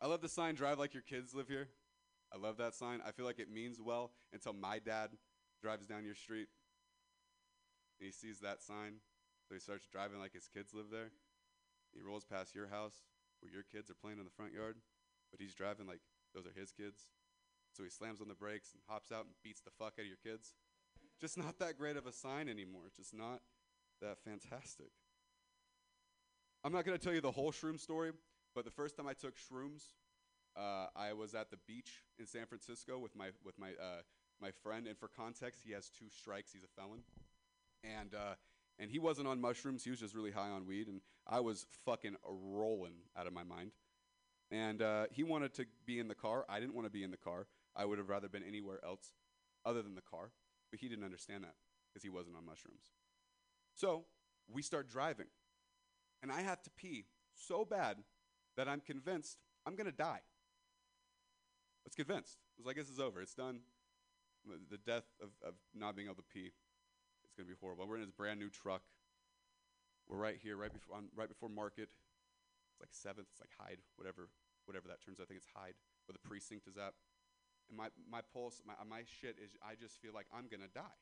[0.01, 1.69] I love the sign "Drive like your kids live here."
[2.33, 3.01] I love that sign.
[3.05, 5.09] I feel like it means well until my dad
[5.61, 6.47] drives down your street
[7.99, 9.01] and he sees that sign,
[9.47, 11.11] so he starts driving like his kids live there.
[11.93, 13.01] He rolls past your house
[13.41, 14.77] where your kids are playing in the front yard,
[15.31, 16.01] but he's driving like
[16.33, 17.11] those are his kids.
[17.73, 20.07] So he slams on the brakes and hops out and beats the fuck out of
[20.07, 20.53] your kids.
[21.19, 22.91] Just not that great of a sign anymore.
[22.95, 23.41] Just not
[24.01, 24.91] that fantastic.
[26.63, 28.11] I'm not going to tell you the whole shroom story,
[28.55, 29.93] but the first time I took shrooms,
[30.57, 34.01] uh, I was at the beach in San Francisco with my with my uh,
[34.41, 36.51] my friend, and for context, he has two strikes.
[36.53, 37.03] He's a felon,
[37.83, 38.35] and uh,
[38.77, 39.83] and he wasn't on mushrooms.
[39.83, 43.43] He was just really high on weed, and I was fucking rolling out of my
[43.43, 43.71] mind.
[44.51, 46.45] And uh, he wanted to be in the car.
[46.49, 47.45] I didn't want to be in the car.
[47.75, 49.11] I would have rather been anywhere else
[49.65, 50.31] other than the car,
[50.71, 51.55] but he didn't understand that
[51.89, 52.91] because he wasn't on mushrooms.
[53.73, 54.05] So
[54.51, 55.27] we start driving,
[56.21, 57.05] and I have to pee
[57.35, 57.97] so bad
[58.57, 60.21] that I'm convinced I'm gonna die.
[60.23, 62.37] I was convinced.
[62.41, 63.21] I was like, this is over.
[63.21, 63.59] It's done.
[64.47, 66.51] The- death of, of not being able to pee.
[67.23, 67.87] It's gonna be horrible.
[67.87, 68.81] We're in this brand new truck.
[70.07, 71.89] We're right here, right before on, right before Market.
[72.71, 73.27] It's like Seventh.
[73.31, 74.29] It's like Hyde, whatever,
[74.65, 75.19] whatever that turns.
[75.19, 75.23] out.
[75.23, 75.75] I think it's Hyde,
[76.07, 76.93] where the precinct is at.
[77.69, 79.55] And my my pulse, my my shit is.
[79.61, 80.97] I just feel like I'm gonna die,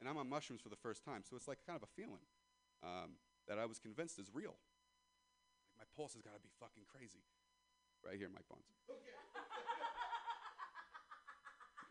[0.00, 1.24] and I'm on mushrooms for the first time.
[1.24, 2.28] So it's like kind of a feeling
[2.84, 3.16] um,
[3.48, 4.56] that I was convinced is real.
[5.64, 7.24] Like my pulse has got to be fucking crazy.
[8.04, 8.68] Right here, Mike Bonds.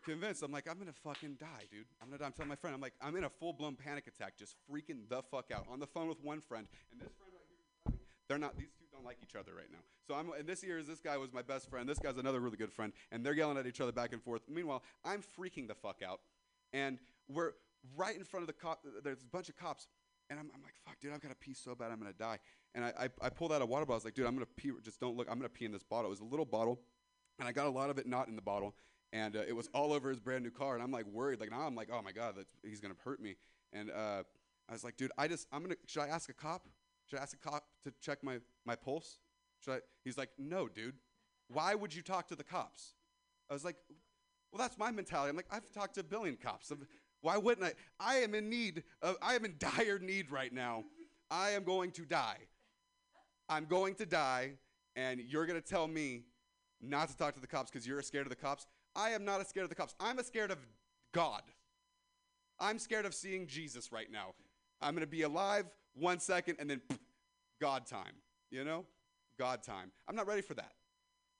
[0.04, 0.42] Convinced.
[0.42, 1.86] I'm like, I'm gonna fucking die, dude.
[2.00, 2.26] I'm gonna die.
[2.26, 5.08] I'm telling my friend, I'm like, I'm in a full blown panic attack, just freaking
[5.08, 5.66] the fuck out.
[5.70, 7.98] On the phone with one friend, and this friend right here,
[8.28, 8.56] they're not.
[8.56, 9.78] These two don't like each other right now.
[10.06, 10.30] So I'm.
[10.38, 11.88] And this year is this guy was my best friend.
[11.88, 14.42] This guy's another really good friend, and they're yelling at each other back and forth.
[14.48, 16.20] Meanwhile, I'm freaking the fuck out,
[16.72, 16.98] and
[17.28, 17.52] we're
[17.96, 18.84] right in front of the cop.
[19.02, 19.88] There's a bunch of cops,
[20.28, 22.38] and I'm, I'm like, fuck, dude, I've got to pee so bad, I'm gonna die.
[22.74, 23.94] And I, I, I pulled out a water bottle.
[23.94, 24.70] I was like, dude, I'm gonna pee.
[24.82, 25.28] Just don't look.
[25.30, 26.06] I'm gonna pee in this bottle.
[26.06, 26.80] It was a little bottle,
[27.38, 28.74] and I got a lot of it not in the bottle,
[29.12, 30.74] and uh, it was all over his brand new car.
[30.74, 31.40] And I'm like worried.
[31.40, 33.36] Like now, I'm like, oh my god, he's gonna hurt me.
[33.72, 34.22] And uh,
[34.68, 35.76] I was like, dude, I just, I'm gonna.
[35.86, 36.68] Should I ask a cop?
[37.06, 39.18] Should I ask a cop to check my my pulse?
[39.64, 39.78] Should I?
[40.04, 40.94] He's like, no, dude.
[41.48, 42.94] Why would you talk to the cops?
[43.50, 43.76] I was like,
[44.52, 45.30] well, that's my mentality.
[45.30, 46.70] I'm like, I've talked to a billion cops.
[46.70, 46.86] I'm-
[47.22, 47.72] Why wouldn't I?
[47.98, 50.84] I am in need of, I am in dire need right now.
[51.30, 52.38] I am going to die.
[53.48, 54.52] I'm going to die,
[54.96, 56.22] and you're going to tell me
[56.80, 58.66] not to talk to the cops because you're scared of the cops.
[58.96, 59.94] I am not scared of the cops.
[60.00, 60.58] I'm scared of
[61.12, 61.42] God.
[62.58, 64.34] I'm scared of seeing Jesus right now.
[64.80, 66.80] I'm going to be alive one second and then
[67.60, 68.14] God time.
[68.50, 68.84] You know?
[69.38, 69.90] God time.
[70.08, 70.72] I'm not ready for that.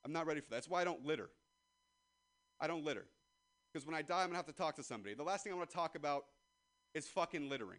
[0.04, 0.56] I'm not ready for that.
[0.56, 1.30] That's why I don't litter.
[2.60, 3.06] I don't litter.
[3.72, 5.14] Because when I die, I'm going to have to talk to somebody.
[5.14, 6.24] The last thing I want to talk about
[6.94, 7.78] is fucking littering.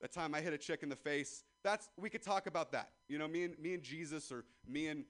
[0.00, 2.90] That time I hit a chick in the face, that's we could talk about that.
[3.08, 5.04] You know, me and me and Jesus or me and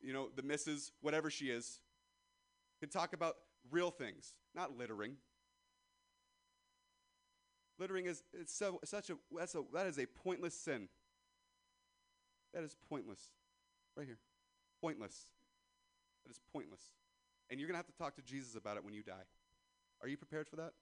[0.00, 1.80] you know, the missus, whatever she is,
[2.80, 3.36] could talk about
[3.70, 5.16] real things, not littering.
[7.78, 10.88] Littering is it's so such a that's a that is a pointless sin.
[12.54, 13.20] That is pointless.
[13.96, 14.18] Right here.
[14.80, 15.14] Pointless.
[16.24, 16.80] That is pointless.
[17.50, 19.26] And you're going to have to talk to Jesus about it when you die.
[20.02, 20.72] Are you prepared for that?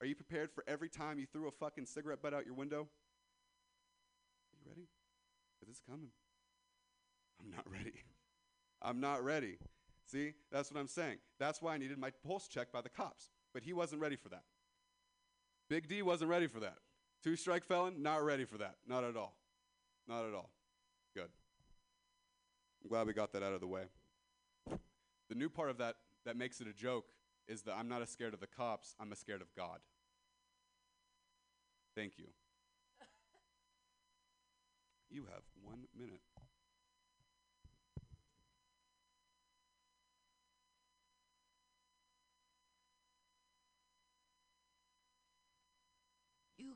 [0.00, 2.88] Are you prepared for every time you threw a fucking cigarette butt out your window?
[4.52, 4.88] Are you ready?
[5.58, 6.10] Because it's coming.
[7.40, 7.94] I'm not ready.
[8.82, 9.58] I'm not ready.
[10.06, 11.18] See, that's what I'm saying.
[11.38, 13.30] That's why I needed my pulse checked by the cops.
[13.52, 14.42] But he wasn't ready for that.
[15.68, 16.76] Big D wasn't ready for that.
[17.22, 18.76] Two strike felon, not ready for that.
[18.86, 19.34] Not at all.
[20.06, 20.50] Not at all.
[21.14, 21.28] Good.
[22.82, 23.84] I'm glad we got that out of the way.
[25.28, 25.96] The new part of that
[26.26, 27.06] that makes it a joke
[27.48, 29.78] is that I'm not as scared of the cops, I'm as scared of God.
[31.96, 32.26] Thank you.
[35.10, 36.20] You have one minute.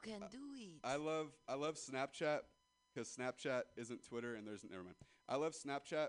[0.05, 0.79] You can uh, do it.
[0.85, 2.41] I love I love Snapchat
[2.95, 4.97] because Snapchat isn't Twitter and there's never mind.
[5.29, 6.09] I love Snapchat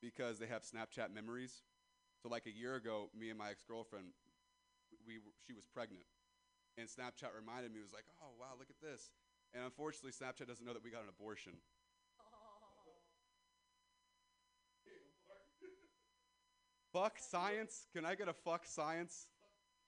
[0.00, 1.62] because they have Snapchat memories.
[2.22, 4.06] So like a year ago, me and my ex girlfriend,
[5.06, 6.06] we were- she was pregnant,
[6.78, 9.10] and Snapchat reminded me was like, oh wow, look at this.
[9.54, 11.52] And unfortunately, Snapchat doesn't know that we got an abortion.
[12.20, 12.96] Oh.
[16.92, 17.86] Fuck science.
[17.92, 19.28] Can I get a fuck science?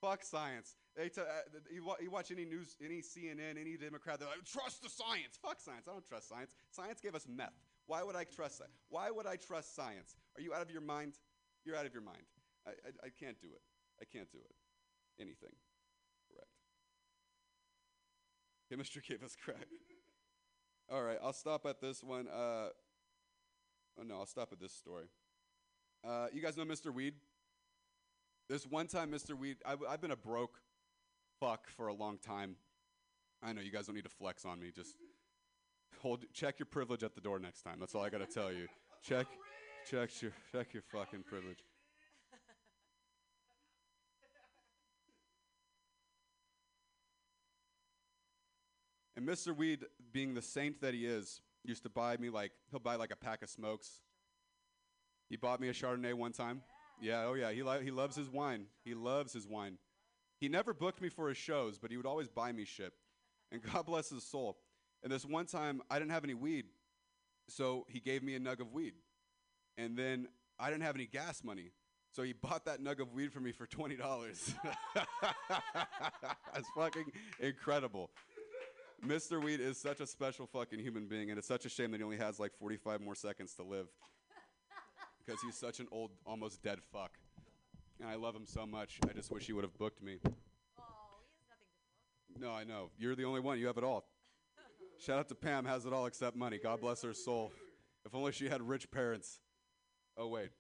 [0.01, 0.77] Fuck science.
[0.99, 1.25] They t- uh,
[1.73, 5.39] you, wa- you watch any news, any CNN, any Democrat, they're like, trust the science.
[5.41, 5.87] Fuck science.
[5.87, 6.51] I don't trust science.
[6.73, 7.55] Science gave us meth.
[7.87, 8.71] Why would I trust that?
[8.89, 10.17] Why would I trust science?
[10.37, 11.13] Are you out of your mind?
[11.65, 12.27] You're out of your mind.
[12.67, 13.63] I, I, I can't do it.
[14.03, 14.55] I can't do it.
[15.23, 15.55] Anything.
[16.33, 16.51] Correct.
[18.69, 19.69] Chemistry gave us crack.
[20.91, 22.27] All right, I'll stop at this one.
[22.27, 22.71] Uh,
[24.01, 25.05] oh no, I'll stop at this story.
[26.05, 26.93] Uh, you guys know Mr.
[26.93, 27.15] Weed?
[28.49, 29.39] This one time, Mr.
[29.39, 30.59] Weed, I, have been a broke
[31.41, 32.57] fuck for a long time.
[33.43, 34.71] I know you guys don't need to flex on me.
[34.75, 34.95] Just
[36.01, 37.77] hold, check your privilege at the door next time.
[37.79, 38.67] That's all I gotta tell you.
[39.03, 39.27] Check,
[39.89, 41.59] check your, check your fucking privilege.
[49.17, 49.57] And Mr.
[49.57, 53.11] Weed, being the saint that he is, used to buy me like he'll buy like
[53.11, 54.01] a pack of smokes.
[55.29, 56.63] He bought me a Chardonnay one time.
[57.01, 58.67] Yeah, oh yeah, he li- he loves his wine.
[58.85, 59.79] He loves his wine.
[60.39, 62.93] He never booked me for his shows, but he would always buy me shit.
[63.51, 64.59] And God bless his soul.
[65.03, 66.67] And this one time, I didn't have any weed,
[67.49, 68.95] so he gave me a nug of weed.
[69.77, 70.29] And then
[70.59, 71.71] I didn't have any gas money,
[72.13, 74.53] so he bought that nug of weed for me for twenty dollars.
[74.95, 78.11] That's fucking incredible.
[79.07, 79.41] Mr.
[79.41, 82.03] Weed is such a special fucking human being, and it's such a shame that he
[82.03, 83.87] only has like 45 more seconds to live.
[85.25, 87.13] Because he's such an old, almost dead fuck.
[88.01, 88.99] And I love him so much.
[89.09, 90.19] I just wish he would have booked me.
[92.41, 92.91] No, I know.
[92.99, 93.59] You're the only one.
[93.59, 94.05] You have it all.
[95.01, 96.59] Shout out to Pam, has it all except money.
[96.63, 97.53] God bless her soul.
[98.05, 99.41] If only she had rich parents.
[100.17, 100.51] Oh, wait.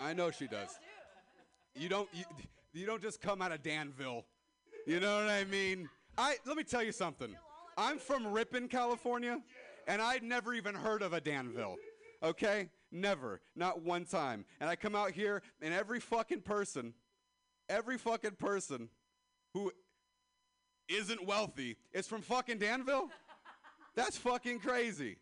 [0.00, 0.70] I know she does.
[1.76, 2.24] You don't you,
[2.72, 4.24] you don't just come out of Danville.
[4.86, 5.88] You know what I mean?
[6.18, 7.34] I let me tell you something.
[7.76, 9.40] I'm from Ripon, California,
[9.88, 11.76] and I'd never even heard of a Danville.
[12.22, 12.68] Okay?
[12.94, 13.40] Never.
[13.56, 14.44] Not one time.
[14.60, 16.94] And I come out here and every fucking person,
[17.68, 18.88] every fucking person
[19.52, 19.72] who
[20.88, 23.10] isn't wealthy is from fucking Danville?
[23.96, 25.16] That's fucking crazy.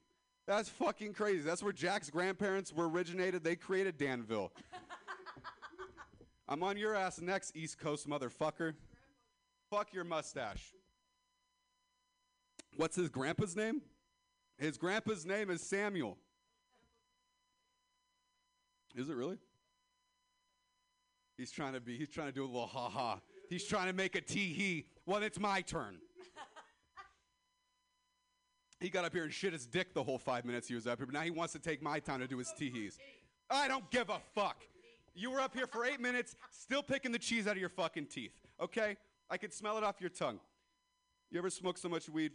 [0.47, 1.41] That's fucking crazy.
[1.41, 3.43] That's where Jack's grandparents were originated.
[3.43, 4.53] They created Danville.
[6.47, 8.75] I'm on your ass next, East Coast motherfucker.
[9.71, 10.75] Fuck your mustache.
[12.77, 13.81] What's his grandpa's name?
[14.59, 16.19] His grandpa's name is Samuel.
[18.95, 19.39] Is it really?
[21.37, 23.21] He's trying to be, he's trying to do a little ha ha.
[23.49, 24.87] He's trying to make a tee hee.
[25.07, 25.99] Well, it's my turn.
[28.81, 30.99] he got up here and shit his dick the whole five minutes he was up
[30.99, 32.99] here, but now he wants to take my time to do his tee hees.
[33.51, 34.63] I don't give a fuck.
[35.15, 38.07] You were up here for eight minutes, still picking the cheese out of your fucking
[38.07, 38.33] teeth.
[38.61, 38.97] Okay?
[39.29, 40.41] I could smell it off your tongue.
[41.31, 42.33] You ever smoke so much weed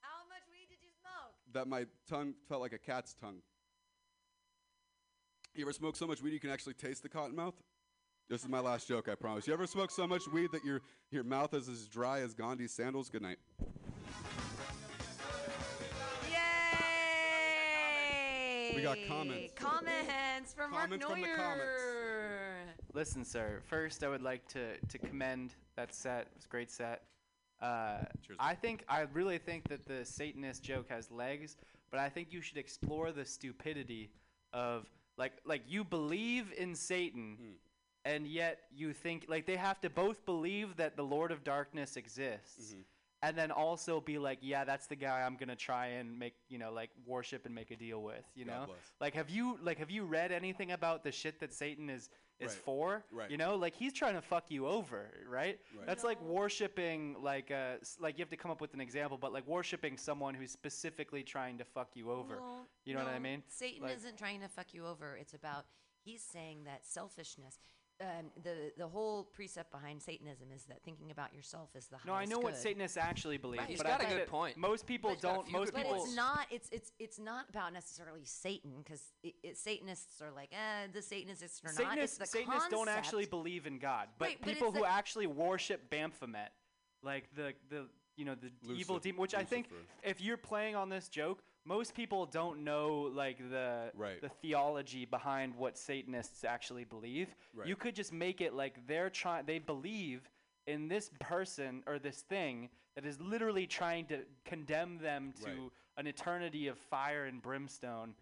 [0.00, 1.34] How much weed did you smoke?
[1.52, 3.38] that my tongue felt like a cat's tongue?
[5.54, 7.52] You ever smoke so much weed you can actually taste the cotton mouth?
[8.30, 9.46] This is my last joke, I promise.
[9.46, 10.80] You ever smoke so much weed that your
[11.10, 13.10] your mouth is as dry as Gandhi's sandals?
[13.10, 13.36] Good night.
[16.30, 16.38] Yay!
[18.74, 19.52] We got comments.
[19.54, 21.82] Comments from Comments Mark from the comments.
[22.94, 23.60] Listen, sir.
[23.66, 26.22] First, I would like to to commend that set.
[26.22, 27.02] It was a great set.
[27.60, 28.38] Uh, Cheers.
[28.40, 31.58] I think I really think that the Satanist joke has legs,
[31.90, 34.08] but I think you should explore the stupidity
[34.54, 37.52] of like like you believe in Satan, Hmm.
[38.04, 41.96] and yet you think like they have to both believe that the Lord of Darkness
[41.96, 42.72] exists.
[42.72, 42.80] Mm-hmm.
[43.24, 46.58] And then also be like, yeah, that's the guy I'm gonna try and make, you
[46.58, 48.66] know, like worship and make a deal with, you God know.
[48.66, 48.78] bless.
[49.00, 52.10] Like, have you like have you read anything about the shit that Satan is
[52.42, 52.64] is Right.
[52.64, 53.04] for?
[53.10, 53.30] Right.
[53.30, 55.58] You know, like he's trying to fuck you over, right?
[55.76, 55.86] Right.
[55.86, 59.32] That's like worshiping, like uh, like you have to come up with an example, but
[59.32, 62.36] like worshiping someone who's specifically trying to fuck you over.
[62.40, 63.42] Well, you know what I mean?
[63.48, 65.16] Satan Like- isn't trying to fuck you over.
[65.16, 65.64] It's about
[66.04, 67.58] he's saying that selfishness.
[68.00, 72.06] Um, the the whole precept behind Satanism is that thinking about yourself is the highest.
[72.06, 72.56] No, I highest know what.
[72.56, 73.68] Satanists actually believe, Right.
[73.68, 74.56] He's but got I a good point.
[74.56, 75.52] Most people He's got a don't.
[75.52, 76.04] Most good But people.
[76.04, 76.46] it's not.
[76.50, 81.02] It's it's it's not about necessarily Satan because it, it, Satanists are like, eh, the
[81.02, 81.70] Satanists are not.
[81.70, 84.82] It's Satanists, the Satanists don't actually believe in God, but Right, but people it's who
[84.82, 86.50] the- actually worship Baphomet,
[87.04, 89.68] like the the you know the evil demon, which I think
[90.02, 94.20] if you're playing on this joke, most people don't know like the Right.
[94.20, 97.34] the theology behind what Satanists actually believe.
[97.54, 97.68] Right.
[97.68, 100.28] You could just make it like they're trying they believe
[100.66, 105.70] in this person or this thing that is literally trying to condemn them to Right.
[105.96, 108.14] an eternity of fire and brimstone.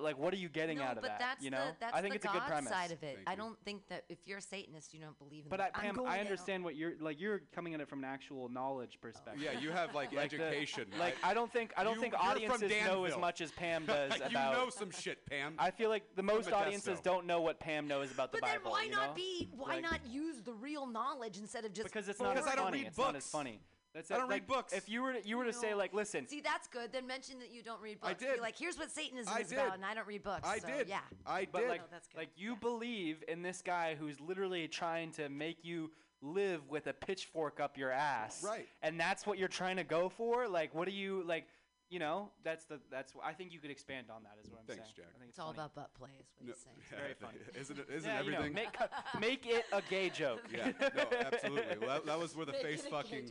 [0.00, 1.18] Like, what are you getting no, out of but that?
[1.18, 2.70] that's you know, the, that's I think the it's God a good premise.
[2.70, 3.16] side of it.
[3.16, 3.36] Thank I you.
[3.38, 5.48] don't think that if you're a Satanist, you don't believe in.
[5.48, 6.20] But the, I, Pam, I down.
[6.26, 7.20] understand what you're like.
[7.20, 9.42] You're coming at it from an actual knowledge perspective.
[9.42, 10.86] Yeah, you have like, Like the- education.
[10.98, 14.16] Like I don't think I don't You- think audiences know as much as Pam does
[14.18, 14.52] you about.
[14.54, 15.54] know some shit, Pam.
[15.58, 18.60] I feel like the most audiences don't know what Pam knows about the Bible.
[18.64, 19.48] But then why you not be?
[19.56, 21.84] Why Like- not use the real knowledge instead of just?
[21.88, 22.78] Because it's not as Because I don't funny.
[22.78, 23.30] read it's books.
[23.30, 23.60] funny.
[23.96, 24.74] That's I don't read books.
[24.74, 26.92] If you were to, you were to say like, listen, See, that's good.
[26.92, 28.10] Then mention that you don't read books.
[28.10, 28.34] I books.
[28.36, 29.58] Be like, here's what Satanism I is did.
[29.58, 30.46] about, and I don't read books.
[30.46, 30.86] I so, did.
[30.86, 30.98] Yeah.
[31.26, 31.68] I but did.
[31.70, 32.18] like, Oh, that's good.
[32.18, 35.90] like you believe in this guy who's literally trying to make you
[36.20, 38.66] live with a pitchfork up your ass, Right.
[38.82, 40.46] And that's what you're trying to go for.
[40.46, 41.46] Like, what do you like?
[41.88, 43.12] You know, that's the that's.
[43.12, 44.34] wh- I think you could expand on that.
[44.42, 44.94] Is what I'm Thanks, saying.
[44.96, 45.06] Jack.
[45.14, 45.58] I think It's all funny.
[45.70, 46.76] about butt play, is what No, he's saying.
[46.98, 47.38] very funny.
[47.60, 47.86] isn't it?
[47.94, 48.54] Isn't yeah, you know, everything?
[48.54, 48.76] make
[49.20, 50.42] make it a gay joke.
[50.52, 51.78] yeah, no, absolutely.
[51.78, 53.24] Well, that, that was where the Make face it a gay fucking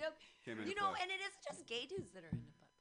[0.46, 1.00] came into You know, play.
[1.04, 2.72] and it isn't just gay dudes that are into butt.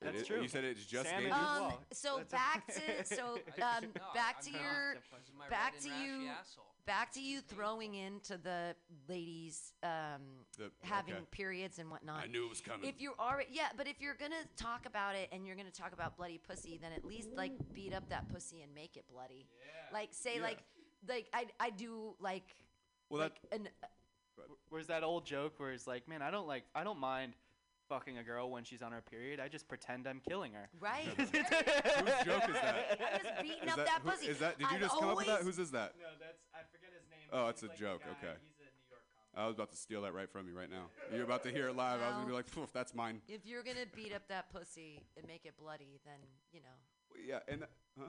[0.00, 0.40] It That's is- true.
[0.40, 1.36] You said it's just Sam gay dudes?
[1.36, 1.82] Um, well.
[1.92, 3.24] so That's back to so
[3.60, 4.96] um, back to your
[5.50, 6.32] back to you
[6.86, 8.74] back to you throwing into the
[9.08, 10.20] ladies um,
[10.58, 11.24] The- having okay.
[11.30, 12.22] periods and whatnot.
[12.22, 12.88] I knew it was coming.
[12.88, 15.92] If you're already yeah, but if you're gonna talk about it and you're gonna talk
[15.92, 19.46] about bloody pussy, then at least like beat up that pussy and make it bloody.
[19.92, 20.42] Like say Yeah.
[20.42, 20.58] like
[21.08, 22.54] like I I do like
[23.10, 23.68] well, like that an
[24.68, 27.34] Where's that old joke where it's like, man, I don't like, I don't mind
[27.94, 29.38] fucking a girl when she's on her period.
[29.38, 30.68] I just pretend I'm killing her.
[30.80, 31.04] right.
[31.16, 33.00] whose joke is that?
[33.14, 34.26] I'm just beating Is up that, that, who- pussy.
[34.26, 34.58] is that?
[34.58, 35.32] Did you I've just come up with that?
[35.40, 35.94] always- Whose is that?
[35.98, 37.28] No, that's I forget his name.
[37.32, 38.34] Oh, it's a joke, okay.
[38.42, 39.36] He's a New York Comic.
[39.36, 40.86] I was about to steal that right from you right now.
[41.12, 42.00] You're about to hear it live.
[42.00, 45.00] I was gonna be like, "Poof, that's mine." If you're gonna beat up that pussy
[45.16, 46.18] and make it bloody, then
[46.52, 46.76] you know.
[47.24, 47.64] Yeah, and
[47.98, 48.08] huh?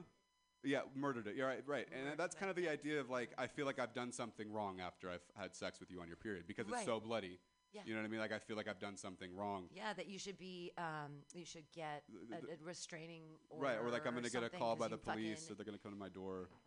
[0.64, 1.36] Yeah, murdered it.
[1.36, 1.86] You're right, right.
[1.92, 4.80] And that's kind of the idea of like, I feel like I've done something wrong
[4.80, 6.84] after I've had sex with you on your period because it's Right.
[6.86, 7.38] so bloody.
[7.76, 7.82] Yeah.
[7.84, 8.20] You know what I mean?
[8.20, 9.66] Like I feel like I've done something wrong.
[9.74, 10.72] Yeah, that you should be.
[10.78, 13.66] Um, you should get a, the- a restraining order.
[13.66, 15.78] Right, or like I'm gonna get a call by the police, or fucking- they're gonna
[15.78, 16.48] come to my door.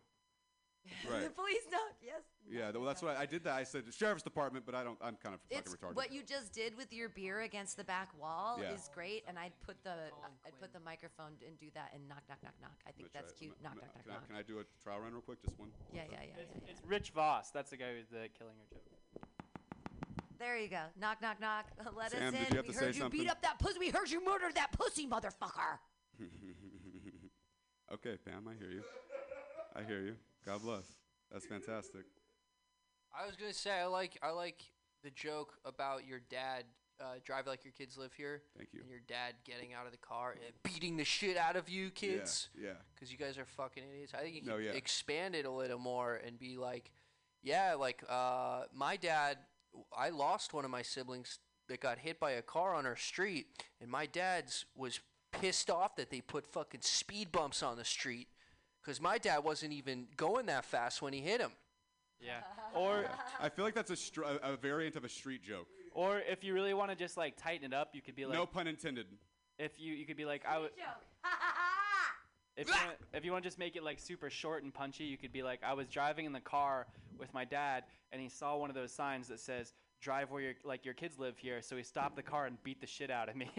[1.04, 1.20] Right.
[1.20, 1.36] the Right.
[1.36, 1.92] police knock.
[2.02, 2.22] Yes.
[2.48, 3.44] Yeah, well, that's what I, I did.
[3.44, 4.96] That I said sheriff's department, but I don't.
[5.02, 5.94] I'm kind of fucking It's retarded.
[5.94, 8.72] what you just did with your beer against the back wall Yeah.
[8.72, 9.92] is great, and I'd put the
[10.46, 12.72] I'd put the microphone and do that and knock knock knock knock.
[12.86, 13.40] I I'm think that's try it.
[13.52, 13.56] cute.
[13.58, 14.26] I'm Knock knock knock can, I, knock.
[14.28, 15.42] can I do a trial run real quick?
[15.42, 15.68] Just one.
[15.92, 16.70] Yeah, yeah, yeah, yeah, It's, yeah.
[16.72, 17.50] it's Rich Voss.
[17.50, 18.80] That's the guy who's the killing her joke.
[20.40, 20.80] There you go.
[20.98, 21.66] Knock knock knock.
[21.96, 22.46] Let Sam, us did in.
[22.50, 23.20] you have we to say heard you something?
[23.20, 23.78] beat up that pussy.
[23.78, 25.78] We heard you murdered that pussy, motherfucker.
[27.92, 28.82] okay, Pam, I hear you.
[29.76, 30.14] I hear you.
[30.46, 30.84] God bless.
[31.30, 32.06] That's fantastic.
[33.16, 34.62] I was gonna say I like I like
[35.04, 36.64] the joke about your dad
[37.00, 38.42] uh, drive like your kids live here.
[38.56, 38.80] Thank you.
[38.80, 41.90] And your dad getting out of the car and beating the shit out of you
[41.90, 42.68] kids Yeah.
[42.68, 42.72] yeah.
[42.94, 44.12] because you guys are fucking idiots.
[44.14, 44.70] I think you No, can yeah.
[44.72, 46.90] expand it a little more and be like,
[47.42, 49.36] yeah, like uh, my dad.
[49.96, 51.38] I lost one of my siblings
[51.68, 53.46] that got hit by a car on our street,
[53.80, 55.00] and my dad's was
[55.32, 58.28] pissed off that they put fucking speed bumps on the street
[58.82, 61.52] Because my dad wasn't even going that fast when he hit him.
[62.20, 62.40] Yeah.
[62.74, 63.04] Or
[63.40, 65.66] I feel like that's a, str- a, a variant of a street joke.
[65.94, 68.34] or if you really want to just like tighten it up, you could be like
[68.34, 69.06] no pun intended.
[69.58, 70.70] if you you could be like I would
[72.60, 75.04] if you, wanna, if you want to just make it like super short and punchy,
[75.04, 76.86] you could be like I was driving in the car
[77.18, 80.54] with my dad and he saw one of those signs that says drive where your
[80.64, 83.28] like your kids live here, so he stopped the car and beat the shit out
[83.28, 83.50] of me.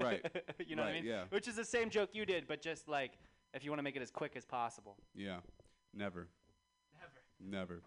[0.00, 0.24] Right.
[0.66, 1.10] you know what I Right, mean?
[1.12, 1.24] yeah.
[1.30, 3.12] Which is the same joke you did, but just like
[3.54, 4.96] if you want to make it as quick as possible.
[5.14, 5.38] Yeah,
[5.94, 6.28] never.
[6.98, 7.58] Never.
[7.58, 7.82] Never.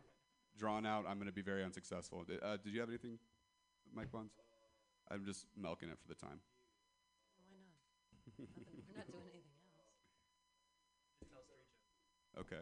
[0.57, 1.05] Drawn out.
[1.07, 2.23] I'm going to be very unsuccessful.
[2.27, 3.17] D- Uh, did you have anything,
[3.93, 4.31] Mike Bonds?
[5.11, 6.39] I'm just milking it for the time.
[7.39, 8.47] Why not?
[8.47, 8.47] Nothing-
[8.87, 9.23] We're not doing
[12.37, 12.61] anything else.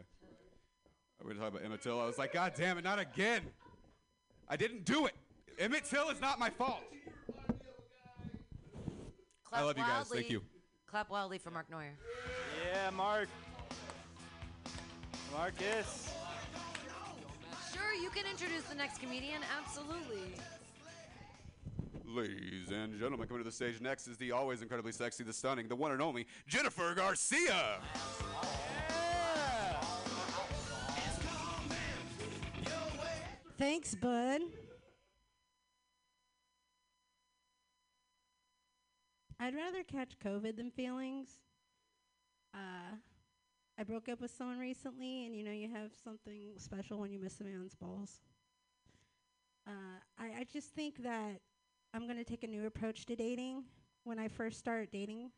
[1.24, 2.00] We're talking about Emmett Till.
[2.00, 3.42] I was like, God damn it, not again.
[4.48, 5.14] I didn't do it.
[5.58, 6.82] Emmett Till is not my fault.
[7.48, 7.52] I
[9.44, 9.90] Clap love you guys.
[9.90, 10.18] wildly.
[10.18, 10.42] Thank you.
[10.86, 11.92] Clap wildly for Mark Neuer.
[12.72, 13.28] Yeah, Mark.
[15.32, 16.12] Marcus.
[17.72, 19.40] Sure, you can introduce the next comedian.
[19.58, 20.34] Absolutely.
[22.06, 25.66] Ladies and gentlemen, coming to the stage next is the always incredibly sexy, the stunning,
[25.68, 27.80] the one and only Jennifer Garcia.
[33.56, 34.40] Thanks, bud.
[39.38, 41.28] I'd rather catch COVID than feelings.
[42.52, 42.96] Uh,
[43.78, 47.20] I broke up with someone recently, and you know, you have something special when you
[47.20, 48.18] miss a man's balls.
[49.68, 51.40] Uh, I, I just think that
[51.92, 53.62] I'm going to take a new approach to dating
[54.02, 55.30] when I first start dating.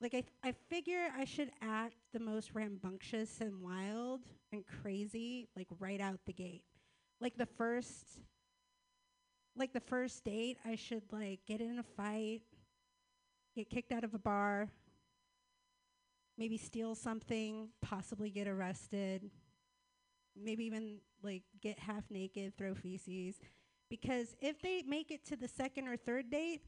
[0.00, 4.20] Like, I, I figure I should act the most rambunctious and wild
[4.52, 6.62] and crazy, like, right out the gate
[7.20, 8.18] like the first
[9.56, 12.42] like the first date i should like get in a fight
[13.54, 14.68] get kicked out of a bar
[16.36, 19.30] maybe steal something possibly get arrested
[20.42, 23.36] maybe even like get half naked throw feces.
[23.90, 26.62] Because if they make it to the second or third date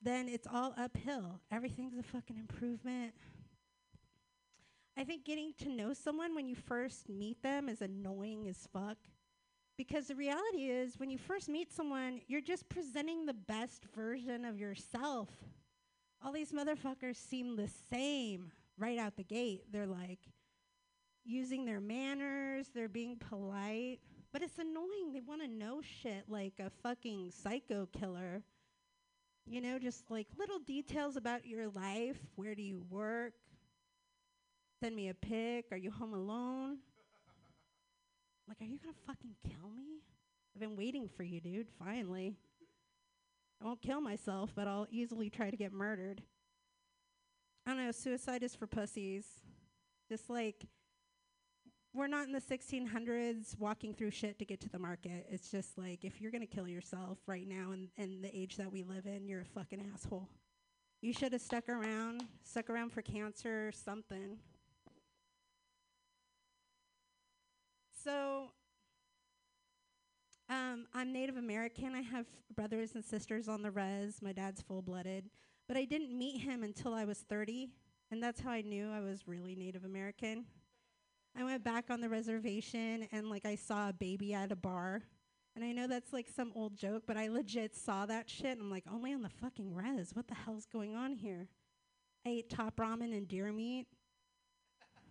[0.00, 1.40] then it's all uphill.
[1.50, 3.12] Everything's a fucking improvement.
[4.96, 8.96] I think getting to know someone when you first meet them is annoying as fuck
[9.78, 14.44] because the reality is, when you first meet someone, you're just presenting the best version
[14.44, 15.28] of yourself.
[16.22, 19.62] All these motherfuckers seem the same right out the gate.
[19.70, 20.18] They're like
[21.24, 24.00] using their manners, they're being polite,
[24.32, 25.12] but it's annoying.
[25.12, 28.42] They want to know shit like a fucking psycho killer.
[29.46, 32.18] You know, just like little details about your life.
[32.34, 33.34] Where do you work?
[34.82, 35.66] Send me a pic.
[35.70, 36.78] Are you home alone?
[38.48, 40.02] Like, are you gonna fucking kill me?
[40.54, 41.68] I've been waiting for you, dude.
[41.78, 42.34] Finally.
[43.60, 46.22] I won't kill myself, but I'll easily try to get murdered.
[47.66, 47.92] I don't know.
[47.92, 49.26] Suicide is for pussies.
[50.08, 50.64] Just like,
[51.92, 55.26] we're not in the 1600s walking through shit to get to the market.
[55.28, 58.72] It's just like, if you're gonna kill yourself right now in, in the age that
[58.72, 60.28] we live in, you're a fucking asshole.
[61.02, 64.38] You should have stuck around, stuck around for cancer or something.
[68.04, 68.50] So,
[70.48, 71.94] um, I'm Native American.
[71.94, 74.22] I have brothers and sisters on the res.
[74.22, 75.24] My dad's full blooded.
[75.66, 77.68] But I didn't meet him until I was 30,
[78.10, 80.44] and that's how I knew I was really Native American.
[81.36, 85.02] I went back on the reservation and, like, I saw a baby at a bar.
[85.56, 88.52] And I know that's like some old joke, but I legit saw that shit.
[88.52, 90.10] And I'm like, only on the fucking res.
[90.14, 91.48] What the hell's going on here?
[92.24, 93.86] I ate top ramen and deer meat.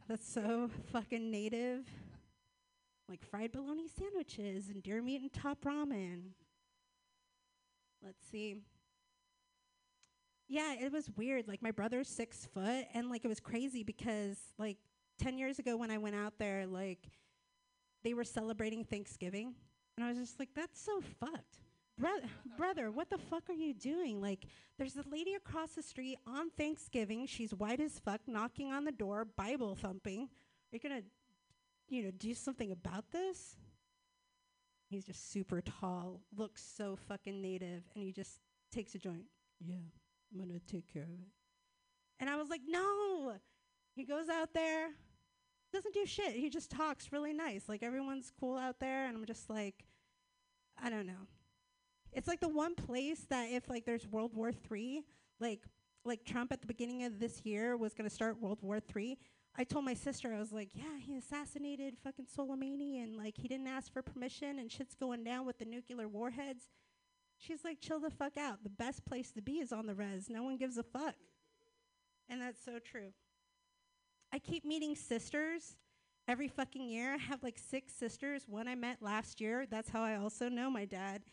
[0.08, 1.86] That's so fucking native
[3.10, 6.32] like fried bologna sandwiches and deer meat and top ramen.
[8.04, 8.58] Let's see.
[10.48, 11.48] Yeah, it was weird.
[11.48, 14.78] Like my brother's six foot, and like it was crazy because like
[15.20, 17.10] ten years ago when I went out there, like
[18.04, 19.54] they were celebrating Thanksgiving,
[19.98, 21.60] and I was just like, "That's so fucked."
[21.98, 22.28] Brother,
[22.58, 24.22] brother, what the fuck are you doing?
[24.22, 24.46] Like,
[24.78, 27.26] there's a lady across the street on Thanksgiving.
[27.26, 30.22] She's white as fuck, knocking on the door, Bible thumping.
[30.24, 31.02] Are you gonna
[31.90, 33.56] you know, do something about this?
[34.90, 38.40] He's just super tall, looks so fucking native, and he just
[38.72, 39.26] takes a joint.
[39.60, 39.76] Yeah,
[40.32, 41.28] I'm gonna take care of it.
[42.20, 43.34] And I was like, no.
[43.96, 44.90] He goes out there,
[45.74, 46.34] doesn't do shit.
[46.34, 47.68] He just talks really nice.
[47.68, 49.86] Like everyone's cool out there, and I'm just like,
[50.82, 51.28] I don't know.
[52.14, 55.04] It's like the one place that if like there's World War Three,
[55.40, 55.62] like
[56.06, 59.18] like Trump at the beginning of this year was gonna start World War Three.
[59.60, 63.48] I told my sister, I was like, yeah, he assassinated fucking Soleimani and like he
[63.48, 66.66] didn't ask for permission and shit's going down with the nuclear warheads.
[67.40, 68.64] She's like, chill the fuck out.
[68.64, 70.30] The best place to be is on the res.
[70.30, 71.16] No one gives a fuck.
[72.30, 73.14] And that's so true.
[74.32, 75.76] I keep meeting sisters
[76.28, 77.16] every fucking year.
[77.16, 78.44] I have like six sisters.
[78.48, 79.66] One I met last year.
[79.70, 81.24] That's how I also know my dad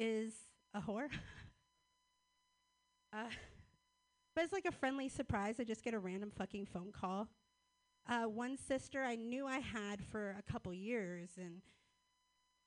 [0.00, 0.32] is
[0.74, 1.08] a whore.
[3.12, 3.26] uh,
[4.34, 5.56] but it's like a friendly surprise.
[5.60, 7.28] I just get a random fucking phone call.
[8.08, 11.62] Uh, one sister I knew I had for a couple years, and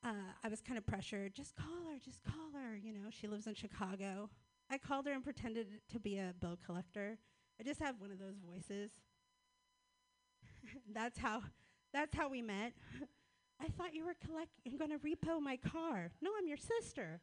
[0.04, 1.34] uh, I was kind of pressured.
[1.34, 2.76] Just call her, just call her.
[2.76, 4.30] You know, she lives in Chicago.
[4.70, 7.18] I called her and pretended to be a bill collector.
[7.60, 8.92] I just have one of those voices.
[10.94, 11.42] that's how
[11.94, 12.74] that's how we met.
[13.62, 16.12] I thought you were collect you're gonna repo my car.
[16.22, 17.22] No, I'm your sister.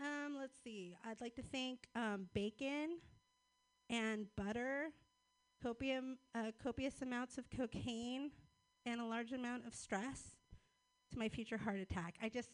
[0.00, 0.96] Um, let's see.
[1.04, 2.98] I'd like to thank um, bacon
[3.90, 4.90] and butter,
[5.64, 8.30] copium, uh, copious amounts of cocaine,
[8.86, 10.36] and a large amount of stress
[11.12, 12.16] to my future heart attack.
[12.22, 12.50] I just,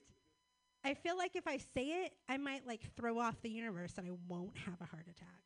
[0.85, 4.07] I feel like if I say it, I might like throw off the universe and
[4.07, 5.43] I won't have a heart attack.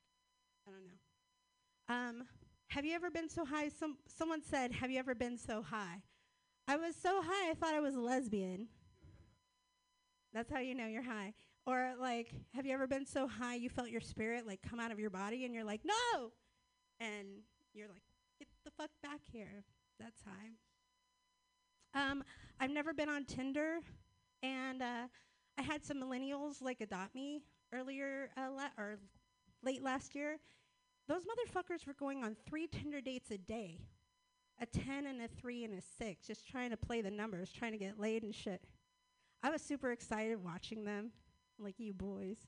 [0.66, 2.20] I don't know.
[2.20, 2.26] Um,
[2.68, 3.68] have you ever been so high?
[3.68, 6.02] Some someone said, "Have you ever been so high?"
[6.66, 8.68] I was so high, I thought I was a lesbian.
[10.34, 11.32] That's how you know you're high.
[11.66, 14.92] Or like, have you ever been so high you felt your spirit like come out
[14.92, 16.32] of your body and you're like, "No!"
[17.00, 17.42] And
[17.74, 18.02] you're like,
[18.38, 19.64] "Get the fuck back here."
[19.98, 20.50] That's high.
[21.94, 22.22] Um,
[22.60, 23.78] I've never been on Tinder,
[24.42, 25.06] and uh,
[25.56, 27.42] I had some millennials like adopt me
[27.72, 28.98] earlier uh, la- or
[29.62, 30.38] late last year.
[31.08, 33.78] Those motherfuckers were going on three Tinder dates a day,
[34.60, 37.72] a ten and a three and a six, just trying to play the numbers, trying
[37.72, 38.62] to get laid and shit.
[39.42, 41.12] I was super excited watching them,
[41.58, 42.38] like you boys.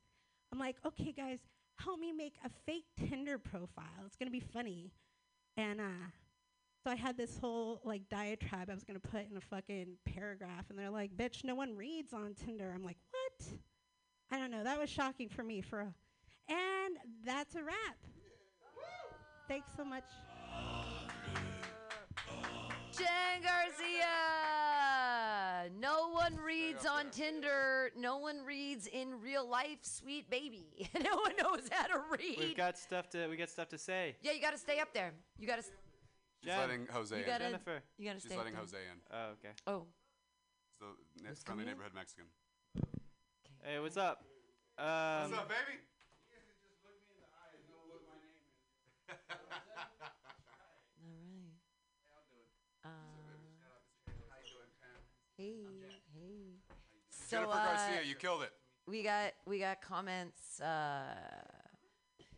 [0.53, 1.39] I'm like, okay, guys,
[1.83, 4.05] help me make a fake Tinder profile.
[4.07, 4.93] It's gonna be funny,
[5.57, 6.09] and uh,
[6.83, 10.67] so I had this whole like diatribe I was gonna put in a fucking paragraph,
[10.71, 13.49] and they're like, "Bitch, no one reads on Tinder." I'm like, "What?"
[14.31, 14.65] I don't know.
[14.65, 15.61] That was shocking for me.
[15.61, 15.95] For, a
[16.49, 17.97] and that's a wrap.
[19.49, 20.05] Thanks so much.
[22.93, 24.40] Jen Garcia.
[25.69, 27.91] No one reads on Tinder.
[27.97, 30.89] No one reads in real life, sweet baby.
[31.03, 32.39] no one knows how to read.
[32.39, 34.17] We've got stuff to we got stuff to say.
[34.23, 35.13] yeah, you got to stay up there.
[35.39, 35.63] You got to.
[35.63, 37.29] She's Jen, letting Jose You in.
[37.29, 37.45] gotta.
[37.45, 37.83] Jennifer.
[37.99, 38.99] You got to She's letting up Jose in.
[39.13, 39.55] Oh, okay.
[39.67, 39.87] Oh,
[40.79, 42.25] So Who's next friendly neighborhood Mexican.
[43.63, 44.25] Hey, what's up?
[44.79, 45.79] Um, What's up, baby?
[52.85, 52.91] all right.
[52.91, 52.91] Uh,
[55.41, 55.55] hey,
[56.15, 56.77] hey.
[57.09, 58.53] So Jennifer uh, Garcia, you killed it.
[58.87, 60.61] we got we got comments.
[60.61, 61.15] Uh,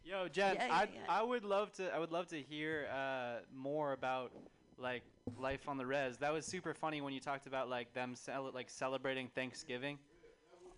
[0.05, 1.01] Yo, Jen, Yeah, yeah, I yeah.
[1.09, 4.33] I would love to I would love to hear uh, more about
[4.79, 5.03] like
[5.39, 6.17] life on the res.
[6.19, 9.99] That was super funny when you talked about like them cel- like celebrating Thanksgiving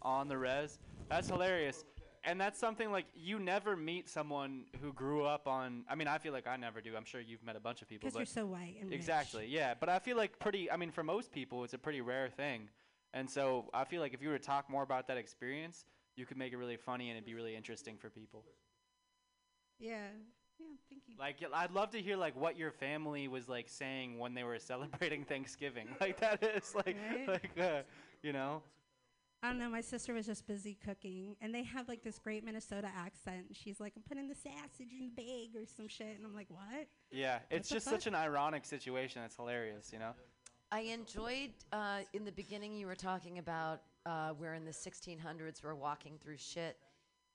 [0.03, 0.79] on the res.
[1.09, 1.85] That's hilarious.
[2.27, 5.85] And that's something like you never meet someone who grew up on.
[5.91, 6.97] I mean, I feel like I never do.
[6.97, 8.99] I'm sure you've met a bunch of people, Because you're so white and rich.
[8.99, 9.75] Exactly, yeah.
[9.79, 10.71] But I feel like pretty.
[10.71, 12.69] I mean, for most people, it's a pretty rare thing,
[13.13, 15.85] and so I feel like if you were to talk more about that experience,
[16.17, 18.45] you could make it really funny and it'd be really interesting for people.
[19.79, 19.97] Yeah.
[20.59, 20.67] Yeah.
[20.89, 21.15] Thank you.
[21.19, 24.59] Like, I'd love to hear like what your family was like saying when they were
[24.73, 25.89] celebrating Thanksgiving.
[26.01, 27.29] Like that is like, Right?
[27.29, 27.83] like, uh,
[28.23, 28.63] you know.
[29.45, 29.69] I don't know.
[29.69, 33.45] My sister was just busy cooking, and they have like this great Minnesota accent.
[33.49, 36.35] And she's like, "I'm putting the sausage in the bag or some shit," and I'm
[36.35, 37.95] like, "What?" Yeah, it's the just fuck?
[38.01, 39.21] such an ironic situation.
[39.23, 40.13] It's hilarious, you know.
[40.73, 45.63] I enjoyed uh, in the beginning you were talking about uh, where in the 1600s
[45.63, 46.79] we're walking through shit.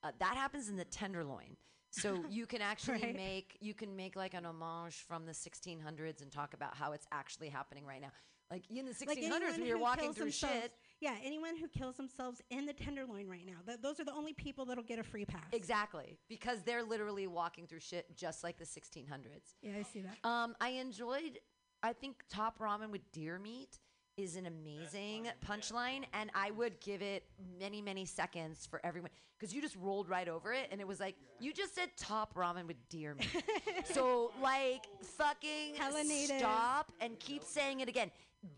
[0.01, 1.57] Uh, that happens in the Tenderloin.
[1.91, 3.15] So you can actually Right.
[3.15, 7.05] make you can make like an homage from the 1600s and talk about how it's
[7.11, 8.11] actually happening right now.
[8.49, 10.73] Like in the 1600s Like anyone when you're walking through themselves- shit.
[11.01, 13.53] Yeah, anyone who kills themselves in the Tenderloin right now.
[13.65, 15.45] Th- those are the only people that'll get a free pass.
[15.53, 19.55] Exactly, because they're literally walking through shit just like the 1600s.
[19.61, 20.17] Yeah, I see that.
[20.27, 21.39] Um, I enjoyed.
[21.81, 23.79] I think top ramen with deer meat
[24.17, 27.23] is an amazing punchline, and I would give it
[27.57, 30.99] many, many seconds for everyone because you just rolled right over it, and it was
[30.99, 33.43] like you just said top ramen with deer meat.
[33.85, 36.39] so like fucking Hella native.
[36.39, 38.11] stop and keep saying it again.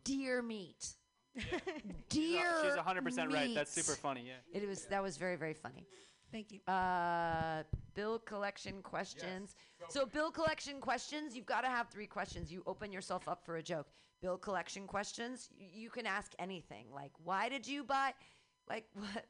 [0.04, 0.96] Deer meat.
[2.10, 2.42] Deer.
[2.64, 3.54] She's 100% right.
[3.56, 4.24] That's super funny.
[4.28, 4.60] Yeah.
[4.62, 5.86] It was that was very very funny.
[6.32, 6.60] Thank you.
[6.72, 7.64] Uh,
[7.94, 9.56] bill collection questions.
[9.90, 12.52] So bill collection questions, you've got to have three questions.
[12.52, 13.88] You open yourself up for a joke.
[14.22, 16.86] Bill collection questions, y- you can ask anything.
[16.94, 18.14] Like, why did you buy?
[18.70, 19.26] Like, what?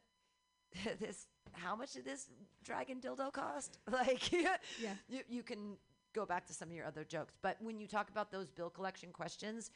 [0.99, 1.27] this?
[1.53, 2.27] How much did this
[2.63, 3.79] dragon dildo cost?
[3.91, 4.93] Like, yeah, Yeah.
[5.09, 5.77] You, you can
[6.13, 7.33] go back to some of your other jokes.
[7.41, 9.71] But when you talk about those bill collection questions,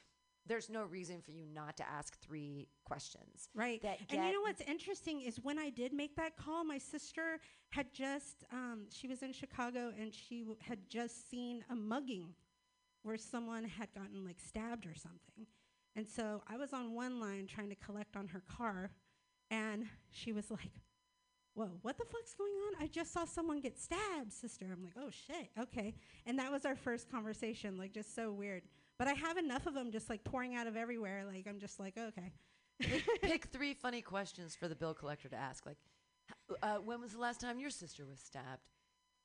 [0.47, 3.49] there's no reason for you not to ask three questions.
[3.53, 3.81] Right.
[3.81, 7.39] That and you know what's interesting is when I did make that call, my sister
[7.69, 12.33] had just, um, she was in Chicago and she w- had just seen a mugging
[13.03, 15.47] where someone had gotten like stabbed or something.
[15.95, 18.91] And so I was on one line trying to collect on her car
[19.49, 20.71] and she was like,
[21.55, 22.83] Whoa, what the fuck's going on?
[22.83, 24.65] I just saw someone get stabbed, sister.
[24.69, 25.95] I'm like, oh shit, okay.
[26.25, 28.63] And that was our first conversation, like just so weird.
[28.97, 31.25] But I have enough of them just like pouring out of everywhere.
[31.25, 32.31] Like I'm just like, okay.
[33.21, 35.65] Pick three funny questions for the bill collector to ask.
[35.65, 35.77] Like,
[36.61, 38.67] uh, when was the last time your sister was stabbed,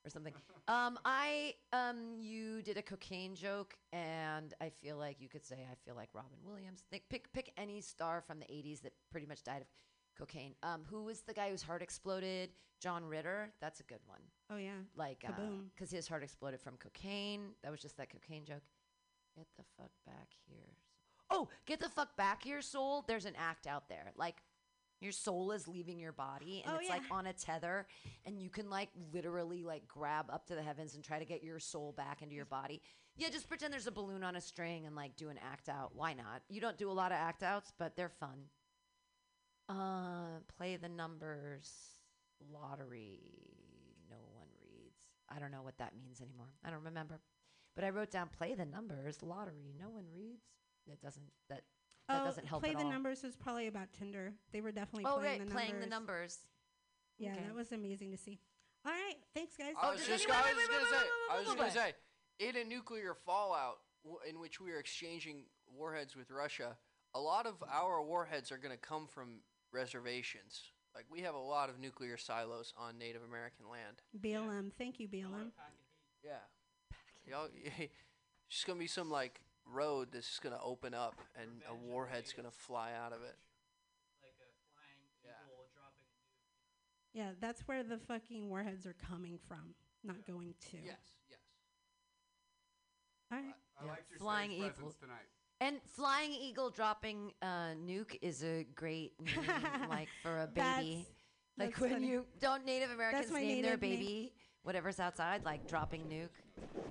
[0.05, 0.35] or something?
[0.69, 5.67] um, I um, you did a cocaine joke, and I feel like you could say
[5.71, 6.85] I feel like Robin Williams.
[6.91, 9.69] Think, pick pick any star from the '80s that pretty much died of
[10.19, 10.55] cocaine.
[10.63, 12.51] Um, who was the guy whose heart exploded?
[12.81, 13.53] John Ritter.
[13.61, 14.21] That's a good one.
[14.51, 14.71] Oh yeah.
[14.97, 15.67] Like, Kaboom.
[15.75, 17.51] because his heart exploded from cocaine.
[17.63, 18.63] That was just that cocaine joke.
[19.41, 20.77] Get the fuck back here.
[21.31, 23.05] Oh, get the fuck back here, soul.
[23.07, 24.13] There's an act out there.
[24.17, 24.43] Like,
[25.01, 27.87] your soul is leaving your body and Oh, it's like on a tether
[28.27, 31.43] and you can like literally like grab up to the heavens and try to get
[31.43, 32.83] your soul back into your body.
[33.17, 35.93] Yeah, just pretend there's a balloon on a string and like do an act out.
[35.95, 36.43] Why not?
[36.51, 38.45] You don't do a lot of act outs, but they're fun.
[39.71, 41.73] Uh, play the numbers
[42.53, 43.21] lottery.
[44.11, 45.01] No one reads.
[45.31, 46.49] I don't know what that means anymore.
[46.63, 47.21] I don't remember.
[47.75, 49.73] But I wrote down play the numbers lottery.
[49.79, 50.43] No one reads.
[50.89, 51.63] That doesn't that
[52.09, 52.91] that oh, doesn't help play at the all.
[52.91, 54.33] numbers was probably about Tinder.
[54.53, 55.85] They were definitely oh playing right, the playing numbers.
[55.85, 56.39] the numbers.
[57.19, 57.45] Yeah, Okay.
[57.47, 58.41] that was amazing to see.
[58.85, 59.75] All right, thanks guys.
[59.81, 61.39] I oh, was just, anyone- I wait, was wait, gonna wait, say, wait, wait, I
[61.39, 61.95] was wait, gonna say,
[62.39, 66.79] in a nuclear fallout w- in which we are exchanging warheads with Russia,
[67.15, 69.43] a lot of our warheads are gonna come from
[69.73, 70.63] reservations.
[70.95, 74.03] Like we have a lot of nuclear silos on Native American land.
[74.19, 75.53] BLM, thank you BLM.
[76.25, 76.39] Yeah.
[77.27, 77.49] Y'all,
[77.79, 77.93] it's
[78.49, 82.51] just gonna be some like road that's just gonna open up and a warhead's gonna
[82.51, 83.37] fly out of it.
[85.25, 85.31] Yeah.
[87.13, 89.75] Yeah, that's where the fucking warheads are coming from,
[90.05, 90.77] not going to.
[90.77, 90.97] Yes.
[91.29, 91.39] Yes.
[93.33, 93.55] All right.
[93.81, 94.71] I Yeah, liked your flying stage eagle.
[94.71, 95.27] presence tonight.
[95.61, 99.45] And flying eagle dropping uh, nuke is a great name,
[99.89, 100.55] like for a baby.
[100.55, 101.07] That's- baby.
[101.59, 102.07] like that's when funny.
[102.07, 103.91] you don't Native Americans my name their native name.
[103.99, 104.33] baby
[104.63, 106.29] whatever's outside, like dropping nuke,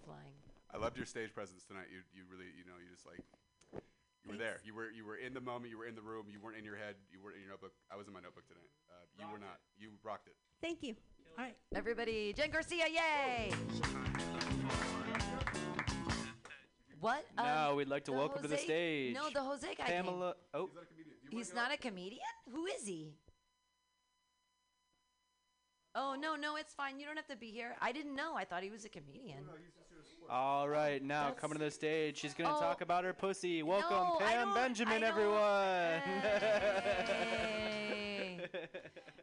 [0.06, 0.36] flying.
[0.74, 1.88] I loved your stage presence tonight.
[1.92, 3.22] You you really you know you just like
[3.74, 4.60] you were there.
[4.64, 5.72] You were you were in the moment.
[5.72, 6.26] You were in the room.
[6.30, 6.96] You weren't in your head.
[7.12, 7.74] You weren't in your notebook.
[7.92, 8.70] I was in my notebook tonight.
[8.90, 9.58] Uh, you were not.
[9.78, 10.36] You rocked it.
[10.62, 10.96] Thank you.
[11.38, 11.56] All right.
[11.74, 13.52] Everybody, Jen Garcia, yay!
[17.00, 17.24] What?
[17.38, 19.86] Now Um, we'd like to the welcome to the stage No, the Jose guy.
[19.86, 20.04] came.
[20.04, 20.36] Pamela.
[20.54, 21.06] Oh, He's not a comedian.
[21.06, 22.22] Do you wanna He's not a comedian?
[22.52, 23.14] Who is he?
[26.02, 26.98] Oh, no, no, it's fine.
[26.98, 27.76] You don't have to be here.
[27.82, 28.34] I didn't know.
[28.34, 29.40] I thought he was a comedian.
[29.46, 30.32] No, he's just here to support.
[30.32, 31.04] all right.
[31.04, 32.60] Now That's- coming to the stage, she's gonna Oh.
[32.62, 33.64] talk about her pussy.
[33.64, 36.02] Welcome, No, I Pam don't- Benjamin, I everyone.
[37.90, 38.48] Hey.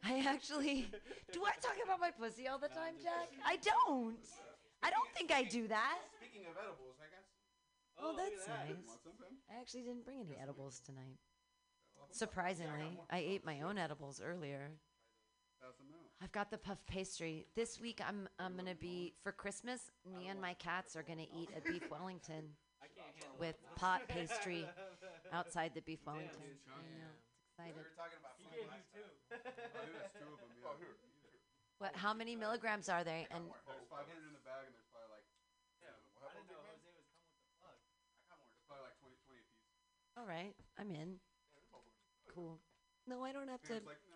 [0.04, 0.90] I actually.
[1.32, 3.28] Do I talk about my pussy all the time, Jack?
[3.44, 4.18] I don't.
[4.82, 5.98] I don't think I do that.
[6.20, 7.24] Speaking of edibles, I guess.
[7.98, 8.76] Oh, oh that's nice.
[8.86, 9.38] Want some, Pam?
[9.50, 11.16] I actually didn't bring any edibles tonight.
[12.10, 14.70] Surprisingly, I ate oh, my own edibles earlier.
[15.60, 16.05] Pass them out.
[16.22, 17.46] I've got the puff pastry.
[17.54, 19.90] This week I'm I'm gonna be for Christmas.
[20.08, 22.56] Me and my cats are gonna eat a beef Wellington
[23.38, 24.64] with pot pastry
[25.32, 26.56] outside the beef Wellington.
[26.72, 27.12] I know,
[27.52, 27.84] excited.
[27.96, 29.04] talking about food last time.
[29.28, 30.50] There's two of them.
[30.56, 30.72] Yeah.
[30.72, 30.96] Oh, here.
[31.78, 31.92] What?
[31.92, 33.28] How many milligrams are they?
[33.28, 35.28] And There's 500 in the bag, and there's probably like.
[35.84, 35.92] Yeah.
[36.24, 37.76] I didn't know Jose was coming with the plug.
[37.76, 38.48] I got more.
[38.48, 39.68] There's probably like 20, 20 a piece.
[40.16, 41.20] all right, I'm in.
[42.32, 42.56] Cool.
[43.04, 43.76] No, I don't have to.
[43.76, 44.15] It's like, no,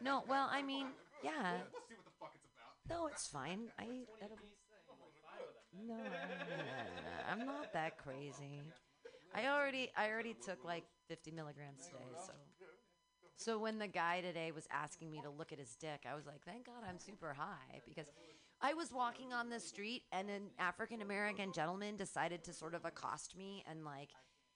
[0.00, 0.86] No, well, I mean,
[1.22, 1.58] yeah.
[1.72, 2.98] We'll see what the fuck it's about.
[2.98, 3.68] No, it's fine.
[3.78, 4.50] I eat edibles.
[5.86, 5.96] No,
[7.30, 8.62] I'm not that crazy.
[9.34, 12.32] I already, I already took like 50 milligrams today, so.
[13.36, 16.26] So when the guy today was asking me to look at his dick, I was
[16.26, 18.06] like, "Thank God I'm super high," because
[18.60, 22.84] I was walking on the street and an African American gentleman decided to sort of
[22.84, 24.10] accost me and like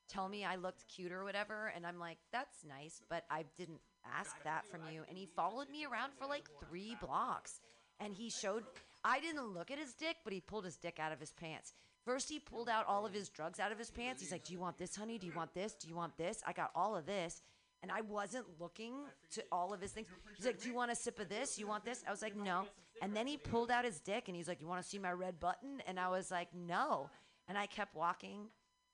[0.06, 3.80] tell me I looked cute or whatever, and I'm like, "That's nice, but I didn't
[4.04, 7.60] ask that from you." And he followed me around for like three blocks,
[8.00, 8.64] and he showed.
[9.06, 11.74] I didn't look at his dick, but he pulled his dick out of his pants.
[12.06, 14.22] First, he pulled out all of his drugs out of his pants.
[14.22, 15.18] He's like, "Do you want this, honey?
[15.18, 15.74] Do you want this?
[15.74, 17.42] Do you want this?" I got all of this,
[17.82, 20.08] and I wasn't looking to all of his things.
[20.36, 21.58] He's like, "Do you want a sip of this?
[21.58, 22.66] You want this?" I was like, "No."
[23.02, 25.12] And then he pulled out his dick, and he's like, "You want to see my
[25.12, 27.10] red button?" And I was like, "No."
[27.46, 28.50] And I kept walking,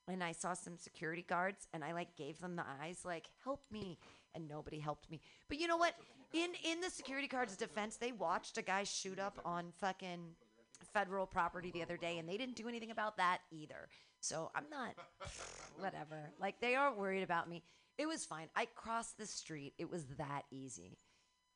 [0.09, 3.63] and I saw some security guards, and I like gave them the eyes, like, "Help
[3.71, 3.99] me!"
[4.35, 5.21] And nobody helped me.
[5.49, 5.95] But you know what?
[6.33, 10.37] In in the security guards' defense, they watched a guy shoot up on fucking
[10.93, 13.89] federal property the other day, and they didn't do anything about that either.
[14.21, 14.95] So I'm not,
[15.79, 16.31] whatever.
[16.41, 17.63] Like they aren't worried about me.
[17.99, 18.49] It was fine.
[18.57, 19.75] I crossed the street.
[19.79, 20.99] It was that easy.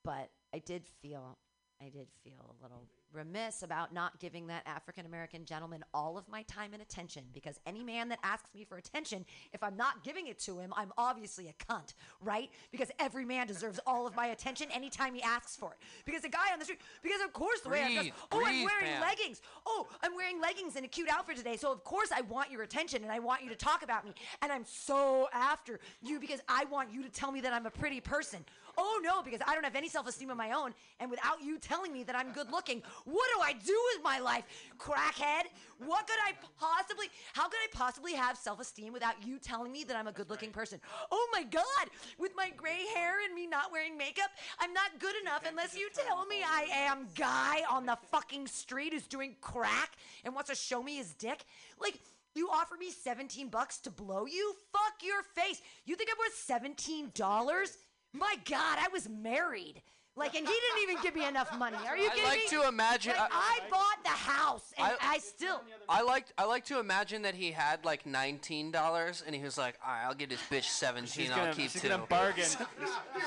[0.02, 1.38] But I did feel,
[1.80, 6.28] I did feel a little remiss about not giving that African American gentleman all of
[6.28, 10.02] my time and attention because any man that asks me for attention, if I'm not
[10.02, 12.50] giving it to him, I'm obviously a cunt, right?
[12.70, 15.78] Because every man deserves all of my attention anytime he asks for it.
[16.04, 18.44] Because the guy on the street, because of course the way I'm dressed, Breathe, oh,
[18.46, 19.40] I'm wearing leggings.
[19.66, 21.56] Oh, I'm wearing leggings and a cute outfit today.
[21.56, 24.12] So of course I want your attention and I want you to talk about me.
[24.42, 27.70] And I'm so after you because I want you to tell me that I'm a
[27.70, 28.44] pretty person.
[28.76, 31.92] Oh no, because I don't have any self-esteem of my own, and without you telling
[31.92, 34.44] me that I'm good looking, what do I do with my life,
[34.78, 35.44] crackhead?
[35.78, 37.06] What could I possibly?
[37.32, 40.80] How could I possibly have self-esteem without you telling me that I'm a good-looking person?
[41.10, 45.14] Oh my God, with my gray hair and me not wearing makeup, I'm not good
[45.22, 49.92] enough unless you tell me I am guy on the fucking street who's doing crack
[50.24, 51.44] and wants to show me his dick.
[51.80, 52.00] Like.
[52.36, 54.54] You offer me 17 bucks to blow you?
[54.72, 55.62] Fuck your face.
[55.84, 57.76] You think I'm worth $17?
[58.14, 59.82] My God, I was married.
[60.16, 61.76] Like, and he didn't even give me enough money.
[61.88, 62.28] Are you kidding me?
[62.30, 62.62] I kidding like me?
[62.62, 65.60] to imagine- Like, I, I- bought the house, and I, I- still.
[65.88, 69.58] I like I like to imagine that he had like nineteen dollars and he was
[69.58, 71.24] like, all right, I'll give this bitch seventeen.
[71.26, 71.88] She's I'll gonna, keep she's two.
[71.88, 72.44] gonna bargain.
[72.46, 72.56] she's,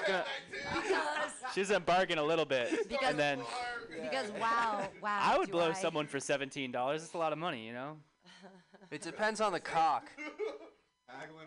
[0.08, 0.24] gonna,
[1.54, 3.42] she's gonna bargain a little bit, Because- and then
[4.02, 5.20] Because wow, wow.
[5.22, 7.04] I would do blow someone for seventeen dollars.
[7.04, 7.98] It's a lot of money, you know.
[8.92, 10.10] It depends on the cock.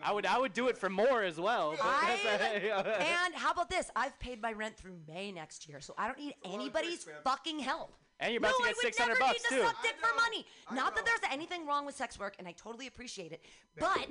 [0.03, 1.75] I would I would do it for more as well.
[1.81, 2.17] I,
[3.25, 3.91] and how about this?
[3.95, 7.93] I've paid my rent through May next year, so I don't need anybody's fucking help.
[8.21, 9.67] And you're about no, to get I would never bucks, need to too.
[9.67, 10.45] suck dick for money.
[10.71, 13.41] Not that there's anything wrong with sex work, and I totally appreciate it.
[13.79, 14.07] But,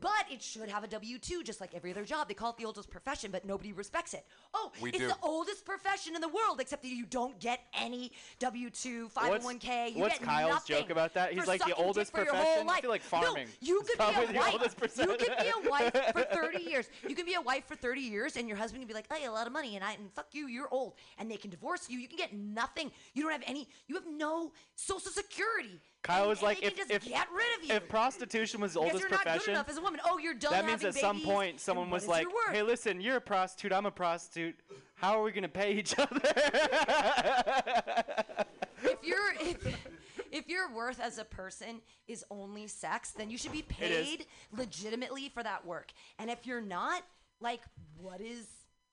[0.00, 2.26] but it should have a W two, just like every other job.
[2.28, 4.26] They call it the oldest profession, but nobody respects it.
[4.52, 5.06] Oh, We it's do.
[5.06, 9.24] the oldest profession in the world, except that you don't get any W two, five
[9.28, 9.92] hundred one k.
[9.94, 11.32] You what's get Kyle's nothing joke about that?
[11.32, 12.52] He's like the oldest for your profession.
[12.58, 12.78] whole life.
[12.78, 13.46] I feel like farming.
[13.46, 14.52] No, you could be a the wife.
[14.52, 16.90] oldest You could be a wife for 30 years.
[17.08, 19.26] You can be a wife for 30 years, and your husband can be like, "Hey,
[19.26, 21.88] a lot of money," and I and fuck you, you're old, and they can divorce
[21.88, 21.98] you.
[21.98, 22.90] You can get nothing.
[23.14, 23.68] You don't have any.
[23.86, 25.80] You have no social security.
[26.02, 27.74] Kyle and, was and like, if if get rid of you.
[27.74, 30.00] if prostitution was the because oldest you're not good profession, enough as a woman.
[30.04, 30.52] Oh, you're done.
[30.52, 33.72] that means at some point point someone was like, "Hey, listen, you're a prostitute.
[33.72, 34.56] I'm a prostitute.
[34.94, 36.20] How are we gonna pay each other?"
[38.82, 39.76] if you're if,
[40.30, 44.26] if your worth as a person is only sex, then you should be paid
[44.56, 45.92] legitimately for that work.
[46.18, 47.02] And if you're not,
[47.40, 47.62] like,
[47.96, 48.46] what is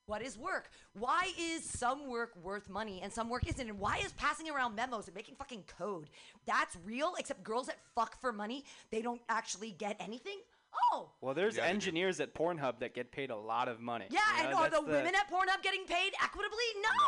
[0.09, 0.71] what is work?
[0.93, 3.69] Why is some work worth money and some work isn't?
[3.69, 6.09] And why is passing around memos and making fucking code
[6.45, 7.13] that's real?
[7.19, 10.39] Except girls that fuck for money, they don't actually get anything.
[10.91, 11.73] Oh, well, there's Yeah, they do.
[11.75, 14.05] engineers at Pornhub that get paid a lot of money.
[14.09, 14.19] yeah.
[14.37, 16.57] you and know, are that's the, women at Pornhub getting paid equitably?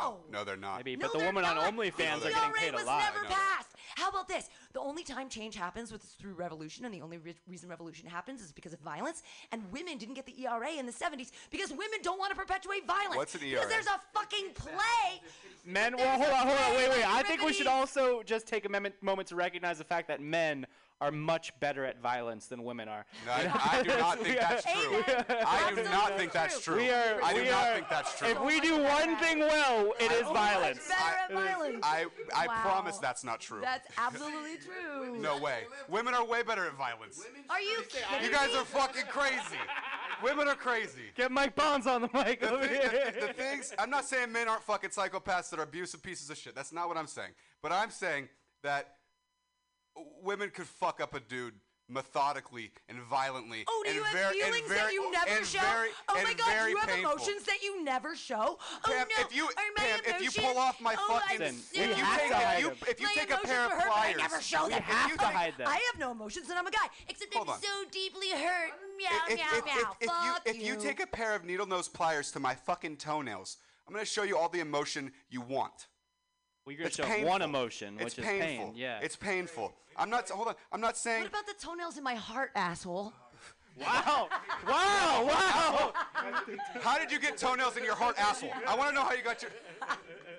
[0.02, 0.18] No.
[0.32, 0.78] No, they're not.
[0.78, 1.74] maybe, No, but the they're women on not.
[1.74, 3.04] OnlyFans the are getting ERA paid a was lot.
[3.14, 3.70] never passed.
[3.96, 4.50] How about this?
[4.74, 8.42] The only time change happens was through revolution, and the only re- reason revolution happens
[8.42, 9.22] is because of violence.
[9.52, 12.88] And women didn't get the ERA in the 70s because women don't want to perpetuate
[12.88, 13.16] violence.
[13.18, 13.60] What's an ERA?
[13.60, 15.22] Because there's a fucking play.
[15.66, 17.06] Men, There's well, hold on, hold on, wait, wait.
[17.08, 17.98] I think we should Euripides.
[17.98, 20.66] also just take a moment, moment to recognize the fact that men
[21.02, 23.06] are much better at violence than women are.
[23.26, 25.03] No, I, I do not think that's true.
[25.48, 26.76] I do not think that's true.
[26.76, 26.84] true.
[26.84, 27.19] We are.
[27.23, 28.28] I do we not are- think that's true.
[28.28, 30.88] If we do one thing well, it is Much violence.
[30.88, 31.80] better at violence.
[31.84, 32.06] I
[32.36, 32.61] I Wow.
[32.61, 33.61] promise that's not true.
[33.61, 35.18] That's absolutely true.
[35.19, 35.64] no way.
[35.90, 37.19] Women are way better at violence.
[37.49, 39.57] Are you kidding You guys are fucking crazy.
[40.23, 41.02] Women are crazy.
[41.15, 43.11] Get Mike Bonds on the mic The, over here.
[43.19, 46.38] the, the things I'm not saying men aren't fucking psychopaths that are abusive pieces of
[46.38, 46.53] shit.
[46.53, 47.32] That's not what I'm saying.
[47.64, 48.30] But I'm saying
[48.61, 48.98] that
[50.23, 51.53] women could fuck up a dude
[51.91, 53.65] methodically and violently.
[53.68, 55.59] Oh, do and you have very, feelings and very, that you never and show?
[55.59, 57.11] Very, oh and my God, very you have painful.
[57.11, 58.57] emotions that you never show.
[58.57, 61.41] Oh Pam, no, if you, are my Pam, if you pull off my oh, fucking,
[61.41, 63.31] I'm Listen, so we if you have take, to hide if you, if you take
[63.31, 64.80] a pair of were hurt, pliers, I never show them.
[64.80, 65.68] if you have to take- hide them.
[65.68, 66.88] I have no emotions and I'm a guy.
[67.09, 67.61] Except Hold I'm on.
[67.61, 68.72] so deeply hurt.
[68.97, 69.73] Meow, if, meow, if, meow.
[69.76, 72.55] if, if, Fuck you, if you take a pair of needle nose pliers to my
[72.55, 73.57] fucking toenails,
[73.88, 75.88] I'm gonna show you all the emotion you want.
[76.72, 77.30] We're gonna It's show painful.
[77.30, 78.48] one emotion, It's which painful.
[78.48, 78.73] is pain.
[78.76, 78.99] Yeah.
[79.02, 79.73] It's painful.
[79.98, 80.30] I'm not.
[80.30, 80.56] Hold on.
[80.72, 81.23] I'm not saying.
[81.23, 83.11] What about the toenails in my heart, asshole?
[83.80, 84.27] Wow.
[84.68, 85.26] Wow.
[85.27, 85.93] Wow.
[86.81, 88.52] How did you get toenails in your heart, asshole?
[88.68, 89.52] I want to know how you got your.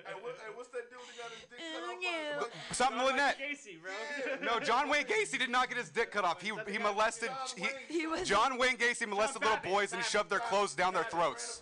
[0.05, 2.41] Hey, what, hey, what's that dude that got his dick cut off?
[2.41, 2.47] no.
[2.71, 3.37] Something Lynette.
[3.37, 4.45] Casey, bro.
[4.45, 6.41] No, John Wayne Gacy did not get his dick cut off.
[6.41, 7.29] He he molested.
[7.55, 11.05] He, He was John Wayne Gacy molested little boys and shoved their clothes down their
[11.05, 11.61] throats.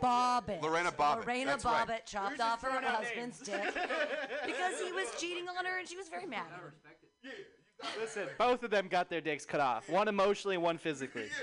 [0.00, 0.62] Bobbitt.
[0.62, 1.86] Lorena Bobbitt, Lorena that's right.
[1.88, 3.62] Bobbitt chopped off her husband's dick
[4.46, 6.46] because he was cheating on her and she was very mad.
[6.54, 7.32] at him.
[8.00, 9.88] Listen, both of them got their dicks cut off.
[9.88, 11.28] One emotionally, one physically.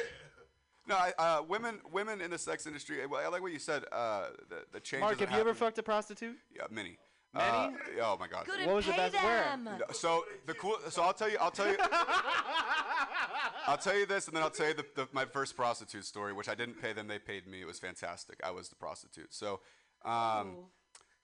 [0.87, 3.05] No, I, uh, women women in the sex industry.
[3.05, 3.83] Well, I like what you said.
[3.91, 5.01] Uh, the the changes.
[5.01, 6.35] Mark, that have you ever fucked a prostitute?
[6.51, 6.97] Yeah, many.
[7.35, 7.69] Uh,
[8.01, 8.45] oh my god.
[8.45, 9.43] Couldn't What was the best where?
[9.43, 9.65] them.
[9.65, 10.77] No, So the cool.
[10.89, 11.37] So I'll tell you.
[11.39, 11.77] I'll tell you.
[13.67, 16.33] I'll tell you this, and then I'll tell you the, the, my first prostitute story,
[16.33, 17.61] which I didn't pay them; they paid me.
[17.61, 18.39] It was fantastic.
[18.43, 19.31] I was the prostitute.
[19.31, 19.59] So,
[20.03, 20.55] um,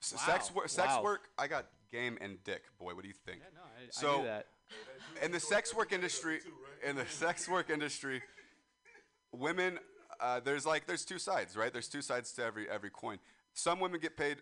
[0.02, 0.70] s- sex work.
[0.70, 1.04] Sex Wow.
[1.04, 1.22] work.
[1.40, 2.66] I got game and dick.
[2.80, 3.40] Boy, what do you think?
[3.54, 4.46] no, I- I so, knew that.
[5.24, 6.40] In the sex work industry,
[6.86, 8.22] in the sex work industry,
[9.32, 9.80] women.
[10.20, 11.74] Uh, there's like there's two sides, right?
[11.74, 13.20] There's two sides to every every coin.
[13.54, 14.38] Some women get paid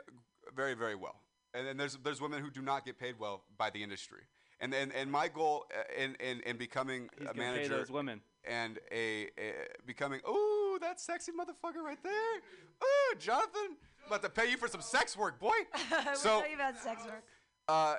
[0.56, 1.16] very very well,
[1.54, 4.22] and then there's there's women who do not get paid well by the industry.
[4.60, 7.78] And and, and my goal uh, in, in, in becoming He's a gonna pay manager
[7.78, 8.22] those women.
[8.46, 9.54] and a, a
[9.86, 12.36] becoming ooh that sexy motherfucker right there,
[12.84, 13.78] ooh Jonathan,
[14.08, 15.50] about to pay you for some sex work, boy.
[15.92, 17.24] we'll so tell you about sex work.
[17.68, 17.96] Uh,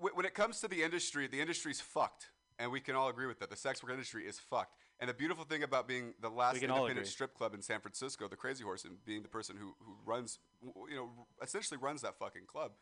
[0.00, 3.38] when it comes to the industry, the industry's fucked, and we can all agree with
[3.40, 3.50] that.
[3.50, 4.72] The sex work industry is fucked.
[4.98, 8.36] And the beautiful thing about being the last independent strip club in San Francisco, the
[8.36, 12.46] Crazy Horse, and being the person who, who runs, you know, essentially runs that fucking
[12.46, 12.72] club,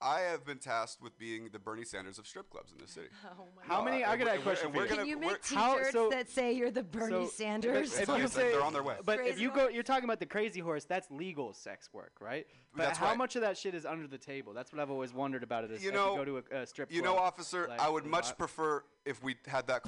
[0.00, 3.08] I have been tasked with being the Bernie Sanders of strip clubs in this city.
[3.38, 4.04] Oh my How many?
[4.04, 4.88] I got a and we're- question and for you.
[4.96, 7.98] Can you we're- make T-shirts so- that say you're the Bernie So, Sanders?
[7.98, 8.96] If Fine, you say, they're on their way.
[9.04, 9.62] But if you horse?
[9.64, 10.84] go, you're talking about the crazy horse.
[10.84, 12.46] That's legal sex work, right?
[12.76, 13.18] But That's how right.
[13.18, 14.52] much of that shit is under the table?
[14.54, 15.72] That's what I've always wondered about it.
[15.72, 17.16] Is You if know, you go to a, a strip You club.
[17.16, 19.84] know, officer, like, I would much what- prefer if we had that.